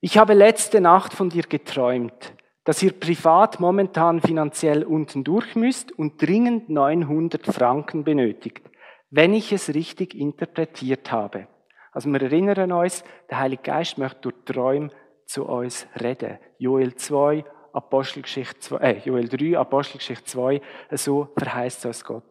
ich 0.00 0.18
habe 0.18 0.34
letzte 0.34 0.80
Nacht 0.80 1.12
von 1.14 1.30
dir 1.30 1.44
geträumt, 1.44 2.34
dass 2.64 2.82
ihr 2.82 2.92
privat 2.92 3.60
momentan 3.60 4.20
finanziell 4.20 4.84
unten 4.84 5.24
durch 5.24 5.54
müsst 5.54 5.92
und 5.92 6.20
dringend 6.20 6.68
900 6.70 7.46
Franken 7.46 8.04
benötigt, 8.04 8.70
wenn 9.10 9.34
ich 9.34 9.52
es 9.52 9.74
richtig 9.74 10.14
interpretiert 10.14 11.12
habe. 11.12 11.46
Also 11.94 12.10
wir 12.10 12.20
erinnern 12.20 12.72
uns, 12.72 13.04
der 13.30 13.38
Heilige 13.38 13.62
Geist 13.62 13.96
möchte 13.98 14.20
durch 14.20 14.34
Träume 14.44 14.90
zu 15.26 15.46
uns 15.46 15.86
reden. 16.00 16.38
Joel 16.58 16.94
2, 16.94 17.44
Apostelgeschichte 17.72 18.58
2, 18.58 18.76
äh, 18.78 18.98
Joel 19.04 19.28
3, 19.28 19.58
Apostelgeschichte 19.58 20.24
2, 20.24 20.60
so 20.92 21.28
verheißt 21.38 21.84
es 21.86 22.04
Gott. 22.04 22.24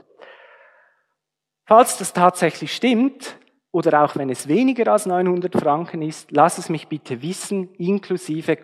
Falls 1.65 1.97
das 1.97 2.13
tatsächlich 2.13 2.75
stimmt, 2.75 3.37
oder 3.71 4.03
auch 4.03 4.15
wenn 4.15 4.29
es 4.29 4.47
weniger 4.47 4.91
als 4.91 5.07
900 5.07 5.55
Franken 5.55 6.03
ist, 6.03 6.31
lass 6.31 6.59
es 6.59 6.69
mich 6.69 6.87
bitte 6.87 7.21
wissen, 7.23 7.73
inklusive 7.75 8.57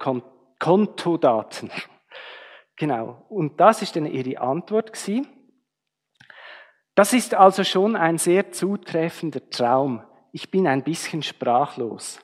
Kontodaten. 0.59 1.71
Genau. 2.75 3.25
Und 3.29 3.59
das 3.59 3.81
ist 3.81 3.95
dann 3.95 4.05
ihre 4.05 4.39
Antwort 4.39 4.93
gewesen. 4.93 5.27
Das 6.93 7.13
ist 7.13 7.33
also 7.33 7.63
schon 7.63 7.95
ein 7.95 8.17
sehr 8.17 8.51
zutreffender 8.51 9.49
Traum. 9.49 10.03
Ich 10.31 10.51
bin 10.51 10.67
ein 10.67 10.83
bisschen 10.83 11.23
sprachlos. 11.23 12.19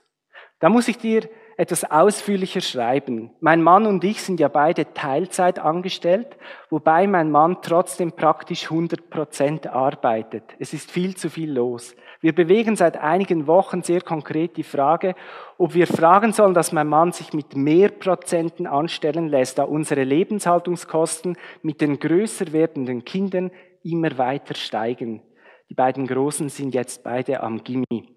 Da 0.60 0.70
muss 0.70 0.88
ich 0.88 0.98
dir 0.98 1.28
etwas 1.58 1.90
ausführlicher 1.90 2.62
schreiben. 2.62 3.32
Mein 3.40 3.62
Mann 3.62 3.86
und 3.86 4.04
ich 4.04 4.22
sind 4.22 4.40
ja 4.40 4.50
beide 4.50 4.94
Teilzeit 4.94 5.58
angestellt, 5.58 6.38
wobei 6.70 7.08
mein 7.08 7.32
Mann 7.32 7.58
trotzdem 7.62 8.12
praktisch 8.12 8.66
100 8.66 9.10
Prozent 9.10 9.68
arbeitet. 9.68 10.44
Es 10.60 10.74
ist 10.74 10.92
viel 10.92 11.16
zu 11.16 11.30
viel 11.30 11.52
los. 11.52 11.96
Wir 12.20 12.36
bewegen 12.36 12.76
seit 12.76 12.98
einigen 12.98 13.48
Wochen 13.48 13.84
sehr 13.84 14.02
konkret 14.02 14.58
die 14.58 14.64
Frage, 14.64 15.16
ob 15.58 15.74
wir 15.74 15.88
fragen 15.88 16.34
sollen, 16.34 16.54
dass 16.54 16.74
mein 16.74 16.88
Mann 16.88 17.14
sich 17.14 17.34
mit 17.34 17.56
mehr 17.56 17.90
Prozenten 17.90 18.68
anstellen 18.68 19.30
lässt, 19.30 19.58
da 19.58 19.64
unsere 19.64 20.04
Lebenshaltungskosten 20.04 21.38
mit 21.62 21.80
den 21.80 22.00
größer 22.00 22.52
werdenden 22.52 23.06
Kindern 23.06 23.52
immer 23.84 24.18
weiter 24.18 24.56
steigen. 24.56 25.22
Die 25.70 25.74
beiden 25.74 26.08
Großen 26.08 26.50
sind 26.50 26.74
jetzt 26.74 27.04
beide 27.04 27.42
am 27.42 27.64
Gimmi. 27.64 28.10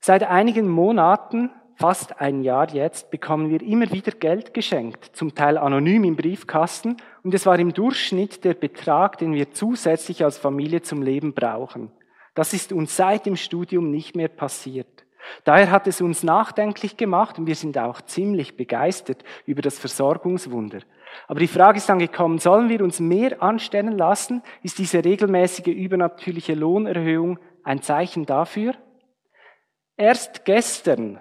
Seit 0.00 0.22
einigen 0.22 0.68
Monaten 0.68 1.50
fast 1.80 2.20
ein 2.20 2.42
Jahr 2.42 2.70
jetzt, 2.72 3.10
bekommen 3.10 3.48
wir 3.48 3.62
immer 3.62 3.90
wieder 3.90 4.12
Geld 4.12 4.52
geschenkt, 4.52 5.16
zum 5.16 5.34
Teil 5.34 5.56
anonym 5.56 6.04
im 6.04 6.14
Briefkasten, 6.14 6.98
und 7.22 7.32
es 7.34 7.46
war 7.46 7.58
im 7.58 7.72
Durchschnitt 7.72 8.44
der 8.44 8.54
Betrag, 8.54 9.16
den 9.16 9.32
wir 9.32 9.52
zusätzlich 9.52 10.22
als 10.22 10.36
Familie 10.36 10.82
zum 10.82 11.02
Leben 11.02 11.32
brauchen. 11.32 11.90
Das 12.34 12.52
ist 12.52 12.72
uns 12.72 12.96
seit 12.96 13.24
dem 13.26 13.36
Studium 13.36 13.90
nicht 13.90 14.14
mehr 14.14 14.28
passiert. 14.28 14.99
Daher 15.44 15.70
hat 15.70 15.86
es 15.86 16.00
uns 16.00 16.22
nachdenklich 16.22 16.96
gemacht 16.96 17.38
und 17.38 17.46
wir 17.46 17.54
sind 17.54 17.78
auch 17.78 18.00
ziemlich 18.02 18.56
begeistert 18.56 19.24
über 19.46 19.62
das 19.62 19.78
Versorgungswunder. 19.78 20.80
Aber 21.26 21.40
die 21.40 21.48
Frage 21.48 21.78
ist 21.78 21.88
dann 21.88 21.98
gekommen, 21.98 22.38
sollen 22.38 22.68
wir 22.68 22.82
uns 22.82 23.00
mehr 23.00 23.42
anstellen 23.42 23.98
lassen? 23.98 24.42
Ist 24.62 24.78
diese 24.78 25.04
regelmäßige 25.04 25.68
übernatürliche 25.68 26.54
Lohnerhöhung 26.54 27.38
ein 27.64 27.82
Zeichen 27.82 28.26
dafür? 28.26 28.74
Erst 29.96 30.44
gestern 30.44 31.20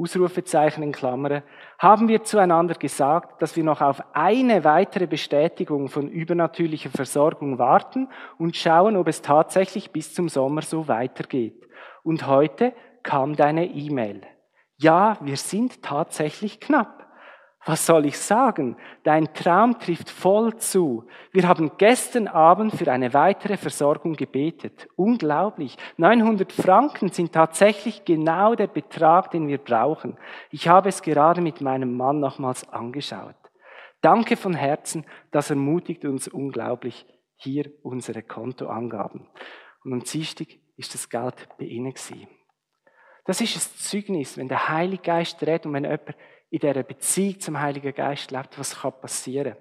Ausrufezeichen 0.00 0.82
in 0.82 0.92
Klammern, 0.92 1.42
haben 1.78 2.08
wir 2.08 2.22
zueinander 2.22 2.74
gesagt, 2.74 3.42
dass 3.42 3.56
wir 3.56 3.64
noch 3.64 3.82
auf 3.82 4.02
eine 4.14 4.64
weitere 4.64 5.06
Bestätigung 5.06 5.88
von 5.88 6.08
übernatürlicher 6.08 6.90
Versorgung 6.90 7.58
warten 7.58 8.08
und 8.38 8.56
schauen, 8.56 8.96
ob 8.96 9.08
es 9.08 9.20
tatsächlich 9.20 9.90
bis 9.90 10.14
zum 10.14 10.28
Sommer 10.28 10.62
so 10.62 10.88
weitergeht. 10.88 11.66
Und 12.02 12.26
heute 12.26 12.74
kam 13.02 13.36
deine 13.36 13.66
E-Mail. 13.66 14.22
Ja, 14.76 15.18
wir 15.20 15.36
sind 15.36 15.82
tatsächlich 15.82 16.60
knapp. 16.60 17.00
Was 17.66 17.84
soll 17.84 18.06
ich 18.06 18.18
sagen? 18.18 18.78
Dein 19.02 19.34
Traum 19.34 19.78
trifft 19.78 20.08
voll 20.08 20.56
zu. 20.56 21.06
Wir 21.30 21.46
haben 21.46 21.72
gestern 21.76 22.26
Abend 22.26 22.74
für 22.74 22.90
eine 22.90 23.12
weitere 23.12 23.58
Versorgung 23.58 24.14
gebetet. 24.14 24.88
Unglaublich. 24.96 25.76
900 25.98 26.50
Franken 26.52 27.10
sind 27.10 27.32
tatsächlich 27.32 28.06
genau 28.06 28.54
der 28.54 28.68
Betrag, 28.68 29.30
den 29.32 29.46
wir 29.46 29.58
brauchen. 29.58 30.16
Ich 30.50 30.68
habe 30.68 30.88
es 30.88 31.02
gerade 31.02 31.42
mit 31.42 31.60
meinem 31.60 31.94
Mann 31.94 32.18
nochmals 32.18 32.66
angeschaut. 32.70 33.36
Danke 34.00 34.38
von 34.38 34.54
Herzen, 34.54 35.04
das 35.30 35.50
ermutigt 35.50 36.06
uns 36.06 36.28
unglaublich. 36.28 37.04
Hier 37.36 37.70
unsere 37.82 38.22
Kontoangaben. 38.22 39.28
Und 39.84 39.92
am 39.92 40.00
Dienstag 40.02 40.48
ist 40.80 40.94
das 40.94 41.08
Geld 41.08 41.48
bei 41.58 41.66
Ihnen 41.66 41.92
gewesen. 41.92 42.28
Das 43.24 43.40
ist 43.40 43.54
ein 43.54 43.78
Zeugnis, 43.78 44.36
wenn 44.36 44.48
der 44.48 44.68
Heilige 44.68 45.02
Geist 45.02 45.40
redet 45.42 45.66
und 45.66 45.74
wenn 45.74 45.84
jemand 45.84 46.16
in 46.50 46.58
dieser 46.58 46.82
Beziehung 46.82 47.38
zum 47.38 47.60
Heiligen 47.60 47.94
Geist 47.94 48.30
lebt, 48.30 48.58
was 48.58 48.80
kann 48.80 49.00
passieren. 49.00 49.56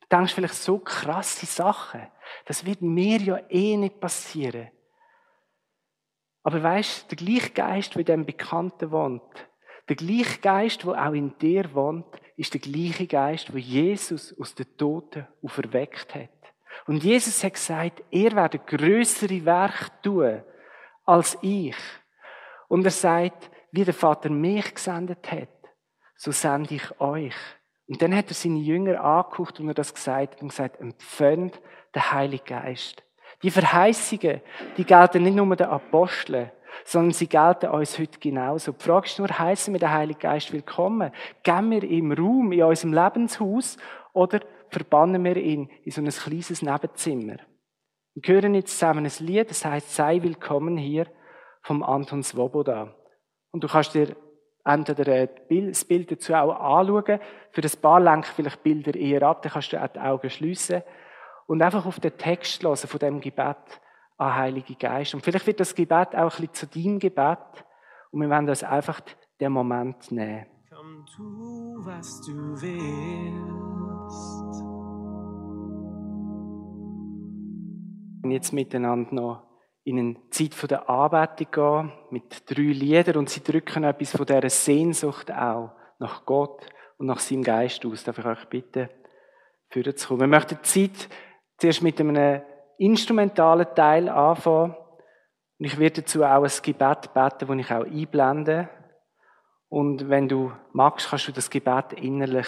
Du 0.00 0.16
denkst 0.16 0.34
vielleicht 0.34 0.54
so 0.54 0.78
krasse 0.78 1.46
Sachen. 1.46 2.06
Das 2.44 2.64
wird 2.64 2.82
mir 2.82 3.18
ja 3.18 3.40
eh 3.48 3.76
nicht 3.76 4.00
passieren. 4.00 4.70
Aber 6.42 6.62
weißt, 6.62 7.10
der 7.10 7.16
gleiche 7.16 7.50
Geist, 7.50 7.94
der 7.94 8.00
in 8.00 8.06
dem 8.06 8.26
Bekannten 8.26 8.90
wohnt, 8.90 9.48
der 9.88 9.96
gleiche 9.96 10.40
Geist, 10.40 10.84
der 10.84 11.06
auch 11.06 11.12
in 11.12 11.36
dir 11.38 11.74
wohnt, 11.74 12.06
ist 12.36 12.54
der 12.54 12.60
gleiche 12.60 13.06
Geist, 13.06 13.52
wo 13.52 13.58
Jesus 13.58 14.38
aus 14.38 14.54
den 14.54 14.76
Toten 14.76 15.26
auferweckt 15.42 16.14
hat. 16.14 16.37
Und 16.86 17.04
Jesus 17.04 17.42
hat 17.44 17.54
gesagt, 17.54 18.02
er 18.10 18.32
werde 18.32 18.58
größere 18.58 19.44
Werk 19.44 20.02
tun 20.02 20.42
als 21.04 21.38
ich. 21.40 21.76
Und 22.68 22.84
er 22.84 22.90
sagt, 22.90 23.50
wie 23.72 23.84
der 23.84 23.94
Vater 23.94 24.30
mich 24.30 24.74
gesendet 24.74 25.30
hat, 25.30 25.48
so 26.16 26.32
sende 26.32 26.74
ich 26.74 27.00
euch. 27.00 27.34
Und 27.86 28.02
dann 28.02 28.14
hat 28.14 28.28
er 28.28 28.34
seine 28.34 28.58
Jünger 28.58 29.02
angeguckt 29.02 29.60
und 29.60 29.68
er 29.68 29.74
das 29.74 29.94
gesagt 29.94 30.42
und 30.42 30.48
gesagt, 30.48 30.80
empfängt 30.80 31.60
den 31.94 32.12
Heiligen 32.12 32.44
Geist. 32.44 33.02
Die 33.42 33.50
Verheißungen, 33.50 34.40
die 34.76 34.84
gelten 34.84 35.22
nicht 35.22 35.36
nur 35.36 35.56
den 35.56 35.68
Aposteln, 35.68 36.50
sondern 36.84 37.12
sie 37.12 37.28
gelten 37.28 37.70
uns 37.70 37.98
heute 37.98 38.18
genauso. 38.18 38.72
Die 38.72 38.84
Frage 38.84 39.06
ist 39.06 39.18
nur, 39.18 39.28
heißen 39.28 39.72
wir 39.72 39.78
den 39.78 39.90
Heiligen 39.90 40.20
Geist 40.20 40.52
willkommen? 40.52 41.12
Geben 41.42 41.70
wir 41.70 41.82
ihm 41.84 42.12
Raum 42.12 42.52
in 42.52 42.62
unserem 42.62 42.92
Lebenshaus 42.92 43.76
oder 44.12 44.40
verbannen 44.70 45.24
wir 45.24 45.36
ihn 45.36 45.70
in 45.84 45.90
so 45.90 46.00
ein 46.00 46.08
kleines 46.08 46.62
Nebenzimmer? 46.62 47.36
Wir 48.14 48.34
hören 48.34 48.54
jetzt 48.54 48.78
zusammen 48.78 49.06
ein 49.06 49.26
Lied, 49.26 49.50
das 49.50 49.64
heißt, 49.64 49.94
sei 49.94 50.22
willkommen 50.22 50.76
hier 50.76 51.06
vom 51.62 51.82
Anton 51.82 52.22
Svoboda. 52.22 52.94
Und 53.50 53.64
du 53.64 53.68
kannst 53.68 53.94
dir 53.94 54.16
entweder 54.64 55.26
das 55.26 55.84
Bild 55.84 56.10
dazu 56.10 56.34
auch 56.34 56.52
anschauen. 56.52 57.20
Für 57.52 57.62
ein 57.62 57.80
paar 57.80 58.00
lenken 58.00 58.30
vielleicht 58.34 58.62
Bilder 58.62 58.94
eher 58.94 59.22
ab, 59.22 59.42
dann 59.42 59.52
kannst 59.52 59.72
du 59.72 59.82
auch 59.82 59.88
die 59.88 60.00
Augen 60.00 60.30
schliessen. 60.30 60.82
Und 61.46 61.62
einfach 61.62 61.86
auf 61.86 62.00
den 62.00 62.16
Text 62.16 62.62
hören 62.62 62.76
von 62.76 62.98
dem 62.98 63.20
Gebet 63.20 63.80
an 64.18 64.34
Heilige 64.34 64.74
Geist. 64.74 65.14
Und 65.14 65.22
vielleicht 65.22 65.46
wird 65.46 65.60
das 65.60 65.74
Gebet 65.74 66.14
auch 66.14 66.38
ein 66.38 66.48
bisschen 66.48 66.54
zu 66.54 66.66
deinem 66.66 66.98
Gebet. 66.98 67.64
Und 68.10 68.20
wir 68.20 68.28
werden 68.28 68.48
uns 68.48 68.62
einfach 68.62 69.00
den 69.40 69.52
Moment 69.52 70.10
nehmen. 70.10 70.46
Komm, 70.68 71.06
tu, 71.06 71.76
was 71.84 72.20
du 72.26 72.32
willst. 72.60 73.77
Und 78.22 78.30
jetzt 78.30 78.52
miteinander 78.52 79.14
noch 79.14 79.42
in 79.84 79.98
eine 79.98 80.16
Zeit 80.30 80.70
der 80.70 80.88
Anbetung 80.90 81.50
gehen, 81.50 81.92
mit 82.10 82.50
drei 82.50 82.62
Liedern, 82.62 83.16
und 83.16 83.30
sie 83.30 83.42
drücken 83.42 83.84
etwas 83.84 84.16
von 84.16 84.26
dieser 84.26 84.50
Sehnsucht 84.50 85.32
auch 85.32 85.72
nach 85.98 86.26
Gott 86.26 86.66
und 86.98 87.06
nach 87.06 87.20
seinem 87.20 87.42
Geist 87.42 87.86
aus. 87.86 88.04
Darf 88.04 88.18
ich 88.18 88.24
euch 88.26 88.44
bitten, 88.50 88.90
führen 89.70 89.96
zu 89.96 90.08
kommen? 90.08 90.20
Wir 90.20 90.26
möchten 90.26 90.58
die 90.62 90.62
Zeit 90.62 91.08
zuerst 91.56 91.82
mit 91.82 91.98
einem 92.00 92.42
instrumentalen 92.78 93.66
Teil 93.74 94.08
anfangen. 94.08 94.74
Und 95.58 95.64
ich 95.64 95.78
werde 95.78 96.02
dazu 96.02 96.22
auch 96.22 96.44
ein 96.44 96.62
Gebet 96.62 97.12
beten, 97.14 97.48
das 97.48 97.58
ich 97.58 97.72
auch 97.72 97.84
einblende. 97.84 98.68
Und 99.68 100.08
wenn 100.08 100.28
du 100.28 100.52
magst, 100.72 101.08
kannst 101.08 101.28
du 101.28 101.32
das 101.32 101.50
Gebet 101.50 101.94
innerlich 101.94 102.46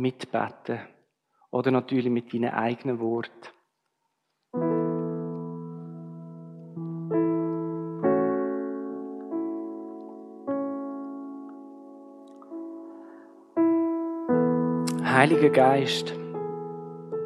mitbeten. 0.00 0.80
Oder 1.50 1.70
natürlich 1.70 2.10
mit 2.10 2.32
deinen 2.32 2.52
eigenen 2.52 3.00
Worten. 3.00 3.48
Heiliger 15.04 15.50
Geist, 15.50 16.14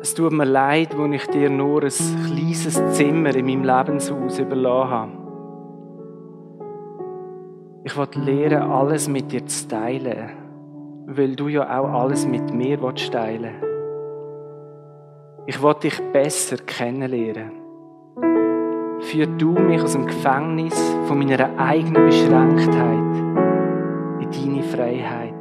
es 0.01 0.15
tut 0.15 0.33
mir 0.33 0.45
leid, 0.45 0.99
wo 0.99 1.07
ich 1.07 1.27
dir 1.29 1.49
nur 1.49 1.83
ein 1.85 1.91
kleines 1.91 2.83
Zimmer 2.97 3.35
in 3.37 3.47
meinem 3.47 3.65
Lebenshaus 3.65 4.39
überlassen 4.39 4.91
habe. 4.91 5.13
Ich 7.85 7.97
will 7.97 8.09
lernen, 8.25 8.71
alles 8.71 9.09
mit 9.09 9.31
dir 9.31 9.47
zu 9.47 9.69
teilen, 9.69 10.44
weil 11.07 11.37
du 11.37 11.49
ja 11.49 11.79
auch 11.79 11.89
alles 11.89 12.27
mit 12.27 12.53
mir 12.53 12.79
teilen 12.79 13.55
willst. 13.61 13.75
Ich 15.47 15.63
will 15.63 15.75
dich 15.75 16.01
besser 16.13 16.57
kennenlernen. 16.57 17.53
Führ 19.01 19.27
du 19.27 19.53
mich 19.53 19.83
aus 19.83 19.93
dem 19.93 20.07
Gefängnis 20.07 20.75
von 21.07 21.19
meiner 21.19 21.59
eigenen 21.59 22.07
Beschränktheit 22.07 23.17
in 24.21 24.31
deine 24.31 24.63
Freiheit. 24.63 25.35